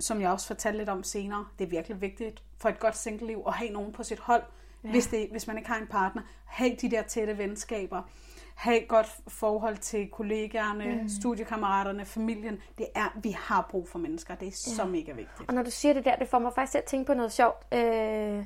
som 0.00 0.20
jeg 0.20 0.30
også 0.30 0.46
fortalte 0.46 0.78
lidt 0.78 0.88
om 0.88 1.02
senere. 1.02 1.46
Det 1.58 1.64
er 1.64 1.68
virkelig 1.68 2.00
vigtigt 2.00 2.42
for 2.58 2.68
et 2.68 2.78
godt 2.78 2.96
single-liv 2.96 3.42
at 3.46 3.52
have 3.52 3.70
nogen 3.70 3.92
på 3.92 4.02
sit 4.02 4.18
hold, 4.18 4.42
ja. 4.84 4.90
hvis, 4.90 5.06
det, 5.06 5.28
hvis 5.30 5.46
man 5.46 5.58
ikke 5.58 5.70
har 5.70 5.78
en 5.80 5.86
partner. 5.86 6.22
Ha' 6.44 6.68
de 6.80 6.90
der 6.90 7.02
tætte 7.02 7.38
venskaber. 7.38 8.02
Ha' 8.60 8.76
et 8.76 8.88
godt 8.88 9.06
forhold 9.28 9.76
til 9.76 10.08
kollegaerne, 10.10 11.02
mm. 11.02 11.08
studiekammeraterne, 11.08 12.04
familien. 12.04 12.58
Det 12.78 12.86
er, 12.94 13.18
vi 13.22 13.30
har 13.30 13.66
brug 13.70 13.88
for 13.88 13.98
mennesker. 13.98 14.34
Det 14.34 14.48
er 14.48 14.52
så 14.52 14.84
mega 14.84 15.12
vigtigt. 15.12 15.48
Og 15.48 15.54
når 15.54 15.62
du 15.62 15.70
siger 15.70 15.94
det 15.94 16.04
der, 16.04 16.16
det 16.16 16.28
får 16.28 16.38
mig 16.38 16.52
faktisk 16.54 16.72
til 16.72 16.78
at 16.78 16.84
tænke 16.84 17.06
på 17.06 17.14
noget 17.14 17.32
sjovt. 17.32 17.74
Øh, 17.74 18.44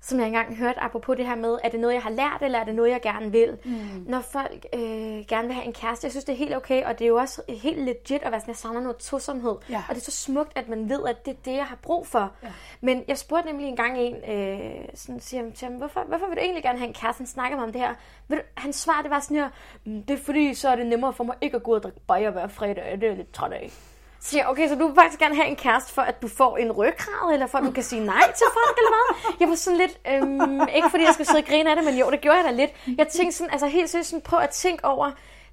som 0.00 0.18
jeg 0.18 0.26
engang 0.26 0.56
hørte, 0.56 0.80
apropos 0.80 1.16
det 1.16 1.26
her 1.26 1.34
med, 1.34 1.58
er 1.64 1.68
det 1.68 1.80
noget, 1.80 1.94
jeg 1.94 2.02
har 2.02 2.10
lært, 2.10 2.42
eller 2.42 2.58
er 2.58 2.64
det 2.64 2.74
noget, 2.74 2.90
jeg 2.90 3.00
gerne 3.02 3.32
vil? 3.32 3.58
Mm. 3.64 3.72
Når 4.06 4.20
folk 4.20 4.66
øh, 4.74 4.80
gerne 5.28 5.46
vil 5.46 5.54
have 5.54 5.64
en 5.66 5.72
kæreste, 5.72 6.04
jeg 6.04 6.12
synes, 6.12 6.24
det 6.24 6.32
er 6.32 6.36
helt 6.36 6.56
okay, 6.56 6.84
og 6.84 6.98
det 6.98 7.04
er 7.04 7.08
jo 7.08 7.16
også 7.16 7.42
helt 7.48 7.78
legit 7.78 8.22
at 8.22 8.30
være 8.32 8.40
sådan, 8.40 8.48
jeg 8.50 8.56
savner 8.56 8.80
noget 8.80 8.96
tosomhed. 8.96 9.54
Ja. 9.70 9.82
Og 9.88 9.94
det 9.94 10.00
er 10.00 10.04
så 10.04 10.10
smukt, 10.10 10.52
at 10.58 10.68
man 10.68 10.88
ved, 10.88 11.00
at 11.08 11.26
det 11.26 11.32
er 11.32 11.36
det, 11.44 11.52
jeg 11.52 11.64
har 11.64 11.76
brug 11.82 12.06
for. 12.06 12.32
Ja. 12.42 12.48
Men 12.80 13.04
jeg 13.08 13.18
spurgte 13.18 13.46
nemlig 13.46 13.68
engang 13.68 13.98
en, 13.98 14.16
øh, 14.30 14.84
sådan, 14.94 15.20
siger, 15.20 15.42
han 15.42 15.52
til 15.52 15.68
ham, 15.68 15.76
hvorfor, 15.76 16.04
hvorfor 16.08 16.26
vil 16.26 16.36
du 16.36 16.40
egentlig 16.42 16.62
gerne 16.62 16.78
have 16.78 16.88
en 16.88 16.94
kæreste? 16.94 17.20
Han 17.20 17.26
snakker 17.26 17.58
om 17.62 17.72
det 17.72 17.80
her. 17.80 17.94
Ved 18.28 18.36
du, 18.36 18.42
hans 18.56 18.76
svar, 18.76 19.02
det 19.02 19.10
var 19.10 19.20
sådan 19.20 19.36
her, 19.36 19.48
"Mm, 19.84 20.02
det 20.02 20.18
er 20.18 20.24
fordi, 20.24 20.54
så 20.54 20.68
er 20.68 20.76
det 20.76 20.86
nemmere 20.86 21.12
for 21.12 21.24
mig 21.24 21.36
ikke 21.40 21.56
at 21.56 21.62
gå 21.62 21.70
ud 21.70 21.76
og 21.76 21.82
drikke 21.82 22.00
bajer 22.06 22.30
hver 22.30 22.48
fredag, 22.48 22.92
det 22.92 23.02
er 23.04 23.08
jeg 23.08 23.16
lidt 23.16 23.32
træt 23.32 23.52
af. 23.52 23.72
Så 24.20 24.30
siger 24.30 24.42
jeg, 24.42 24.50
okay, 24.50 24.68
så 24.68 24.74
du 24.74 24.86
vil 24.86 24.94
faktisk 24.94 25.18
gerne 25.18 25.34
have 25.34 25.48
en 25.48 25.56
kæreste 25.56 25.92
for, 25.92 26.02
at 26.02 26.22
du 26.22 26.28
får 26.28 26.56
en 26.56 26.72
ryggrad, 26.72 27.32
eller 27.32 27.46
for, 27.46 27.58
at 27.58 27.64
du 27.64 27.70
kan 27.70 27.82
sige 27.82 28.04
nej 28.04 28.32
til 28.36 28.46
folk, 28.52 28.76
eller 28.78 28.90
hvad? 28.94 29.36
Jeg 29.40 29.48
var 29.48 29.54
sådan 29.54 29.78
lidt, 29.78 30.00
øhm, 30.12 30.68
ikke 30.76 30.90
fordi 30.90 31.04
jeg 31.04 31.14
skal 31.14 31.26
sidde 31.26 31.38
og 31.38 31.44
grine 31.44 31.70
af 31.70 31.76
det, 31.76 31.84
men 31.84 31.98
jo, 31.98 32.10
det 32.10 32.20
gjorde 32.20 32.36
jeg 32.36 32.44
da 32.44 32.50
lidt. 32.50 32.70
Jeg 32.98 33.08
tænkte 33.08 33.36
sådan, 33.36 33.50
altså 33.50 33.66
helt 33.66 33.90
seriøst 33.90 34.14
prøv 34.24 34.38
at 34.38 34.50
tænke 34.50 34.84
over, 34.84 35.10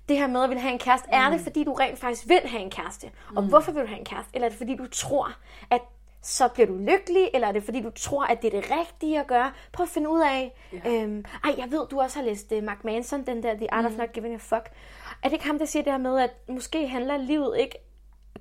det 0.09 0.17
her 0.17 0.27
med 0.27 0.43
at 0.43 0.49
ville 0.49 0.61
have 0.61 0.73
en 0.73 0.79
kæreste. 0.79 1.07
Er 1.11 1.29
det, 1.29 1.41
fordi 1.41 1.63
du 1.63 1.73
rent 1.73 1.99
faktisk 1.99 2.29
vil 2.29 2.41
have 2.45 2.61
en 2.61 2.69
kæreste? 2.69 3.11
Og 3.35 3.43
hvorfor 3.43 3.71
vil 3.71 3.81
du 3.81 3.87
have 3.87 3.99
en 3.99 4.05
kæreste? 4.05 4.31
Eller 4.33 4.45
er 4.45 4.49
det, 4.49 4.57
fordi 4.57 4.75
du 4.75 4.87
tror, 4.87 5.31
at 5.71 5.81
så 6.23 6.47
bliver 6.47 6.67
du 6.67 6.77
lykkelig, 6.77 7.29
eller 7.33 7.47
er 7.47 7.51
det 7.51 7.63
fordi, 7.63 7.81
du 7.81 7.89
tror, 7.89 8.23
at 8.25 8.41
det 8.41 8.53
er 8.53 8.61
det 8.61 8.71
rigtige 8.71 9.19
at 9.19 9.27
gøre? 9.27 9.51
Prøv 9.71 9.83
at 9.83 9.89
finde 9.89 10.09
ud 10.09 10.19
af. 10.19 10.53
Ja. 10.73 10.91
Øhm, 10.91 11.25
ej, 11.43 11.55
jeg 11.57 11.71
ved, 11.71 11.87
du 11.87 12.01
også 12.01 12.19
har 12.19 12.25
læst 12.25 12.51
uh, 12.51 12.63
Mark 12.63 12.83
Manson, 12.83 13.25
den 13.25 13.43
der 13.43 13.53
The 13.53 13.73
Art 13.73 13.85
of 13.85 13.97
Not 13.97 14.13
Giving 14.13 14.33
a 14.33 14.37
Fuck. 14.37 14.71
Er 15.23 15.29
det 15.29 15.33
ikke 15.33 15.45
ham, 15.45 15.59
der 15.59 15.65
siger 15.65 15.83
det 15.83 15.93
her 15.93 15.97
med, 15.99 16.19
at 16.19 16.31
måske 16.49 16.87
handler 16.87 17.17
livet 17.17 17.57
ikke 17.59 17.77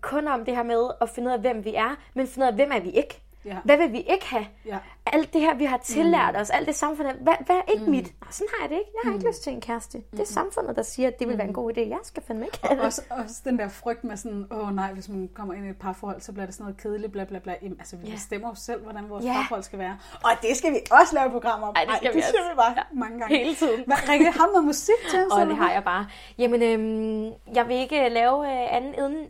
kun 0.01 0.29
om 0.29 0.45
det 0.45 0.57
her 0.57 0.63
med 0.63 0.91
at 1.01 1.09
finde 1.09 1.29
ud 1.29 1.33
af, 1.33 1.41
hvem 1.41 1.65
vi 1.65 1.75
er, 1.75 1.97
men 2.15 2.27
finde 2.27 2.45
ud 2.45 2.49
af, 2.49 2.55
hvem 2.55 2.71
er 2.73 2.81
vi 2.81 2.91
ikke? 2.91 3.21
Ja. 3.45 3.57
Hvad 3.65 3.77
vil 3.77 3.93
vi 3.93 4.01
ikke 4.01 4.27
have? 4.27 4.47
Ja. 4.67 4.79
Alt 5.07 5.33
det 5.33 5.41
her, 5.41 5.55
vi 5.55 5.65
har 5.65 5.77
tillært 5.77 6.37
os, 6.37 6.51
alt 6.51 6.67
det 6.67 6.75
samfundet, 6.77 7.15
hvad, 7.21 7.35
hvad 7.47 7.57
er 7.57 7.73
ikke 7.73 7.85
mm. 7.85 7.91
mit? 7.91 8.05
Nå, 8.21 8.27
sådan 8.31 8.49
har 8.59 8.65
jeg 8.65 8.71
det 8.71 8.77
ikke. 8.77 8.91
Jeg 8.95 9.11
har 9.11 9.15
ikke 9.19 9.29
lyst 9.29 9.43
til 9.43 9.53
en 9.53 9.61
kæreste. 9.61 10.03
Det 10.11 10.21
er 10.21 10.25
samfundet, 10.25 10.77
der 10.77 10.83
siger, 10.83 11.09
at 11.09 11.19
det 11.19 11.29
vil 11.29 11.39
være 11.39 11.47
en 11.47 11.53
god 11.53 11.73
idé. 11.77 11.81
Jeg 11.81 11.99
skal 12.03 12.23
fandme 12.27 12.45
ikke 12.45 12.59
have 12.63 12.77
det. 12.77 12.85
Også, 12.85 13.03
også 13.11 13.35
den 13.45 13.59
der 13.59 13.69
frygt 13.69 14.05
med 14.05 14.17
sådan, 14.17 14.47
åh 14.51 14.69
oh, 14.69 14.75
nej, 14.75 14.93
hvis 14.93 15.09
man 15.09 15.31
kommer 15.35 15.55
ind 15.55 15.67
i 15.67 15.69
et 15.69 15.77
parforhold, 15.77 16.21
så 16.21 16.33
bliver 16.33 16.47
det 16.47 16.55
sådan 16.55 16.65
noget 16.65 16.77
kedeligt, 16.83 17.13
bla 17.13 17.25
bla 17.25 17.39
bla. 17.39 17.55
Jamen, 17.63 17.77
altså, 17.79 17.97
vi 17.97 18.07
Ja. 18.07 18.13
bestemmer 18.15 18.49
jo 18.49 18.55
selv, 18.55 18.83
hvordan 18.83 19.09
vores 19.11 19.25
Ja. 19.25 19.33
parforhold 19.33 19.63
skal 19.63 19.79
være. 19.79 19.99
Og 20.25 20.31
det 20.43 20.57
skal 20.57 20.73
vi 20.73 20.79
også 20.91 21.15
lave 21.15 21.31
programmer 21.31 21.67
om. 21.67 21.75
Ej, 21.77 21.85
det 21.85 21.95
skal 21.97 22.07
Ej, 22.09 22.13
vi 22.13 22.17
det 22.21 22.25
siger 22.25 22.41
også. 22.41 22.51
vi 22.51 22.57
bare 22.57 22.75
Ja. 22.77 22.83
mange 23.01 23.19
gange. 23.19 23.37
Hele 23.39 23.55
tiden. 23.55 23.83
Hvad, 23.87 23.97
Rikke, 24.09 24.31
har 24.31 24.47
noget 24.47 24.65
musik 24.65 24.95
til 25.11 25.19
os? 25.27 25.33
Og 25.33 25.47
det 25.47 25.57
har 25.57 25.73
jeg 25.73 25.85
bare. 25.85 26.07
Jamen, 26.39 26.63
øhm, 26.63 27.33
jeg 27.55 27.69
vil 27.69 27.77
ikke 27.77 28.09
lave 28.09 28.47
øh, 28.47 28.77
anden, 28.77 28.95
inden, 28.95 29.27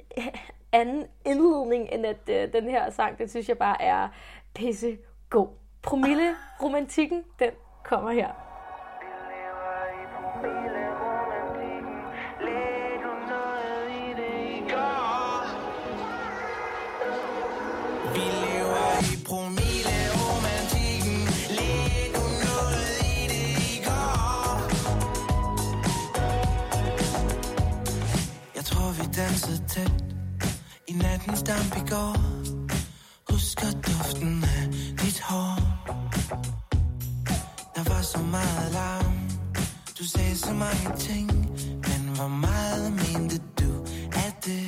anden 0.73 1.07
indledning, 1.27 1.89
end 1.93 2.07
at 2.07 2.29
øh, 2.29 2.53
den 2.53 2.71
her 2.71 2.91
sang, 2.91 3.19
den 3.19 3.29
synes 3.29 3.49
jeg 3.49 3.59
bare 3.59 3.83
er 3.83 4.09
pisse 4.55 4.99
god. 5.31 5.49
Promille, 5.83 6.35
romantikken, 6.63 7.25
den 7.39 7.51
kommer 7.85 8.11
her. 8.11 8.29
Vi 18.15 18.21
lever 18.21 19.01
i 19.13 19.25
promille-romantikken. 19.27 21.19
I? 21.51 21.73
Jeg 28.57 28.65
tror, 28.65 28.93
vi 28.93 29.03
dansede 29.13 29.69
tæt 29.69 30.12
i 30.93 30.95
nattens 30.97 31.43
damp 31.43 31.77
i 31.77 31.85
går. 31.91 32.17
Husker 33.31 33.71
duften 33.87 34.45
af 34.57 34.65
dit 35.01 35.21
hår. 35.21 35.57
Der 37.77 37.85
var 37.93 38.03
så 38.03 38.19
meget 38.19 38.73
larm. 38.73 39.15
Du 39.99 40.05
sagde 40.05 40.37
så 40.37 40.53
mange 40.53 40.89
ting. 40.99 41.29
Men 41.89 42.01
hvor 42.17 42.29
meget 42.29 42.93
mente 42.93 43.39
du 43.61 43.73
af 44.25 44.33
det? 44.45 44.65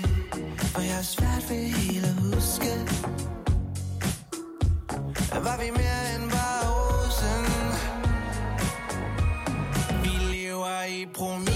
For 0.72 0.80
jeg 0.80 0.94
har 0.94 1.02
svært 1.02 1.44
ved 1.50 1.64
hele 1.78 2.06
at 2.06 2.14
huske. 2.14 2.72
Var 5.46 5.56
vi 5.62 5.70
mere 5.80 6.02
end 6.14 6.30
bare 6.30 6.62
rosen? 6.70 7.42
Vi 10.02 10.34
lever 10.34 10.82
i 10.82 11.06
promille 11.14 11.53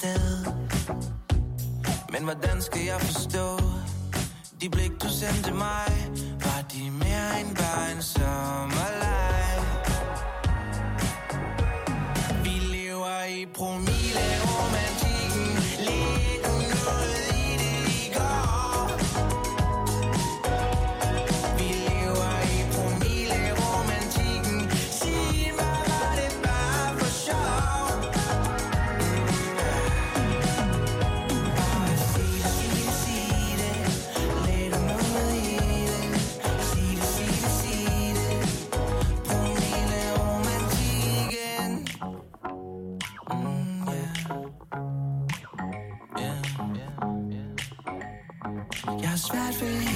sted. 0.00 0.44
Men 2.12 2.22
hvordan 2.24 2.62
skal 2.62 2.80
jeg 2.84 3.00
forstå 3.00 3.58
de 4.60 4.68
blik, 4.70 4.92
du 5.02 5.08
sendte 5.08 5.52
mig? 5.54 5.88
Var 6.44 6.60
de 6.72 6.90
mere 6.90 7.40
end 7.40 7.56
bare 7.56 7.92
en 7.92 8.02
sommerleg? 8.02 9.56
Vi 12.44 12.50
lever 12.74 13.24
i 13.24 13.46
promis 13.54 13.89
Jeg 49.32 49.40
har 49.40 49.52
svært 49.52 49.89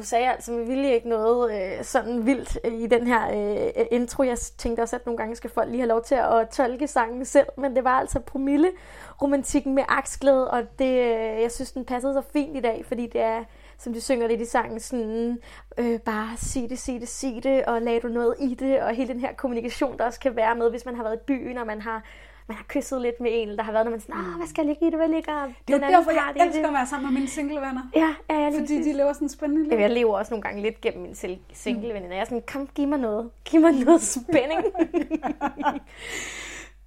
nu 0.00 0.04
sagde 0.04 0.24
jeg 0.24 0.32
altså 0.32 0.52
med 0.52 0.64
vilje 0.64 0.94
ikke 0.94 1.08
noget 1.08 1.52
øh, 1.52 1.84
sådan 1.84 2.26
vildt 2.26 2.58
øh, 2.64 2.72
i 2.72 2.86
den 2.86 3.06
her 3.06 3.28
øh, 3.28 3.66
øh, 3.76 3.86
intro. 3.90 4.22
Jeg 4.22 4.38
tænkte 4.38 4.80
også, 4.80 4.96
at 4.96 5.06
nogle 5.06 5.18
gange 5.18 5.36
skal 5.36 5.50
folk 5.50 5.68
lige 5.68 5.80
have 5.80 5.88
lov 5.88 6.02
til 6.02 6.14
at 6.14 6.48
tolke 6.48 6.86
sangen 6.86 7.24
selv, 7.24 7.46
men 7.56 7.76
det 7.76 7.84
var 7.84 8.00
altså 8.00 8.20
promille 8.20 8.70
romantikken 9.22 9.74
med 9.74 9.82
aksglæde, 9.88 10.50
og 10.50 10.62
det, 10.78 10.84
øh, 10.84 11.42
jeg 11.42 11.52
synes, 11.52 11.72
den 11.72 11.84
passede 11.84 12.14
så 12.14 12.22
fint 12.32 12.56
i 12.56 12.60
dag, 12.60 12.84
fordi 12.88 13.06
det 13.06 13.20
er 13.20 13.44
som 13.78 13.92
de 13.92 14.00
synger 14.00 14.26
lidt 14.26 14.40
i 14.40 14.44
sangen, 14.44 14.80
sådan, 14.80 15.38
øh, 15.78 16.00
bare 16.00 16.36
sig 16.36 16.70
det, 16.70 16.78
sig 16.78 17.00
det, 17.00 17.08
sig 17.08 17.40
det, 17.42 17.64
og 17.64 17.82
lad 17.82 18.00
du 18.00 18.08
noget 18.08 18.34
i 18.40 18.54
det, 18.54 18.82
og 18.82 18.94
hele 18.94 19.12
den 19.12 19.20
her 19.20 19.32
kommunikation, 19.32 19.98
der 19.98 20.04
også 20.04 20.20
kan 20.20 20.36
være 20.36 20.54
med, 20.54 20.70
hvis 20.70 20.84
man 20.84 20.96
har 20.96 21.02
været 21.02 21.16
i 21.16 21.24
byen, 21.26 21.58
og 21.58 21.66
man 21.66 21.80
har, 21.80 22.02
man 22.50 22.56
har 22.56 22.64
kysset 22.68 23.00
lidt 23.02 23.20
med 23.20 23.30
en, 23.34 23.42
eller 23.48 23.56
der 23.56 23.62
har 23.62 23.72
været, 23.72 23.84
når 23.86 23.90
man 23.90 24.00
sådan, 24.00 24.14
ah, 24.14 24.36
hvad 24.38 24.46
skal 24.46 24.62
jeg 24.62 24.68
ligge 24.68 24.86
i 24.86 24.90
det, 24.90 24.98
hvad 24.98 25.08
ligger 25.08 25.34
Det 25.68 25.74
er 25.74 25.86
jo 25.86 25.92
derfor, 25.96 26.10
jeg 26.10 26.32
elsker 26.36 26.60
det? 26.62 26.68
at 26.68 26.74
være 26.74 26.86
sammen 26.86 27.06
med 27.12 27.20
mine 27.20 27.28
singlevenner. 27.30 27.82
Ja, 27.94 28.14
ja, 28.30 28.48
lige 28.48 28.60
Fordi 28.60 28.60
præcis. 28.78 28.86
de 28.86 28.92
lever 28.92 29.12
sådan 29.12 29.24
en 29.24 29.28
spændende 29.28 29.62
liv. 29.62 29.70
Jamen, 29.70 29.82
jeg 29.82 29.90
lever 29.90 30.18
også 30.18 30.30
nogle 30.34 30.42
gange 30.42 30.62
lidt 30.62 30.80
gennem 30.80 31.02
min 31.02 31.14
selv- 31.14 31.38
single-veninder. 31.52 32.14
Jeg 32.16 32.20
er 32.20 32.24
sådan, 32.24 32.42
kom, 32.52 32.66
giv 32.74 32.88
mig 32.88 32.98
noget. 32.98 33.30
Giv 33.44 33.60
mig 33.60 33.72
noget 33.72 34.02
spænding. 34.28 34.60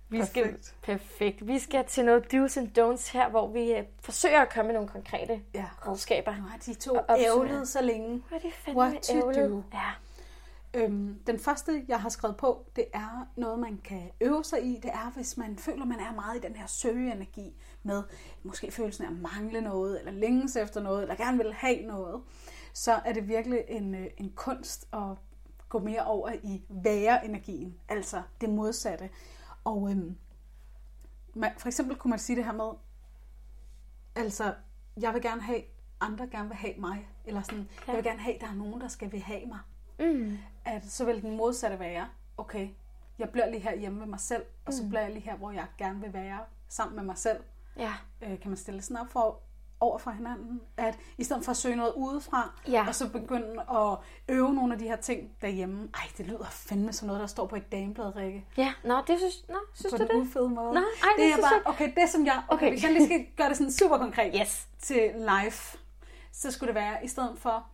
vi 0.09 0.26
skal, 0.26 0.43
Perfekt. 0.43 0.74
perfekt. 0.84 1.47
Vi 1.47 1.59
skal 1.59 1.86
til 1.86 2.05
noget 2.05 2.24
do's 2.34 2.59
and 2.59 2.80
don'ts 2.80 3.14
her, 3.14 3.30
hvor 3.30 3.47
vi 3.47 3.72
øh, 3.74 3.84
forsøger 4.01 4.41
at 4.41 4.53
komme 4.53 4.68
med 4.68 4.74
nogle 4.74 4.89
konkrete 4.89 5.39
Ja. 5.53 5.66
redskaber. 5.88 6.32
Nu 6.36 6.43
har 6.43 6.57
de 6.66 6.74
to 6.74 6.97
ævlet 7.20 7.68
så 7.68 7.82
længe. 7.82 8.24
Hvad 8.30 8.38
er 8.38 8.41
det 8.41 8.53
fandme 8.53 8.82
What 8.82 9.01
to 9.01 9.16
ærgerligt? 9.18 9.49
do. 9.49 9.64
Ja. 9.74 9.80
Øhm, 10.76 11.19
den 11.28 11.39
første, 11.39 11.86
jeg 11.88 12.01
har 12.01 12.09
skrevet 12.09 12.38
på, 12.38 12.65
det 12.76 12.86
er 12.93 13.28
noget, 13.36 13.59
man 13.59 13.78
kan 13.84 14.11
øve 14.21 14.43
sig 14.43 14.63
i. 14.63 14.80
Det 14.84 14.91
er, 14.91 15.11
hvis 15.15 15.38
man 15.38 15.57
føler, 15.57 15.86
man 15.86 15.99
er 15.99 16.13
meget 16.13 16.38
i 16.38 16.47
den 16.47 16.55
her 16.55 16.67
søgeenergi 16.67 17.55
med 17.84 18.03
måske 18.43 18.71
følelsen 18.71 19.05
af 19.05 19.09
at 19.09 19.17
mangle 19.17 19.61
noget, 19.61 19.99
eller 19.99 20.11
længes 20.11 20.55
efter 20.55 20.82
noget, 20.82 21.01
eller 21.01 21.15
gerne 21.15 21.38
vil 21.38 21.53
have 21.53 21.82
noget, 21.82 22.24
så 22.74 22.93
er 22.93 23.13
det 23.13 23.28
virkelig 23.28 23.63
en, 23.67 23.95
øh, 23.95 24.07
en 24.17 24.32
kunst 24.36 24.88
at 24.93 25.17
gå 25.69 25.80
mere 25.80 26.05
over 26.05 26.32
i 26.43 26.65
være-energien, 26.69 27.80
altså 27.89 28.21
det 28.41 28.49
modsatte. 28.49 29.09
Og 29.63 29.91
øhm, 29.91 30.17
man, 31.34 31.51
for 31.57 31.67
eksempel 31.67 31.95
kunne 31.95 32.09
man 32.09 32.19
sige 32.19 32.36
det 32.36 32.45
her 32.45 32.53
med, 32.53 32.71
altså, 34.15 34.53
jeg 35.01 35.13
vil 35.13 35.21
gerne 35.21 35.41
have, 35.41 35.61
andre 35.99 36.28
gerne 36.28 36.47
vil 36.47 36.57
have 36.57 36.74
mig, 36.78 37.09
eller 37.26 37.41
sådan, 37.41 37.69
ja. 37.88 37.91
jeg 37.91 37.95
vil 37.95 38.03
gerne 38.03 38.19
have, 38.19 38.38
der 38.41 38.47
er 38.47 38.55
nogen, 38.55 38.82
der 38.82 38.88
skal 38.88 39.11
vil 39.11 39.21
have 39.21 39.45
mig 39.45 39.59
Mm. 39.99 40.38
At 40.66 40.86
så 40.91 41.05
vil 41.05 41.22
den 41.22 41.38
modsatte 41.38 41.80
være, 41.80 42.07
okay, 42.38 42.68
jeg 43.20 43.30
bliver 43.30 43.49
lige 43.49 43.59
her 43.61 43.76
hjemme 43.76 43.99
med 43.99 44.07
mig 44.07 44.20
selv, 44.20 44.43
og 44.66 44.74
så 44.74 44.88
bliver 44.88 45.01
jeg 45.01 45.11
lige 45.11 45.24
her, 45.24 45.36
hvor 45.36 45.51
jeg 45.51 45.66
gerne 45.78 45.99
vil 46.01 46.14
være 46.14 46.39
sammen 46.70 46.95
med 46.95 47.03
mig 47.03 47.18
selv. 47.18 47.39
Ja. 47.78 47.93
Øh, 48.22 48.39
kan 48.39 48.49
man 48.51 48.57
stille 48.57 48.82
sådan 48.82 48.97
op 48.97 49.07
for, 49.11 49.39
over 49.80 49.97
for 49.97 50.11
hinanden, 50.11 50.61
at 50.78 50.99
i 51.18 51.24
stedet 51.24 51.45
for 51.45 51.51
at 51.51 51.57
søge 51.57 51.76
noget 51.76 51.93
udefra, 51.95 52.51
Ja. 52.68 52.86
og 52.88 52.95
så 52.95 53.09
begynde 53.09 53.61
at 53.72 53.97
øve 54.30 54.53
nogle 54.53 54.74
af 54.74 54.80
de 54.80 54.88
her 54.88 54.95
ting 54.95 55.32
derhjemme. 55.41 55.89
Ej, 55.93 56.01
det 56.18 56.26
lyder 56.26 56.45
fandme 56.51 56.93
som 56.93 57.05
noget, 57.07 57.20
der 57.22 57.28
står 57.28 57.47
på 57.47 57.55
et 57.55 57.72
dameblad, 57.72 58.16
Rikke. 58.16 58.45
Ja, 58.57 58.74
nå, 58.84 59.01
det 59.07 59.18
synes, 59.20 59.45
nå, 59.49 59.55
synes 59.74 59.91
på 59.93 59.97
du 59.97 60.03
den 60.03 60.09
det? 60.16 60.16
ufede 60.22 60.49
måde. 60.49 60.74
Nå, 60.74 60.80
ej, 60.80 60.86
det 61.18 61.26
det 61.26 61.32
er 61.34 61.38
bare, 61.41 61.53
jeg- 61.53 61.61
okay, 61.68 61.91
det 62.01 62.09
som 62.09 62.26
jeg, 62.26 62.43
Okay. 62.47 62.55
okay. 62.55 62.70
hvis 62.70 62.84
jeg 62.84 62.91
lige 62.93 63.05
skal 63.05 63.26
gøre 63.38 63.49
det 63.49 63.57
sådan 63.57 63.72
super 63.72 63.97
konkret 63.97 64.34
Yes. 64.41 64.68
til 64.80 65.11
live, 65.16 65.51
så 66.32 66.51
skulle 66.51 66.68
det 66.68 66.76
være, 66.76 67.05
i 67.05 67.07
stedet 67.07 67.38
for 67.39 67.66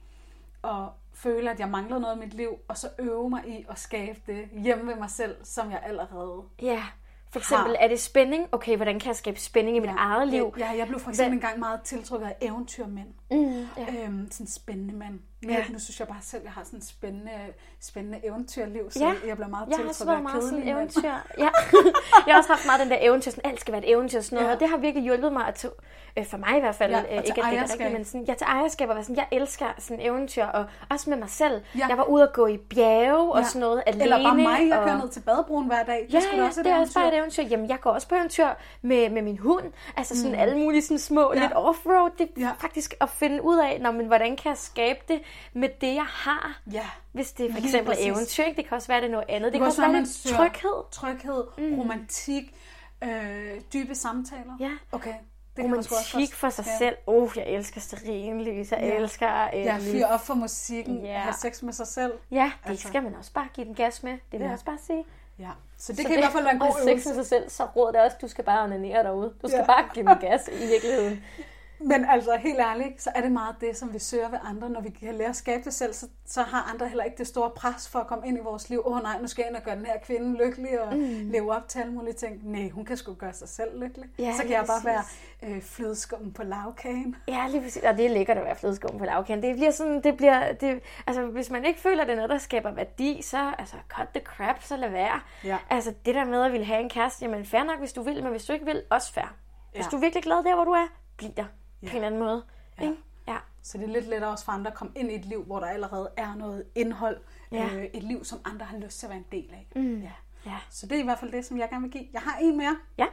at 0.63 0.89
føle, 1.23 1.51
at 1.51 1.59
jeg 1.59 1.69
mangler 1.69 1.99
noget 1.99 2.15
i 2.15 2.19
mit 2.19 2.33
liv, 2.33 2.49
og 2.67 2.77
så 2.77 2.87
øve 2.99 3.29
mig 3.29 3.47
i 3.47 3.65
at 3.69 3.79
skabe 3.79 4.19
det 4.27 4.49
hjemme 4.63 4.87
ved 4.87 4.95
mig 4.95 5.09
selv, 5.09 5.35
som 5.43 5.71
jeg 5.71 5.81
allerede 5.83 6.43
Ja. 6.61 6.83
For 7.31 7.39
eksempel, 7.39 7.75
Har. 7.77 7.83
er 7.83 7.87
det 7.87 7.99
spænding? 7.99 8.47
Okay, 8.51 8.75
hvordan 8.75 8.99
kan 8.99 9.07
jeg 9.07 9.15
skabe 9.15 9.39
spænding 9.39 9.77
i 9.77 9.79
mit 9.79 9.89
eget 9.97 10.27
liv? 10.27 10.53
Ja, 10.57 10.69
jeg 10.77 10.87
blev 10.87 10.99
for 10.99 11.09
eksempel 11.09 11.33
engang 11.33 11.59
meget 11.59 11.81
tiltrukket 11.81 12.27
af 12.27 12.35
eventyrmænd. 12.41 13.07
Mm, 13.31 13.67
ja. 13.77 14.03
Øhm, 14.05 14.31
sådan 14.31 14.47
spændende 14.47 14.93
mænd. 14.93 15.19
Men 15.41 15.49
Ja. 15.51 15.63
nu 15.69 15.79
synes 15.79 15.99
jeg 15.99 16.07
bare 16.07 16.17
selv, 16.21 16.39
at 16.39 16.45
jeg 16.45 16.51
har 16.51 16.63
sådan 16.63 16.79
et 16.79 16.85
spændende, 16.87 17.31
spændende 17.79 18.19
eventyrliv, 18.25 18.91
så 18.91 18.99
Ja. 18.99 19.13
jeg 19.27 19.35
bliver 19.37 19.47
meget 19.47 19.67
Jeg 19.67 19.75
tiltrukket 19.75 19.89
også 19.89 20.05
været 20.05 20.17
af 20.17 20.23
meget 20.23 20.43
sådan 20.43 20.67
eventyr. 20.67 21.09
Ja. 21.37 21.49
jeg 22.27 22.33
har 22.33 22.37
også 22.37 22.49
haft 22.49 22.65
meget 22.65 22.81
den 22.81 22.89
der 22.89 22.97
eventyr, 23.01 23.31
sådan 23.31 23.51
alt 23.51 23.59
skal 23.61 23.71
være 23.71 23.83
et 23.85 23.91
eventyr 23.91 24.17
og 24.17 24.23
sådan 24.23 24.35
noget, 24.35 24.47
Ja. 24.49 24.53
og 24.53 24.59
det 24.59 24.69
har 24.69 24.77
virkelig 24.77 25.03
hjulpet 25.03 25.33
mig 25.33 25.47
at 25.47 25.55
tage, 25.55 25.73
øh, 26.17 26.25
for 26.25 26.37
mig 26.37 26.57
i 26.57 26.59
hvert 26.59 26.75
fald, 26.75 26.91
Ja, 26.91 26.99
øh, 27.01 27.05
ikke 27.09 27.21
til 27.21 27.29
at 27.41 27.51
det 27.51 27.57
er 27.59 27.63
rigtigt, 27.63 27.91
men 27.93 28.05
sådan, 28.05 28.23
ja, 28.23 28.33
til 28.33 28.45
ejerskab 28.45 28.89
og 28.89 28.95
være 28.95 29.03
sådan, 29.03 29.15
jeg 29.15 29.27
elsker 29.31 29.65
sådan 29.77 30.05
eventyr, 30.05 30.43
og 30.45 30.65
også 30.89 31.09
med 31.09 31.17
mig 31.17 31.29
selv. 31.29 31.61
Ja. 31.77 31.87
Jeg 31.87 31.97
var 31.97 32.03
ude 32.03 32.23
at 32.23 32.33
gå 32.33 32.47
i 32.47 32.57
bjerge 32.57 33.31
og 33.33 33.39
Ja. 33.39 33.43
sådan 33.45 33.59
noget 33.61 33.83
alene. 33.85 34.03
Eller 34.03 34.23
bare 34.23 34.35
mig, 34.35 34.69
jeg 34.69 34.77
og... 34.79 34.85
kører 34.85 34.97
ned 35.01 35.09
til 35.09 35.19
badebroen 35.19 35.67
hver 35.67 35.83
dag. 35.83 36.07
Ja, 36.13 36.19
ja, 36.37 36.43
også 36.45 36.59
et 36.59 36.65
det 36.65 36.73
er 36.73 36.79
også 36.79 36.93
bare 36.93 37.07
et 37.07 37.17
eventyr. 37.17 37.41
eventyr. 37.41 37.51
Jamen, 37.51 37.69
jeg 37.69 37.79
går 37.81 37.91
også 37.91 38.07
på 38.07 38.15
eventyr 38.15 38.47
med, 38.81 39.09
med 39.09 39.21
min 39.21 39.37
hund. 39.37 39.65
Altså 39.97 40.17
sådan 40.17 40.31
mm. 40.31 40.39
alle 40.39 40.57
mulige 40.57 40.81
sådan 40.81 40.99
små, 40.99 41.33
Ja. 41.33 41.39
lidt 41.41 41.51
offroad. 41.55 42.09
Det 42.17 42.29
er 42.37 42.41
Ja. 42.41 42.51
faktisk 42.59 42.93
at 43.01 43.09
finde 43.19 43.43
ud 43.43 43.57
af, 43.59 43.81
når, 43.81 43.91
men, 43.91 44.05
hvordan 44.05 44.35
kan 44.35 44.49
jeg 44.49 44.57
skabe 44.57 44.99
det 45.07 45.21
med 45.53 45.69
det, 45.81 45.95
jeg 45.95 46.05
har. 46.07 46.59
Ja. 46.71 46.85
Hvis 47.11 47.31
det 47.31 47.51
for 47.51 47.59
Lige 47.59 47.67
eksempel 47.67 47.93
er 47.93 47.97
eventyr, 48.11 48.43
det 48.45 48.65
kan 48.67 48.75
også 48.75 48.87
være, 48.87 49.01
det 49.01 49.07
er 49.07 49.11
noget 49.11 49.25
andet. 49.29 49.45
Det, 49.45 49.51
kan 49.53 49.59
kan 49.59 49.67
også 49.67 49.81
være 49.81 49.91
man 49.91 50.01
lidt 50.01 50.11
søger 50.13 50.37
tryghed. 50.37 50.83
Tryghed, 50.91 51.43
mm. 51.57 51.79
romantik, 51.79 52.55
øh, 53.03 53.61
dybe 53.73 53.95
samtaler. 53.95 54.53
Ja. 54.59 54.71
Okay. 54.91 55.13
Det 55.55 55.63
kan 55.63 55.71
man 55.75 55.83
sgu 55.83 55.95
også 55.95 56.11
Romantik 56.17 56.35
for 56.35 56.49
sig 56.49 56.65
skabe. 56.65 56.77
selv. 56.77 56.95
Uh, 57.07 57.31
jeg 57.35 57.47
elsker 57.47 57.81
stearinlys. 57.81 58.71
Jeg 58.71 58.79
Ja. 58.81 58.95
elsker... 58.95 59.43
Øh, 59.55 59.59
Ja, 59.59 59.77
fyre 59.79 60.05
op 60.07 60.21
for 60.25 60.33
musikken, 60.33 61.01
Ja. 61.01 61.11
ja. 61.11 61.17
have 61.19 61.33
sex 61.33 61.61
med 61.63 61.73
sig 61.73 61.87
selv. 61.87 62.13
Ja, 62.31 62.51
det 62.63 62.69
Altså. 62.69 62.87
skal 62.87 63.03
man 63.03 63.15
også 63.15 63.33
bare 63.33 63.47
give 63.53 63.65
den 63.65 63.75
gas 63.75 64.03
med. 64.03 64.11
Det 64.11 64.21
vil 64.31 64.39
Ja. 64.39 64.45
jeg 64.45 64.53
også 64.53 64.65
bare 64.65 64.77
sige. 64.87 65.05
Ja. 65.39 65.49
Så 65.77 65.93
det 65.93 66.01
så 66.01 66.07
kan 66.07 66.17
i 66.17 66.19
hvert 66.21 66.31
fald 66.31 66.43
være 66.43 66.53
en 66.53 66.59
god 66.59 66.67
og 66.67 66.73
sex 66.79 66.87
øvelse. 66.89 67.09
med 67.09 67.15
sig 67.15 67.25
selv, 67.25 67.49
så 67.49 67.65
råd 67.65 67.93
det 67.93 68.01
også, 68.01 68.17
du 68.21 68.27
skal 68.27 68.43
bare 68.43 68.63
onanere 68.63 69.03
derude. 69.03 69.33
Du 69.41 69.47
skal 69.47 69.57
Ja. 69.59 69.65
bare 69.65 69.85
give 69.93 70.05
den 70.07 70.17
gas 70.17 70.47
i 70.61 70.67
virkeligheden. 70.67 71.23
Men 71.79 72.05
altså, 72.05 72.37
helt 72.37 72.59
ærligt, 72.59 73.01
så 73.01 73.11
er 73.15 73.21
det 73.21 73.31
meget 73.31 73.55
det, 73.61 73.77
som 73.77 73.93
vi 73.93 73.99
søger 73.99 74.29
ved 74.29 74.39
andre. 74.43 74.69
Når 74.69 74.81
vi 74.81 74.89
kan 74.89 75.15
lære 75.15 75.29
at 75.29 75.35
skabe 75.35 75.63
det 75.63 75.73
selv, 75.73 75.93
så, 75.93 76.07
så 76.25 76.41
har 76.41 76.71
andre 76.73 76.87
heller 76.87 77.03
ikke 77.03 77.17
det 77.17 77.27
store 77.27 77.49
pres 77.49 77.89
for 77.89 77.99
at 77.99 78.07
komme 78.07 78.27
ind 78.27 78.37
i 78.37 78.41
vores 78.41 78.69
liv. 78.69 78.81
Åh 78.85 78.95
oh, 78.97 79.03
nej, 79.03 79.21
nu 79.21 79.27
skal 79.27 79.41
jeg 79.41 79.49
ind 79.49 79.57
og 79.57 79.63
gøre 79.63 79.75
den 79.75 79.85
her 79.85 79.99
kvinde 80.03 80.37
lykkelig 80.45 80.81
og 80.81 80.97
mm. 80.97 81.29
leve 81.29 81.55
op 81.55 81.67
til 81.67 81.79
alle 81.79 81.93
mulige 81.93 82.13
ting. 82.13 82.51
Nej, 82.51 82.69
hun 82.69 82.85
kan 82.85 82.97
sgu 82.97 83.13
gøre 83.13 83.33
sig 83.33 83.49
selv 83.49 83.79
lykkelig. 83.83 84.09
Ja, 84.19 84.33
så 84.35 84.41
kan 84.41 84.51
jeg 84.51 84.65
bare 84.67 84.85
være 84.85 85.03
øh, 85.43 85.61
flødeskummen 85.61 86.33
på 86.33 86.43
lavkagen. 86.43 87.15
Ja, 87.27 87.47
lige 87.49 87.61
præcis. 87.61 87.83
Og 87.83 87.97
det 87.97 88.05
er 88.05 88.09
lækkert 88.09 88.37
at 88.37 88.45
være 88.45 88.55
flødeskum 88.55 88.97
på 88.97 89.05
lavkagen. 89.05 89.43
Det 89.43 89.55
bliver 89.55 89.71
sådan, 89.71 90.01
det 90.03 90.17
bliver, 90.17 90.53
det, 90.53 90.79
altså 91.07 91.25
hvis 91.25 91.49
man 91.49 91.65
ikke 91.65 91.79
føler, 91.79 92.01
at 92.01 92.07
det 92.07 92.13
er 92.13 92.17
noget, 92.17 92.29
der 92.29 92.37
skaber 92.37 92.71
værdi, 92.71 93.21
så 93.21 93.53
altså 93.59 93.75
cut 93.89 94.07
the 94.13 94.21
crap, 94.25 94.63
så 94.63 94.77
lad 94.77 94.89
være. 94.89 95.19
Ja. 95.43 95.57
Altså 95.69 95.93
det 96.05 96.15
der 96.15 96.25
med 96.25 96.43
at 96.43 96.51
ville 96.51 96.65
have 96.65 96.79
en 96.81 96.89
kæreste, 96.89 97.25
jamen 97.25 97.45
fair 97.45 97.63
nok, 97.63 97.79
hvis 97.79 97.93
du 97.93 98.01
vil, 98.01 98.23
men 98.23 98.31
hvis 98.31 98.45
du 98.45 98.53
ikke 98.53 98.65
vil, 98.65 98.83
også 98.89 99.13
fair. 99.13 99.35
Hvis 99.73 99.85
Ja. 99.85 99.89
du 99.91 99.95
er 99.95 99.99
virkelig 100.01 100.23
glad 100.23 100.43
der, 100.43 100.55
hvor 100.55 100.63
du 100.65 100.71
er, 100.71 100.87
bliv 101.17 101.29
der. 101.37 101.45
Ja. 101.81 101.87
På 101.87 101.91
en 101.91 101.95
eller 101.95 102.07
anden 102.07 102.19
måde. 102.19 102.43
Ja. 102.79 102.83
Ikke? 102.83 102.95
Ja. 103.27 103.37
Så 103.61 103.77
det 103.77 103.83
er 103.83 103.93
lidt 103.93 104.07
lettere 104.07 104.31
også 104.31 104.45
for 104.45 104.51
andre 104.51 104.71
at 104.71 104.77
komme 104.77 104.93
ind 104.95 105.11
i 105.11 105.15
et 105.15 105.25
liv, 105.25 105.43
hvor 105.43 105.59
der 105.59 105.67
allerede 105.67 106.09
er 106.17 106.35
noget 106.35 106.63
indhold. 106.75 107.17
Ja. 107.51 107.65
Øh, 107.75 107.83
et 107.93 108.03
liv, 108.03 108.23
som 108.23 108.39
andre 108.45 108.65
har 108.65 108.77
lyst 108.77 108.99
til 108.99 109.05
at 109.05 109.09
være 109.09 109.17
en 109.19 109.25
del 109.31 109.49
af. 109.53 109.67
Mm. 109.75 110.01
Ja. 110.01 110.11
Ja. 110.45 110.57
Så 110.69 110.85
det 110.87 110.95
er 110.95 110.99
i 111.01 111.03
hvert 111.03 111.19
fald 111.19 111.31
det, 111.31 111.45
som 111.45 111.57
jeg 111.57 111.69
gerne 111.69 111.81
vil 111.81 111.91
give. 111.91 112.07
Jeg 112.13 112.21
har 112.21 112.37
en 112.41 112.57
mere. 112.57 112.77
Ja. 112.97 113.05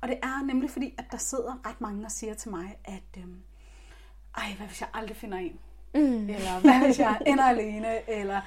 Og 0.00 0.08
det 0.08 0.18
er 0.22 0.44
nemlig 0.44 0.70
fordi, 0.70 0.94
at 0.98 1.04
der 1.10 1.16
sidder 1.18 1.68
ret 1.68 1.80
mange 1.80 2.04
og 2.04 2.10
siger 2.10 2.34
til 2.34 2.50
mig, 2.50 2.76
at 2.84 3.02
øhm, 3.22 3.42
ej, 4.36 4.44
hvad 4.56 4.66
hvis 4.66 4.80
jeg 4.80 4.88
aldrig 4.94 5.16
finder 5.16 5.38
en? 5.38 5.58
Mm. 5.94 6.28
Eller 6.30 6.60
hvad 6.60 6.84
hvis 6.86 6.98
jeg 6.98 7.20
ender 7.26 7.44
alene? 7.44 8.10
Eller 8.10 8.40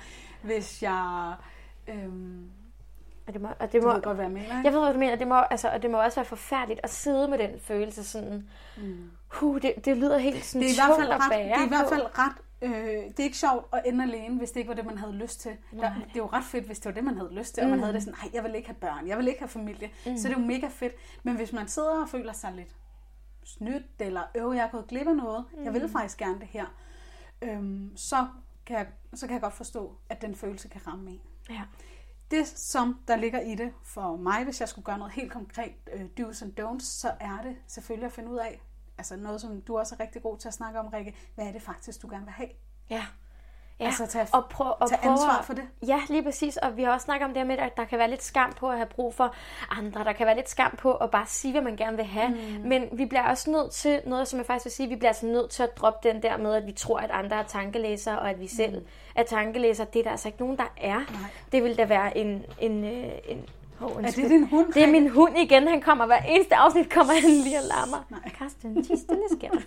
hvis 0.43 0.83
jeg... 0.83 1.35
Øhm, 1.87 2.49
Og 3.27 3.33
det 3.33 3.41
må, 3.41 3.47
og 3.59 3.71
det 3.71 3.81
du 3.81 3.87
må, 3.87 3.93
ved 3.93 4.01
godt, 4.01 4.15
hvad 4.17 4.25
jeg 4.25 4.31
mener, 4.31 4.45
ikke? 4.57 4.61
jeg 4.63 4.73
ved, 4.73 4.81
hvad 4.83 4.93
du 4.93 4.99
mener. 4.99 5.15
Det 5.15 5.27
må, 5.27 5.35
altså, 5.35 5.69
og 5.69 5.81
det 5.81 5.91
må 5.91 6.01
også 6.03 6.19
være 6.19 6.25
forfærdeligt 6.25 6.79
at 6.83 6.89
sidde 6.89 7.27
med 7.27 7.37
den 7.37 7.59
følelse 7.59 8.03
sådan, 8.03 8.49
mm. 8.77 9.11
Huh, 9.33 9.61
det, 9.61 9.73
det 9.85 9.97
lyder 9.97 10.17
helt 10.17 10.45
sådan 10.45 10.61
det 10.61 10.69
er 10.69 10.73
i 10.73 10.75
hvert 10.75 10.97
fald 10.99 11.07
tungt 11.07 11.13
at 11.13 11.19
ret, 11.19 11.31
bære 11.31 11.43
det 11.43 11.61
er 11.61 11.65
i 11.65 11.67
hvert 11.67 11.89
fald 11.89 12.17
ret 12.17 12.35
øh, 12.61 12.71
det 12.71 13.19
er 13.19 13.23
ikke 13.23 13.37
sjovt 13.37 13.65
at 13.73 13.81
ende 13.85 14.03
alene, 14.03 14.37
hvis 14.37 14.51
det 14.51 14.59
ikke 14.59 14.67
var 14.67 14.75
det, 14.75 14.85
man 14.85 14.97
havde 14.97 15.13
lyst 15.13 15.41
til. 15.41 15.51
Der, 15.71 15.93
det 15.93 16.15
er 16.15 16.17
jo 16.17 16.29
ret 16.33 16.43
fedt, 16.43 16.65
hvis 16.65 16.79
det 16.79 16.85
var 16.85 16.91
det, 16.91 17.03
man 17.03 17.17
havde 17.17 17.33
lyst 17.33 17.53
til, 17.53 17.63
og 17.63 17.69
man 17.69 17.79
havde 17.79 17.93
det 17.93 18.03
sådan, 18.03 18.19
nej, 18.23 18.29
jeg 18.33 18.43
vil 18.43 18.55
ikke 18.55 18.67
have 18.67 18.75
børn, 18.75 19.07
jeg 19.07 19.17
vil 19.17 19.27
ikke 19.27 19.39
have 19.39 19.49
familie. 19.49 19.89
Mm. 20.05 20.17
Så 20.17 20.27
det 20.27 20.35
er 20.35 20.39
jo 20.39 20.45
mega 20.45 20.67
fedt. 20.67 20.93
Men 21.23 21.35
hvis 21.35 21.53
man 21.53 21.67
sidder 21.67 22.01
og 22.01 22.09
føler 22.09 22.33
sig 22.33 22.53
lidt 22.53 22.75
snydt, 23.43 23.85
eller 23.99 24.21
øv, 24.35 24.51
jeg 24.51 24.65
er 24.65 24.69
gået 24.69 24.87
glip 24.87 25.07
af 25.07 25.15
noget, 25.15 25.45
mm. 25.57 25.63
jeg 25.63 25.73
vil 25.73 25.89
faktisk 25.89 26.17
gerne 26.17 26.39
det 26.39 26.47
her, 26.47 26.65
øhm, 27.41 27.91
så, 27.95 28.27
kan 28.65 28.77
jeg, 28.77 28.87
så 29.13 29.27
kan 29.27 29.33
jeg 29.33 29.41
godt 29.41 29.53
forstå, 29.53 29.97
at 30.09 30.21
den 30.21 30.35
følelse 30.35 30.67
kan 30.67 30.87
ramme 30.87 31.11
en. 31.11 31.21
Ja. 31.49 31.61
Det, 32.31 32.47
som 32.47 32.99
der 33.07 33.15
ligger 33.15 33.39
i 33.39 33.55
det 33.55 33.73
for 33.83 34.15
mig, 34.15 34.43
hvis 34.43 34.59
jeg 34.59 34.69
skulle 34.69 34.85
gøre 34.85 34.97
noget 34.97 35.13
helt 35.13 35.31
konkret, 35.31 35.73
øh, 35.93 36.05
do's 36.19 36.43
and 36.43 36.59
don'ts, 36.59 36.85
så 36.85 37.11
er 37.19 37.39
det 37.43 37.55
selvfølgelig 37.67 38.05
at 38.05 38.11
finde 38.11 38.29
ud 38.29 38.37
af, 38.37 38.61
altså 39.01 39.15
noget, 39.15 39.41
som 39.41 39.61
du 39.61 39.77
også 39.77 39.95
er 39.95 40.03
rigtig 40.03 40.21
god 40.21 40.37
til 40.37 40.47
at 40.47 40.53
snakke 40.53 40.79
om, 40.79 40.87
Rikke, 40.87 41.15
hvad 41.35 41.45
er 41.45 41.51
det 41.51 41.61
faktisk, 41.61 42.01
du 42.01 42.07
gerne 42.07 42.25
vil 42.25 42.33
have? 42.33 42.49
Ja. 42.89 43.05
Ja, 43.79 43.85
Altså, 43.85 44.07
tage- 44.07 44.27
og 44.33 44.45
prøv, 44.49 44.73
og 44.79 44.89
tage 44.89 45.01
prøv 45.01 45.11
ansvar 45.11 45.41
for 45.41 45.53
det. 45.53 45.63
Ja, 45.87 46.01
lige 46.09 46.23
præcis. 46.23 46.57
Og 46.57 46.77
vi 46.77 46.83
har 46.83 46.91
også 46.93 47.05
snakket 47.05 47.27
om 47.27 47.33
det 47.33 47.47
med, 47.47 47.57
at 47.57 47.77
der 47.77 47.85
kan 47.85 47.99
være 47.99 48.09
lidt 48.09 48.23
skam 48.23 48.53
på 48.53 48.69
at 48.69 48.77
have 48.77 48.87
brug 48.87 49.13
for 49.13 49.35
andre. 49.69 50.03
Der 50.03 50.13
kan 50.13 50.25
være 50.25 50.35
lidt 50.35 50.49
skam 50.49 50.75
på 50.77 50.93
at 50.93 51.11
bare 51.11 51.25
sige, 51.27 51.51
hvad 51.51 51.61
man 51.61 51.75
gerne 51.75 51.97
vil 51.97 52.05
have. 52.05 52.29
Mm. 52.29 52.67
Men 52.69 52.89
vi 52.91 53.05
bliver 53.05 53.23
også 53.23 53.51
nødt 53.51 53.71
til, 53.71 54.01
noget 54.05 54.27
som 54.27 54.37
jeg 54.39 54.45
faktisk 54.45 54.65
vil 54.65 54.71
sige, 54.71 54.89
vi 54.89 54.95
bliver 54.95 55.09
altså 55.09 55.25
nødt 55.25 55.49
til 55.49 55.63
at 55.63 55.77
droppe 55.77 56.09
den 56.09 56.23
der 56.23 56.37
med, 56.37 56.53
at 56.53 56.65
vi 56.65 56.71
tror, 56.71 56.99
at 56.99 57.11
andre 57.11 57.37
er 57.37 57.43
tankelæsere, 57.43 58.19
og 58.19 58.29
at 58.29 58.39
vi 58.39 58.47
selv 58.47 58.79
mm. 58.79 58.85
er 59.15 59.23
tankelæsere. 59.23 59.87
Det 59.93 59.99
er 59.99 60.03
der 60.03 60.11
altså 60.11 60.27
ikke 60.27 60.39
nogen, 60.39 60.57
der 60.57 60.73
er. 60.77 60.97
Nej. 60.97 61.29
Det 61.51 61.63
vil 61.63 61.77
da 61.77 61.85
være 61.85 62.17
en... 62.17 62.45
en, 62.59 62.83
øh, 62.83 63.11
en 63.25 63.45
Oh, 63.81 64.03
Er 64.03 64.11
det 64.11 64.15
din 64.29 64.47
hund? 64.47 64.73
Det 64.73 64.83
er 64.83 64.87
min 64.87 65.09
hund 65.09 65.37
igen. 65.37 65.67
Han 65.67 65.81
kommer 65.81 66.05
hver 66.05 66.21
eneste 66.21 66.55
afsnit, 66.55 66.89
kommer 66.93 67.13
han 67.13 67.29
lige 67.29 67.57
og 67.57 67.63
larmer. 67.67 68.05
Nej. 68.09 68.19
Karsten, 68.37 68.83
tig 68.83 68.99
stille 68.99 69.23
sker 69.31 69.49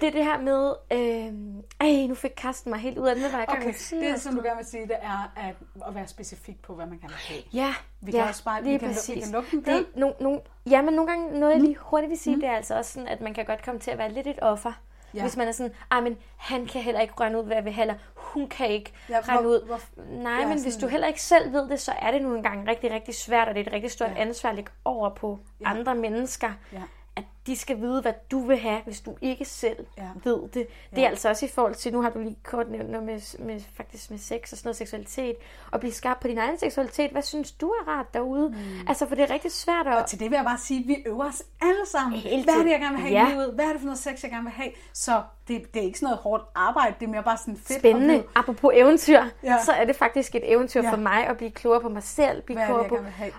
Det 0.00 0.06
er 0.08 0.10
det 0.12 0.24
her 0.24 0.40
med... 0.40 0.72
Øh, 0.92 1.32
ej, 1.80 2.06
nu 2.06 2.14
fik 2.14 2.30
Karsten 2.36 2.70
mig 2.70 2.80
helt 2.80 2.98
ud 2.98 3.06
af 3.08 3.14
det. 3.14 3.24
Hvad 3.30 3.40
jeg 3.40 3.48
Okay, 3.48 3.72
sige? 3.76 4.12
det 4.12 4.20
som 4.20 4.34
du 4.36 4.42
gerne 4.42 4.56
vil 4.56 4.66
sige, 4.66 4.82
det 4.82 4.96
er 5.02 5.32
at, 5.36 5.54
at 5.88 5.94
være 5.94 6.06
specifik 6.06 6.62
på, 6.62 6.74
hvad 6.74 6.86
man 6.86 6.98
vil 7.02 7.10
have. 7.16 7.40
Ja, 7.52 7.74
Vi 8.00 8.10
kan 8.10 8.20
ja, 8.20 8.28
også 8.28 8.44
bare- 8.44 8.62
vi 8.62 8.68
lige 8.68 8.78
kan 8.78 8.88
lu- 8.88 8.90
vi 8.90 8.94
præcis. 8.94 9.24
kan 9.24 9.32
lukke 9.32 9.50
den 9.50 9.64
det, 9.64 9.86
no, 9.96 10.10
no, 10.20 10.38
ja, 10.70 10.82
men 10.82 10.94
nogle 10.94 11.10
gange 11.10 11.40
noget, 11.40 11.52
jeg 11.54 11.60
lige 11.62 11.76
hurtigt 11.80 12.10
vil 12.10 12.18
sige, 12.18 12.34
mm. 12.36 12.40
det 12.40 12.48
er 12.50 12.54
altså 12.56 12.74
også 12.76 12.92
sådan, 12.92 13.08
at 13.08 13.20
man 13.20 13.34
kan 13.34 13.44
godt 13.44 13.64
komme 13.64 13.80
til 13.80 13.90
at 13.90 13.98
være 13.98 14.12
lidt 14.12 14.26
et 14.26 14.38
offer. 14.42 14.72
Ja. 15.14 15.22
Hvis 15.22 15.36
man 15.36 15.48
er 15.48 15.52
sådan, 15.52 15.72
ej, 15.90 16.00
men 16.00 16.16
han 16.36 16.66
kan 16.66 16.80
heller 16.82 17.00
ikke 17.00 17.14
regne 17.20 17.38
ud, 17.38 17.44
hvad 17.44 17.56
jeg 17.56 17.64
vil 17.64 17.72
have, 17.72 17.82
eller 17.82 17.94
hun 18.14 18.48
kan 18.48 18.68
ikke 18.68 18.92
Ja, 19.08 19.20
regne 19.20 19.40
hvor- 19.42 19.50
ud. 19.50 19.66
hvor- 19.66 19.80
Nej, 20.22 20.32
ja, 20.32 20.46
men 20.48 20.62
hvis 20.62 20.72
sådan- 20.74 20.88
du 20.88 20.90
heller 20.90 21.06
ikke 21.08 21.22
selv 21.22 21.52
ved 21.52 21.68
det, 21.68 21.80
så 21.80 21.92
er 22.02 22.10
det 22.10 22.22
nogle 22.22 22.42
gange 22.42 22.70
rigtig, 22.70 22.90
rigtig 22.90 23.14
svært, 23.14 23.48
og 23.48 23.54
det 23.54 23.60
er 23.60 23.66
et 23.66 23.72
rigtig 23.72 23.90
stort 23.90 24.10
Ja. 24.10 24.20
ansvar 24.20 24.50
at 24.50 24.56
lægge 24.56 24.70
over 24.84 25.10
på 25.10 25.38
ja. 25.60 25.68
andre 25.70 25.94
mennesker. 25.94 26.50
Ja. 26.72 26.82
At 27.16 27.24
de 27.48 27.56
skal 27.56 27.80
vide, 27.80 28.02
hvad 28.02 28.12
du 28.30 28.46
vil 28.46 28.56
have, 28.58 28.80
hvis 28.84 29.00
du 29.00 29.16
ikke 29.20 29.44
selv 29.44 29.86
Ja. 29.98 30.02
ved 30.24 30.40
det. 30.42 30.52
Det 30.54 30.66
Ja. 30.96 31.02
er 31.04 31.08
altså 31.08 31.28
også 31.28 31.46
i 31.46 31.48
forhold 31.48 31.74
til, 31.74 31.92
nu 31.92 32.02
har 32.02 32.10
du 32.10 32.18
lige 32.18 32.36
kort 32.44 32.70
nævnt 32.70 32.90
noget 32.90 33.06
med, 33.06 33.38
med, 33.46 33.60
faktisk 33.76 34.10
med 34.10 34.18
sex 34.18 34.52
og 34.52 34.58
sådan 34.58 34.66
noget 34.68 34.76
seksualitet, 34.76 35.36
og 35.72 35.80
blive 35.80 35.92
skarp 35.92 36.20
på 36.20 36.28
din 36.28 36.38
egen 36.38 36.58
seksualitet. 36.58 37.10
Hvad 37.10 37.22
synes 37.22 37.52
du 37.52 37.68
er 37.68 37.88
rart 37.88 38.14
derude? 38.14 38.48
Mm. 38.48 38.54
Altså, 38.88 39.06
for 39.08 39.14
det 39.14 39.24
er 39.30 39.30
rigtig 39.34 39.52
svært 39.52 39.86
at... 39.86 39.96
Og 40.02 40.06
til 40.06 40.20
det 40.20 40.30
vil 40.30 40.36
jeg 40.36 40.44
bare 40.44 40.58
sige, 40.58 40.80
at 40.80 40.88
vi 40.88 40.96
øver 41.06 41.24
os 41.28 41.42
alle 41.62 41.86
sammen. 41.86 42.18
Hele 42.20 42.44
Hvad 42.44 42.54
er 42.54 42.62
det, 42.62 42.70
jeg 42.70 42.80
gerne 42.80 42.92
vil 42.96 43.00
have 43.00 43.12
Ja. 43.12 43.28
i 43.28 43.32
livet? 43.32 43.52
Hvad 43.54 43.64
er 43.64 43.68
det 43.72 43.80
for 43.80 43.86
noget 43.86 43.98
sex, 43.98 44.22
jeg 44.22 44.30
gerne 44.30 44.44
vil 44.44 44.52
have? 44.52 44.70
Så 44.92 45.22
det, 45.48 45.74
det 45.74 45.80
er 45.80 45.84
ikke 45.86 45.98
sådan 45.98 46.06
noget 46.06 46.18
hårdt 46.18 46.42
arbejde, 46.54 46.94
det 47.00 47.06
er 47.06 47.10
mere 47.10 47.22
bare 47.22 47.36
sådan 47.36 47.56
fedt. 47.56 47.70
at 47.70 47.76
spændende. 47.78 48.14
vide, 48.14 48.24
Apropos 48.34 48.70
eventyr, 48.74 49.22
Ja. 49.42 49.56
så 49.64 49.72
er 49.72 49.84
det 49.84 49.96
faktisk 49.96 50.34
et 50.34 50.52
eventyr 50.52 50.82
Ja. 50.82 50.90
for 50.92 50.96
mig 50.96 51.26
at 51.26 51.36
blive 51.36 51.50
klogere 51.50 51.80
på 51.80 51.88
mig 51.88 52.02
selv, 52.02 52.42
blive 52.42 52.60
er 52.60 52.66
klogere 52.66 52.88
på 52.88 52.96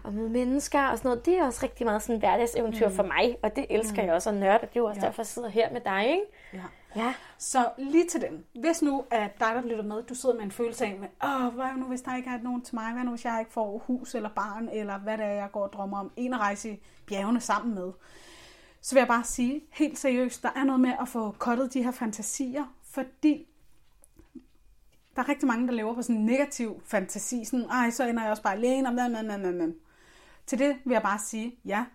at 0.07 0.13
møde 0.13 0.29
mennesker 0.29 0.81
og 0.87 0.97
sådan 0.97 1.09
noget. 1.09 1.25
Det 1.25 1.37
er 1.37 1.45
også 1.45 1.59
rigtig 1.63 1.85
meget 1.85 2.01
sådan 2.01 2.15
et 2.15 2.21
hverdagseventyr 2.21 2.87
mm. 2.89 2.95
for 2.95 3.03
mig, 3.03 3.37
og 3.43 3.55
det 3.55 3.65
elsker 3.69 3.98
mm. 4.01 4.07
jeg 4.07 4.15
også 4.15 4.29
at 4.29 4.35
nørde, 4.35 4.55
og 4.55 4.61
det 4.61 4.67
er 4.67 4.79
jo 4.79 4.85
også 4.85 5.01
Ja. 5.01 5.05
derfor, 5.07 5.21
jeg 5.21 5.27
sidder 5.27 5.49
her 5.49 5.73
med 5.73 5.81
dig, 5.81 6.07
ikke? 6.09 6.23
Ja. 6.53 6.63
Ja. 6.95 7.13
Så 7.37 7.69
lige 7.77 8.07
til 8.07 8.21
den. 8.21 8.45
Hvis 8.61 8.81
nu 8.81 9.03
at 9.11 9.39
dig, 9.39 9.55
der 9.55 9.61
lytter 9.61 9.83
med, 9.83 10.03
du 10.03 10.15
sidder 10.15 10.35
med 10.35 10.43
en 10.43 10.51
følelse 10.51 10.85
af, 10.85 10.97
med, 10.99 11.07
Åh, 11.23 11.53
hvad 11.55 11.65
nu 11.77 11.85
hvis 11.85 12.01
der 12.01 12.15
ikke 12.15 12.29
er 12.29 12.41
nogen 12.41 12.61
til 12.61 12.75
mig? 12.75 12.93
Hvad 12.93 13.03
nu 13.03 13.09
hvis 13.09 13.25
jeg 13.25 13.37
ikke 13.39 13.51
får 13.51 13.83
hus 13.87 14.15
eller 14.15 14.29
barn, 14.29 14.69
eller 14.71 14.97
hvad 14.99 15.17
det 15.17 15.25
er, 15.25 15.29
jeg 15.31 15.49
går 15.51 15.63
og 15.63 15.73
drømmer 15.73 15.99
om? 15.99 16.11
En 16.15 16.39
rejse 16.39 16.71
i 16.71 16.79
bjergene 17.07 17.41
sammen 17.41 17.75
med. 17.75 17.91
Så 18.81 18.95
vil 18.95 18.99
jeg 18.99 19.07
bare 19.07 19.23
sige, 19.23 19.61
helt 19.71 19.99
seriøst, 19.99 20.43
der 20.43 20.49
er 20.55 20.63
noget 20.63 20.81
med 20.81 20.93
at 21.01 21.07
få 21.07 21.31
kottet 21.31 21.73
de 21.73 21.83
her 21.83 21.91
fantasier, 21.91 22.63
fordi 22.91 23.47
der 25.15 25.21
er 25.21 25.29
rigtig 25.29 25.47
mange, 25.47 25.67
der 25.67 25.73
lever 25.73 25.93
på 25.93 26.01
sådan 26.01 26.15
en 26.15 26.25
negativ 26.25 26.81
fantasi. 26.85 27.45
Sådan, 27.45 27.65
ej, 27.65 27.89
så 27.89 28.07
ender 28.07 28.21
jeg 28.21 28.31
også 28.31 28.43
bare 28.43 28.53
alene, 28.53 28.87
og 28.89 28.93
bla, 28.93 29.07
bla, 29.07 29.21
bla, 29.37 29.51
bla. 29.51 29.67
Til 30.45 30.59
det 30.59 30.75
vil 30.85 30.93
jeg 30.93 31.01
bare 31.01 31.19
sige, 31.19 31.55
ja, 31.65 31.85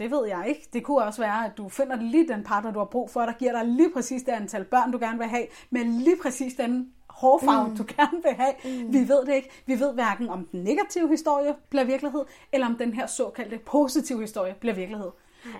det 0.00 0.10
ved 0.10 0.26
jeg 0.26 0.44
ikke. 0.48 0.68
Det 0.72 0.84
kunne 0.84 1.02
også 1.02 1.22
være, 1.22 1.44
at 1.44 1.56
du 1.56 1.68
finder 1.68 1.96
lige 1.96 2.28
den 2.28 2.44
partner, 2.44 2.72
du 2.72 2.78
har 2.78 2.86
brug 2.86 3.10
for, 3.10 3.20
der 3.20 3.32
giver 3.32 3.52
dig 3.52 3.64
lige 3.64 3.90
præcis 3.90 4.22
det 4.22 4.32
antal 4.32 4.64
børn, 4.64 4.92
du 4.92 4.98
gerne 4.98 5.18
vil 5.18 5.26
have, 5.26 5.46
med 5.70 5.84
lige 5.84 6.16
præcis 6.22 6.54
den 6.54 6.92
hårfarve, 7.08 7.68
mm. 7.68 7.76
du 7.76 7.84
gerne 7.96 8.22
vil 8.22 8.32
have. 8.32 8.52
Mm. 8.64 8.92
Vi 8.92 9.08
ved 9.08 9.26
det 9.26 9.34
ikke. 9.34 9.50
Vi 9.66 9.80
ved 9.80 9.94
hverken, 9.94 10.28
om 10.28 10.48
den 10.52 10.64
negative 10.64 11.08
historie 11.08 11.54
bliver 11.70 11.84
virkelighed, 11.84 12.24
eller 12.52 12.66
om 12.66 12.76
den 12.76 12.94
her 12.94 13.06
såkaldte 13.06 13.58
positive 13.58 14.20
historie 14.20 14.54
bliver 14.60 14.74
virkelighed. 14.74 15.10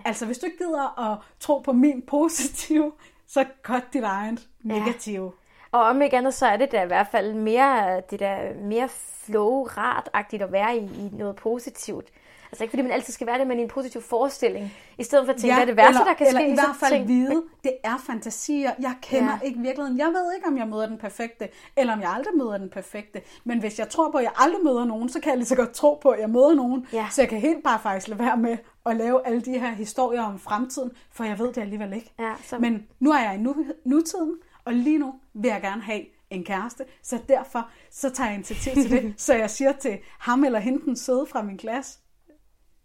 Altså, 0.05 0.26
hvis 0.26 0.38
du 0.38 0.47
ikke 0.47 0.59
gider 0.59 1.12
at 1.12 1.18
tro 1.41 1.59
på 1.59 1.72
min 1.72 2.03
positive, 2.03 2.93
så 3.26 3.45
godt 3.62 3.93
dit 3.93 4.03
eget 4.03 4.49
negative. 4.62 5.32
Og 5.72 5.80
om 5.80 6.03
ikke 6.03 6.16
andet, 6.16 6.34
så 6.34 6.47
er 6.47 6.57
det 6.57 6.72
da 6.72 6.82
i 6.82 6.86
hvert 6.86 7.07
fald 7.07 7.34
mere, 7.34 8.01
det 8.11 8.20
der 8.20 8.55
mere 8.62 8.88
flow, 9.24 9.64
rart-agtigt 9.64 10.43
at 10.43 10.53
være 10.53 10.76
i, 10.76 10.84
i 10.84 11.11
noget 11.12 11.36
positivt. 11.36 12.09
Altså 12.53 12.64
ikke 12.64 12.70
fordi 12.72 12.82
man 12.82 12.92
altid 12.92 13.12
skal 13.12 13.26
være 13.26 13.38
det, 13.38 13.46
men 13.46 13.59
i 13.59 13.62
en 13.62 13.68
positiv 13.68 14.01
forestilling. 14.03 14.72
I 14.98 15.03
stedet 15.05 15.26
for 15.26 15.32
at 15.32 15.40
tænke, 15.40 15.48
ja, 15.48 15.55
hvad 15.55 15.62
er 15.62 15.66
det 15.66 15.76
værste, 15.76 15.90
eller, 15.90 16.05
der 16.05 16.14
kan 16.14 16.26
eller 16.26 16.40
ske? 16.40 16.53
i 16.53 16.57
så 16.57 16.62
hvert 16.62 16.76
fald 16.80 16.92
tænk- 16.92 17.09
vide, 17.09 17.42
det 17.64 17.72
er 17.84 17.96
fantasier. 18.07 18.72
Jeg 18.80 18.94
kender. 19.03 19.30
Ja. 19.42 19.46
ikke 19.46 19.61
virkeligheden. 19.61 19.98
Jeg 19.98 20.07
ved 20.07 20.34
ikke, 20.36 20.46
om 20.48 20.59
jeg 20.59 20.68
møder 20.68 20.86
den 20.86 20.98
perfekte, 20.98 21.48
eller 21.76 21.92
om 21.92 22.01
jeg 22.01 22.11
aldrig 22.11 22.34
møder 22.36 22.59
den 22.59 22.70
perfekte. 22.70 23.20
Men 23.44 23.59
hvis 23.61 23.78
jeg 23.78 23.88
tror 23.88 24.11
på, 24.11 24.18
at 24.18 24.24
jeg 24.24 24.32
aldrig 24.36 24.64
møder 24.64 24.84
nogen, 24.84 25.09
så 25.09 25.20
kan 25.20 25.28
jeg 25.30 25.38
lige 25.38 25.46
så 25.48 25.57
godt 25.57 25.72
tro 25.72 25.94
på, 26.03 26.11
at 26.11 26.20
jeg 26.20 26.30
møder 26.30 26.55
nogen. 26.55 26.86
Ja. 26.92 27.07
Så 27.11 27.22
jeg 27.22 27.28
kan 27.28 27.38
helt 27.40 27.64
bare 27.64 27.78
faktisk 27.82 28.09
lade 28.09 28.20
være 28.20 28.36
med 28.36 28.57
at 28.86 28.96
lave 28.96 29.26
alle 29.26 29.40
de 29.40 29.59
her 29.59 29.70
historier 29.70 30.22
om 30.22 30.38
fremtiden, 30.38 30.90
for 31.12 31.24
jeg 31.24 31.38
ved 31.38 31.46
det 31.53 31.59
alligevel 31.61 31.92
ikke. 31.92 32.12
Ja, 32.18 32.32
så- 32.44 32.59
Men 32.59 32.86
nu 33.01 33.11
er 33.12 33.18
jeg 33.18 33.34
i 33.34 33.38
nu, 33.38 33.57
nutiden, 33.84 34.34
og 34.64 34.72
lige 34.72 34.98
nu 34.98 35.14
vil 35.34 35.48
jeg 35.48 35.61
gerne 35.61 35.82
have 35.82 36.01
en 36.30 36.44
kæreste, 36.44 36.84
så 37.03 37.18
derfor 37.28 37.68
så 37.90 38.11
tager 38.11 38.28
jeg 38.28 38.34
initiativ 38.34 38.72
til 38.82 38.90
det, 38.90 39.14
så 39.26 39.34
jeg 39.34 39.51
siger 39.51 39.72
til 39.72 39.98
ham 40.18 40.44
eller 40.44 40.59
hende, 40.59 40.84
den 40.84 40.96
søde 40.96 41.26
fra 41.30 41.42
min 41.42 41.59
klasse, 41.59 41.98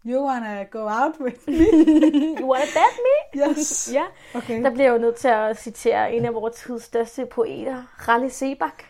you 0.06 0.24
wanna 0.26 0.64
go 0.70 0.78
out 0.78 1.20
with 1.20 1.48
me? 1.48 1.54
You 2.40 2.46
wanna 2.46 2.64
bet 2.64 2.94
me? 3.06 3.48
Yes. 3.48 3.90
ja. 3.98 4.04
Okay. 4.34 4.62
Der 4.62 4.70
bliver 4.70 4.90
jo 4.92 4.98
nødt 4.98 5.16
til 5.16 5.28
at 5.28 5.60
citere 5.62 6.12
en 6.12 6.24
af 6.24 6.34
vores 6.34 6.54
tids 6.56 6.82
største 6.82 7.26
poeter, 7.26 7.82
Ralle 8.08 8.30
Sebak. 8.30 8.82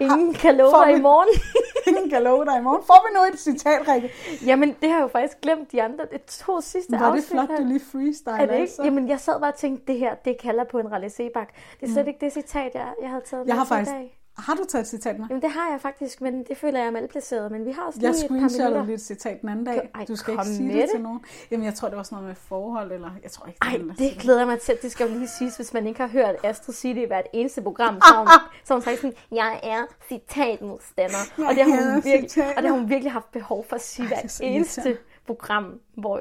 Ingen 0.00 0.34
kan 0.34 0.56
love 0.56 0.70
dig 0.84 0.92
vi- 0.92 0.98
i 0.98 1.02
morgen. 1.02 1.28
Ingen 1.88 2.10
kan 2.10 2.22
love 2.22 2.44
dig 2.44 2.58
i 2.58 2.60
morgen. 2.62 2.82
Får 2.86 3.06
vi 3.08 3.18
nu 3.18 3.24
et 3.34 3.40
citat, 3.40 3.88
Rikke? 3.88 4.10
Jamen, 4.46 4.76
det 4.82 4.88
har 4.90 4.96
jeg 4.96 5.02
jo 5.02 5.08
faktisk 5.08 5.40
glemt 5.42 5.72
de 5.72 5.82
andre. 5.82 6.04
Det 6.12 6.22
to 6.24 6.60
sidste 6.60 6.92
Var 6.92 6.98
det 6.98 7.04
afsnit 7.04 7.24
flot, 7.26 7.48
du 7.58 7.64
lige 7.64 7.80
freestyle, 7.92 8.32
Er 8.34 8.36
det 8.46 8.52
ikke? 8.52 8.54
altså? 8.62 8.82
Jamen, 8.84 9.08
jeg 9.08 9.20
sad 9.20 9.40
bare 9.40 9.50
og 9.52 9.58
tænkte, 9.58 9.92
det 9.92 9.98
her, 10.00 10.14
det 10.14 10.38
kalder 10.40 10.64
på 10.64 10.78
en 10.78 10.92
Ralle 10.92 11.10
Sebak. 11.10 11.48
Det 11.80 11.88
er 11.88 11.92
slet 11.92 12.06
ikke 12.08 12.20
det 12.24 12.32
citat, 12.32 12.74
jeg, 12.74 12.88
jeg 13.02 13.08
havde 13.10 13.22
taget 13.24 13.42
Mm. 13.44 13.48
Jeg 13.48 13.56
med 13.56 13.58
har 13.58 13.64
til 13.64 13.72
i 13.74 13.76
faktisk... 13.76 13.92
dag. 13.96 14.18
Har 14.38 14.54
du 14.54 14.64
taget 14.68 14.82
et 14.82 14.88
citat 14.88 15.18
med? 15.18 15.26
Jamen, 15.28 15.42
det 15.42 15.50
har 15.50 15.70
jeg 15.70 15.80
faktisk, 15.80 16.20
men 16.20 16.44
det 16.44 16.56
føler 16.56 16.78
jeg 16.78 16.86
er 16.86 16.90
malplaceret. 16.90 17.52
Men 17.52 17.64
vi 17.66 17.70
har 17.70 17.82
også 17.82 17.98
Jeg 18.02 18.10
lige 18.10 18.24
et 18.24 18.28
par 18.28 18.34
minutter. 18.34 18.84
lige 18.84 18.94
et 18.94 19.00
citat 19.00 19.40
den 19.40 19.48
anden 19.48 19.64
dag. 19.64 19.90
Ej, 19.94 20.04
Du 20.08 20.16
skal 20.16 20.32
ikke 20.32 20.44
sige 20.44 20.68
det 20.72 20.82
det. 20.82 20.90
til 20.90 21.00
nogen. 21.00 21.20
Jamen, 21.50 21.64
jeg 21.66 21.74
tror, 21.74 21.88
det 21.88 21.96
var 21.96 22.02
sådan 22.02 22.16
noget 22.16 22.28
med 22.28 22.34
forhold, 22.36 22.92
eller 22.92 23.10
jeg 23.22 23.30
tror 23.30 23.46
ikke, 23.46 23.58
Ej, 23.62 23.78
var- 23.82 23.94
det 23.94 24.12
glæder 24.20 24.38
jeg 24.38 24.46
mig 24.46 24.60
til. 24.60 24.76
Det 24.82 24.92
skal 24.92 25.08
jo 25.12 25.18
lige 25.18 25.28
siges, 25.28 25.56
hvis 25.56 25.72
man 25.74 25.86
ikke 25.86 26.00
har 26.00 26.08
hørt 26.08 26.34
Astrid 26.44 26.74
sige 26.74 26.94
det 26.94 27.02
i 27.02 27.06
hvert 27.06 27.26
eneste 27.32 27.62
program. 27.62 28.00
Så 28.00 28.14
hun, 28.18 28.28
så 28.64 28.74
hun 28.74 28.82
sagt 28.82 28.96
sådan, 28.96 29.14
jeg 29.32 29.60
er 29.62 29.82
citatmodstander. 30.08 31.16
Jeg 31.38 31.46
Og 31.48 31.54
det, 31.54 31.62
har 31.64 31.92
hun 31.92 32.04
virkelig, 32.04 32.44
og 32.56 32.62
det 32.62 32.70
har 32.70 32.78
hun 32.78 32.88
virkelig 32.88 33.12
haft 33.12 33.32
behov 33.32 33.64
for 33.68 33.76
at 33.76 33.82
sige 33.82 34.06
Ej, 34.06 34.08
hver 34.14 34.22
det 34.22 34.40
er 34.40 34.44
eneste. 34.46 34.98
Program, 35.26 35.80
hvor, 35.96 36.20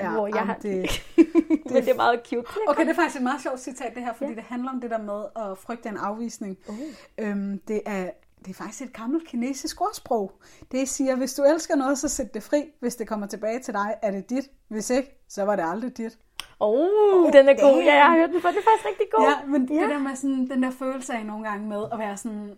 Ja, 0.00 0.10
hvor 0.10 0.26
jeg 0.26 0.42
har... 0.46 0.54
det- 0.54 1.02
Men 1.72 1.74
det 1.82 1.88
er 1.88 1.94
meget 1.96 2.20
cute. 2.28 2.46
Okay, 2.68 2.82
det 2.82 2.90
er 2.90 2.94
faktisk 2.94 3.16
et 3.16 3.22
meget 3.22 3.40
sjovt 3.42 3.60
citat, 3.60 3.94
det 3.94 4.02
her, 4.04 4.12
fordi 4.14 4.30
ja. 4.30 4.34
det 4.36 4.44
handler 4.44 4.70
om 4.70 4.80
det 4.80 4.90
der 4.90 4.98
med 5.02 5.24
at 5.36 5.58
frygte 5.58 5.88
en 5.88 5.96
afvisning. 5.96 6.58
Uh. 6.68 6.74
Øhm, 7.18 7.58
det, 7.68 7.80
er, 7.86 8.10
det 8.44 8.50
er 8.50 8.54
faktisk 8.54 8.82
et 8.82 8.92
gammelt 8.92 9.28
kinesisk 9.28 9.80
ordsprog. 9.80 10.32
Det 10.72 10.88
siger, 10.88 11.16
hvis 11.16 11.34
du 11.34 11.42
elsker 11.42 11.76
noget, 11.76 11.98
så 11.98 12.08
sæt 12.08 12.34
det 12.34 12.42
fri. 12.42 12.64
Hvis 12.80 12.96
det 12.96 13.08
kommer 13.08 13.26
tilbage 13.26 13.58
til 13.60 13.74
dig, 13.74 13.94
er 14.02 14.10
det 14.10 14.30
dit. 14.30 14.44
Hvis 14.68 14.90
ikke, 14.90 15.24
så 15.28 15.44
var 15.44 15.56
det 15.56 15.64
aldrig 15.66 15.96
dit. 15.96 16.18
Oh, 16.60 17.32
den 17.32 17.48
er 17.48 17.54
god. 17.62 17.70
damn. 17.72 17.84
Ja, 17.86 17.94
jeg 17.94 18.04
har 18.06 18.16
hørt 18.16 18.30
den 18.30 18.42
før. 18.42 18.48
Det 18.50 18.58
er 18.58 18.62
faktisk 18.62 18.86
rigtig 18.88 19.06
god. 19.16 19.24
Ja, 19.24 19.46
men 19.46 19.68
ja. 19.72 19.80
det 19.82 19.90
der 19.90 19.98
med 19.98 20.16
sådan, 20.16 20.48
den 20.50 20.62
der 20.62 20.70
følelse 20.70 21.14
af 21.14 21.26
nogle 21.26 21.48
gange 21.48 21.68
med 21.68 21.84
at 21.92 21.98
være 21.98 22.16
sådan, 22.16 22.50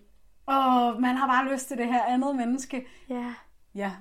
åh, 0.48 1.00
man 1.00 1.16
har 1.16 1.26
bare 1.26 1.52
lyst 1.52 1.68
til 1.68 1.78
det 1.78 1.86
her 1.86 2.02
andet 2.04 2.36
menneske. 2.36 2.86
Ja. 3.08 3.34
Ja, 3.74 3.92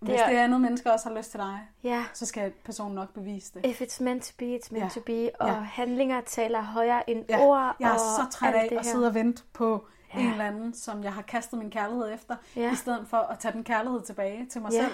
hvis 0.00 0.10
Det 0.12 0.20
er- 0.24 0.28
det 0.30 0.36
andet 0.36 0.60
menneske 0.60 0.92
også 0.92 1.08
har 1.08 1.16
lyst 1.16 1.30
til 1.30 1.40
dig, 1.40 1.58
ja. 1.82 2.04
så 2.14 2.26
skal 2.26 2.52
personen 2.64 2.94
nok 2.94 3.14
bevise 3.14 3.54
det. 3.54 3.66
If 3.66 3.80
it's 3.82 4.02
meant 4.02 4.22
to 4.24 4.32
be, 4.38 4.44
it's 4.56 4.68
meant 4.70 4.84
Ja. 4.84 4.88
to 4.88 5.00
be. 5.06 5.30
Og 5.40 5.48
Ja. 5.48 5.52
handlinger 5.54 6.20
taler 6.20 6.60
højere 6.62 7.10
end 7.10 7.24
Ja, 7.28 7.40
ord. 7.40 7.76
jeg 7.80 7.88
er 7.88 7.92
og 7.92 7.98
så 7.98 8.26
træt 8.30 8.54
af 8.54 8.68
at 8.78 8.86
sidde 8.86 9.06
og 9.06 9.14
vente 9.14 9.42
på 9.52 9.86
Ja. 10.14 10.20
en 10.20 10.30
eller 10.30 10.44
anden, 10.44 10.74
som 10.74 11.02
jeg 11.02 11.12
har 11.12 11.22
kastet 11.22 11.58
min 11.58 11.70
kærlighed 11.70 12.14
efter, 12.14 12.36
Ja. 12.56 12.72
i 12.72 12.74
stedet 12.74 13.06
for 13.08 13.16
at 13.16 13.38
tage 13.38 13.52
den 13.52 13.64
kærlighed 13.64 14.02
tilbage 14.02 14.46
til 14.46 14.60
mig 14.62 14.72
Ja. 14.72 14.78
selv. 14.80 14.92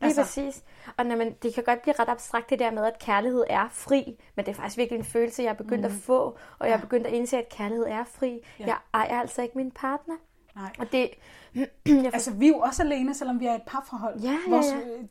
Lige 0.00 0.08
Altså- 0.08 0.22
præcis. 0.22 0.62
Og 0.96 1.06
når 1.06 1.16
man, 1.16 1.34
det 1.42 1.54
kan 1.54 1.64
godt 1.64 1.82
blive 1.82 1.94
ret 1.98 2.08
abstrakt 2.08 2.50
det 2.50 2.58
der 2.58 2.70
med, 2.70 2.84
at 2.84 2.98
kærlighed 2.98 3.44
er 3.50 3.68
fri, 3.70 4.20
men 4.36 4.44
det 4.46 4.50
er 4.52 4.56
faktisk 4.56 4.76
virkelig 4.78 4.98
en 4.98 5.04
følelse, 5.04 5.42
jeg 5.42 5.50
er 5.50 5.54
begyndt 5.54 5.80
mm. 5.80 5.84
at 5.86 5.92
få, 5.92 6.38
og 6.58 6.68
jeg 6.68 6.74
er 6.74 6.80
begyndt 6.80 7.06
at 7.06 7.12
indse, 7.12 7.38
at 7.38 7.48
kærlighed 7.48 7.86
er 7.86 8.04
fri. 8.04 8.40
Ja. 8.60 8.66
Jeg 8.66 8.76
ejer 8.94 9.20
altså 9.20 9.42
ikke 9.42 9.58
min 9.58 9.70
partner. 9.70 10.14
Nej. 10.56 10.70
Og 10.78 10.92
det... 10.92 11.10
jeg 11.86 12.10
Altså, 12.12 12.30
vi 12.30 12.46
er 12.46 12.48
jo 12.48 12.58
også 12.58 12.82
alene, 12.82 13.14
selvom 13.14 13.40
vi 13.40 13.46
er 13.46 13.54
et 13.54 13.62
parforhold. 13.66 14.20
Ja, 14.20 14.38
ja, 14.48 14.56
ja. 14.56 14.60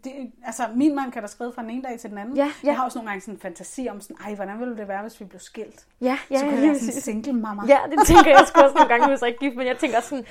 det, 0.04 0.32
altså, 0.46 0.64
min 0.76 0.96
mand 0.96 1.12
kan 1.12 1.22
da 1.22 1.28
skrive 1.28 1.54
fra 1.54 1.62
den 1.62 1.70
ene 1.70 1.84
dag 1.84 2.00
til 2.00 2.10
den 2.10 2.18
anden. 2.18 2.36
Ja, 2.36 2.44
ja. 2.44 2.52
Jeg 2.64 2.76
har 2.76 2.86
også 2.86 2.98
nogle 2.98 3.10
gange 3.10 3.22
sådan 3.22 3.34
en 3.34 3.40
fantasi 3.40 3.88
om 3.92 4.02
sådan, 4.02 4.18
ej, 4.26 4.36
hvordan 4.36 4.60
ville 4.60 4.78
det 4.78 4.88
være, 4.88 5.02
hvis 5.02 5.20
vi 5.20 5.26
blev 5.26 5.40
skilt? 5.40 5.86
ja, 6.02 6.18
ja, 6.32 6.38
så 6.38 6.44
kunne 6.44 6.56
ja, 6.56 6.62
jeg 6.62 6.70
være 6.70 6.80
sådan 6.80 6.96
en 6.96 7.02
single 7.02 7.34
mamma. 7.34 7.64
Ja, 7.68 7.78
det 7.92 8.08
tænker 8.08 8.32
jeg 8.32 8.40
også 8.40 8.72
nogle 8.76 8.88
gange, 8.88 9.08
hvis 9.08 9.22
jeg 9.22 9.28
ikke 9.30 9.40
gift, 9.40 9.56
men 9.56 9.68
jeg 9.68 9.78
tænker 9.78 10.02
sådan, 10.02 10.26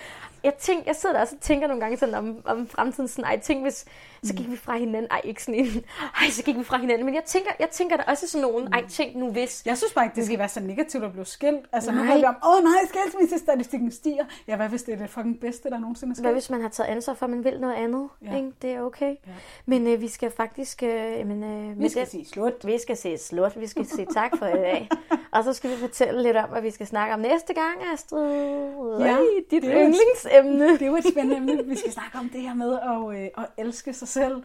jeg, 0.44 0.54
tænker, 0.54 0.82
jeg 0.86 0.96
sidder 0.96 1.14
der 1.14 1.20
også 1.20 1.36
og 1.36 1.40
tænker 1.40 1.66
nogle 1.66 1.80
gange 1.80 1.96
sådan 1.96 2.14
om, 2.14 2.42
om 2.44 2.68
fremtiden, 2.68 3.08
sådan, 3.08 3.24
ej, 3.24 3.38
tænk 3.38 3.62
hvis, 3.62 3.84
så 4.22 4.34
gik 4.34 4.50
vi 4.50 4.56
fra 4.56 4.76
hinanden, 4.76 5.06
ej, 5.10 5.20
ikke 5.24 5.44
sådan 5.44 5.60
en, 5.60 5.84
ej, 6.20 6.30
så 6.30 6.42
gik 6.42 6.58
vi 6.58 6.64
fra 6.64 6.78
hinanden, 6.78 7.06
men 7.06 7.14
jeg 7.14 7.24
tænker, 7.24 7.50
jeg 7.60 7.68
tænker 7.70 7.96
der 7.96 8.04
også 8.04 8.28
sådan 8.28 8.48
nogen, 8.48 8.72
ej, 8.72 8.84
tænk 8.88 9.16
nu 9.16 9.32
hvis, 9.32 9.62
Jeg 9.66 9.78
synes 9.78 9.92
bare 9.92 10.04
ikke, 10.04 10.16
det 10.16 10.26
skal 10.26 10.38
være 10.38 10.48
så 10.48 10.60
negativt 10.60 11.04
at 11.04 11.12
blive 11.12 11.26
skilt. 11.26 11.66
Altså, 11.72 11.90
nu 11.90 11.96
Nej. 11.96 12.06
hører 12.06 12.18
vi 12.18 12.24
om, 12.24 12.36
åh 12.44 12.56
oh, 12.56 12.64
nej, 12.64 12.72
skilsmissestatistikken 12.88 13.90
stiger. 13.90 14.24
Ja, 14.48 14.56
hvad 14.56 14.68
hvis 14.68 14.82
det 14.82 14.99
det 15.00 15.10
fucking 15.10 15.40
bedste, 15.40 15.70
der 15.70 15.78
nogensinde 15.78 16.10
er 16.10 16.14
sket? 16.14 16.24
Hvad 16.24 16.32
hvis 16.32 16.50
man 16.50 16.60
har 16.60 16.68
taget 16.68 16.88
ansvar 16.88 17.14
for, 17.14 17.26
at 17.26 17.30
man 17.30 17.44
vil 17.44 17.60
noget 17.60 17.74
andet? 17.74 18.08
Ja. 18.22 18.30
Ja. 18.30 18.36
Ikke? 18.36 18.52
Det 18.62 18.70
er 18.70 18.82
okay. 18.82 19.10
Ja. 19.26 19.32
Men 19.66 19.86
øh, 19.86 20.00
vi 20.00 20.08
skal 20.08 20.30
faktisk... 20.30 20.82
Øh, 20.82 20.88
jamen, 20.88 21.44
øh, 21.44 21.78
Vi 21.80 21.88
skal 21.88 22.06
sige 22.06 22.26
slut. 22.26 22.52
vi 22.66 22.78
skal 22.78 22.96
sige 22.96 23.18
slut. 23.18 23.60
Vi 23.60 23.66
skal 23.66 23.86
sige 23.86 24.06
tak 24.14 24.30
for 24.38 24.46
i 24.46 24.52
dag. 24.52 24.88
Og 25.34 25.44
så 25.44 25.52
skal 25.52 25.70
vi 25.70 25.76
fortælle 25.76 26.22
lidt 26.22 26.36
om, 26.36 26.48
hvad 26.50 26.62
vi 26.62 26.70
skal 26.70 26.86
snakke 26.86 27.14
om 27.14 27.20
næste 27.20 27.54
gang, 27.54 27.92
Astrid. 27.92 28.98
Ja, 29.00 29.06
Ej, 29.06 29.20
dit 29.50 29.62
det 29.62 29.70
yndlingsemne. 29.74 30.72
Det 30.72 30.82
er 30.82 30.86
jo 30.86 30.96
et 30.96 31.04
spændende 31.12 31.36
emne. 31.36 31.64
Vi 31.66 31.76
skal 31.76 31.92
snakke 31.92 32.18
om 32.18 32.28
det 32.28 32.40
her 32.40 32.54
med 32.54 32.78
at, 32.78 33.22
øh, 33.22 33.28
at 33.44 33.64
elske 33.64 33.92
sig 33.92 34.08
selv. 34.08 34.42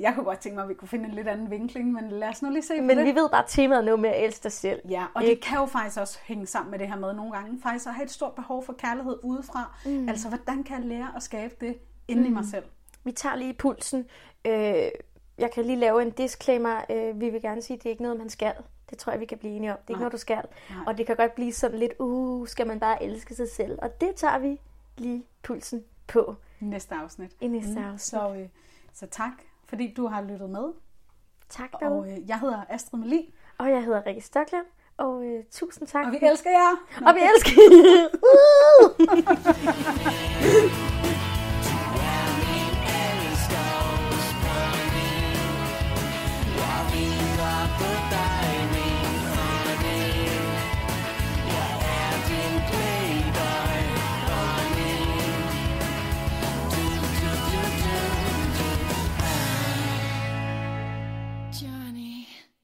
Jeg 0.00 0.14
kunne 0.14 0.24
godt 0.24 0.38
tænke 0.38 0.54
mig, 0.54 0.62
at 0.62 0.68
vi 0.68 0.74
kunne 0.74 0.88
finde 0.88 1.04
en 1.04 1.14
lidt 1.14 1.28
anden 1.28 1.50
vinkling, 1.50 1.92
men 1.92 2.08
lad 2.10 2.28
os 2.28 2.42
nu 2.42 2.50
lige 2.50 2.62
se 2.62 2.78
på 2.78 2.82
Men 2.84 2.98
det. 2.98 3.06
vi 3.06 3.14
ved 3.14 3.30
bare 3.30 3.44
temaet 3.48 3.84
nu 3.84 3.96
med 3.96 4.10
at 4.10 4.24
elske 4.24 4.42
dig 4.42 4.52
selv. 4.52 4.80
Ja, 4.88 5.06
og 5.14 5.22
det 5.22 5.40
kan 5.40 5.58
jo 5.58 5.66
faktisk 5.66 6.00
også 6.00 6.18
hænge 6.22 6.46
sammen 6.46 6.70
med 6.70 6.78
det 6.78 6.88
her 6.88 6.96
med 6.96 7.14
nogle 7.14 7.32
gange. 7.32 7.60
Faktisk 7.62 7.86
at 7.86 7.94
have 7.94 8.04
et 8.04 8.10
stort 8.10 8.32
behov 8.32 8.64
for 8.64 8.72
kærlighed 8.72 9.18
udefra. 9.22 9.78
Mm. 9.86 10.08
Altså, 10.08 10.28
hvordan 10.28 10.64
kan 10.64 10.76
jeg 10.80 10.86
lære 10.86 11.12
at 11.16 11.22
skabe 11.22 11.54
det 11.60 11.78
inde 12.08 12.22
mm. 12.22 12.28
i 12.28 12.30
mig 12.30 12.44
selv? 12.44 12.64
Vi 13.04 13.12
tager 13.12 13.36
lige 13.36 13.54
pulsen. 13.54 14.06
Øh, 14.44 14.52
jeg 15.38 15.50
kan 15.54 15.64
lige 15.64 15.76
lave 15.76 16.02
en 16.02 16.10
disclaimer. 16.10 16.80
Øh, 16.90 17.20
vi 17.20 17.30
vil 17.30 17.42
gerne 17.42 17.62
sige, 17.62 17.76
at 17.76 17.82
det 17.82 17.88
er 17.88 17.90
ikke 17.90 18.02
noget, 18.02 18.18
man 18.18 18.28
skal. 18.28 18.52
Det 18.90 18.98
tror 18.98 19.12
jeg, 19.12 19.20
vi 19.20 19.26
kan 19.26 19.38
blive 19.38 19.56
enige 19.56 19.72
om. 19.72 19.78
Det 19.78 19.86
er 19.86 19.90
ikke 19.90 19.92
Nej. 19.92 20.00
noget, 20.00 20.12
du 20.12 20.18
skal. 20.18 20.42
Nej. 20.70 20.78
Og 20.86 20.98
det 20.98 21.06
kan 21.06 21.16
godt 21.16 21.34
blive 21.34 21.52
sådan 21.52 21.78
lidt, 21.78 21.92
uh, 21.98 22.46
skal 22.46 22.66
man 22.66 22.80
bare 22.80 23.02
elske 23.02 23.34
sig 23.34 23.50
selv. 23.50 23.78
Og 23.82 24.00
det 24.00 24.14
tager 24.16 24.38
vi 24.38 24.60
lige 24.96 25.24
pulsen 25.42 25.84
på 26.06 26.36
næste 26.60 26.94
afsnit. 26.94 27.30
i 27.40 27.46
næste 27.46 27.70
mm. 27.70 27.84
afsnit. 27.84 28.00
Så, 28.00 28.34
øh, 28.34 28.48
så 28.92 29.06
tak, 29.06 29.32
fordi 29.70 29.94
du 29.96 30.06
har 30.06 30.22
lyttet 30.22 30.50
med. 30.50 30.64
Tak 31.48 31.70
derude. 31.80 31.98
Og 32.00 32.10
øh, 32.10 32.28
jeg 32.28 32.38
hedder 32.40 32.64
Astrid 32.68 33.00
Melin, 33.00 33.24
Og 33.58 33.70
jeg 33.70 33.84
hedder 33.84 34.06
Rikke 34.06 34.20
Stockland. 34.20 34.66
Og 34.96 35.24
øh, 35.24 35.44
tusind 35.50 35.88
tak. 35.88 36.06
og 36.06 36.12
vi 36.12 36.18
elsker 36.22 36.50
jer. 36.50 36.76
og 37.08 37.14
vi 37.14 37.20
elsker 37.34 37.50
jer. 37.62 38.08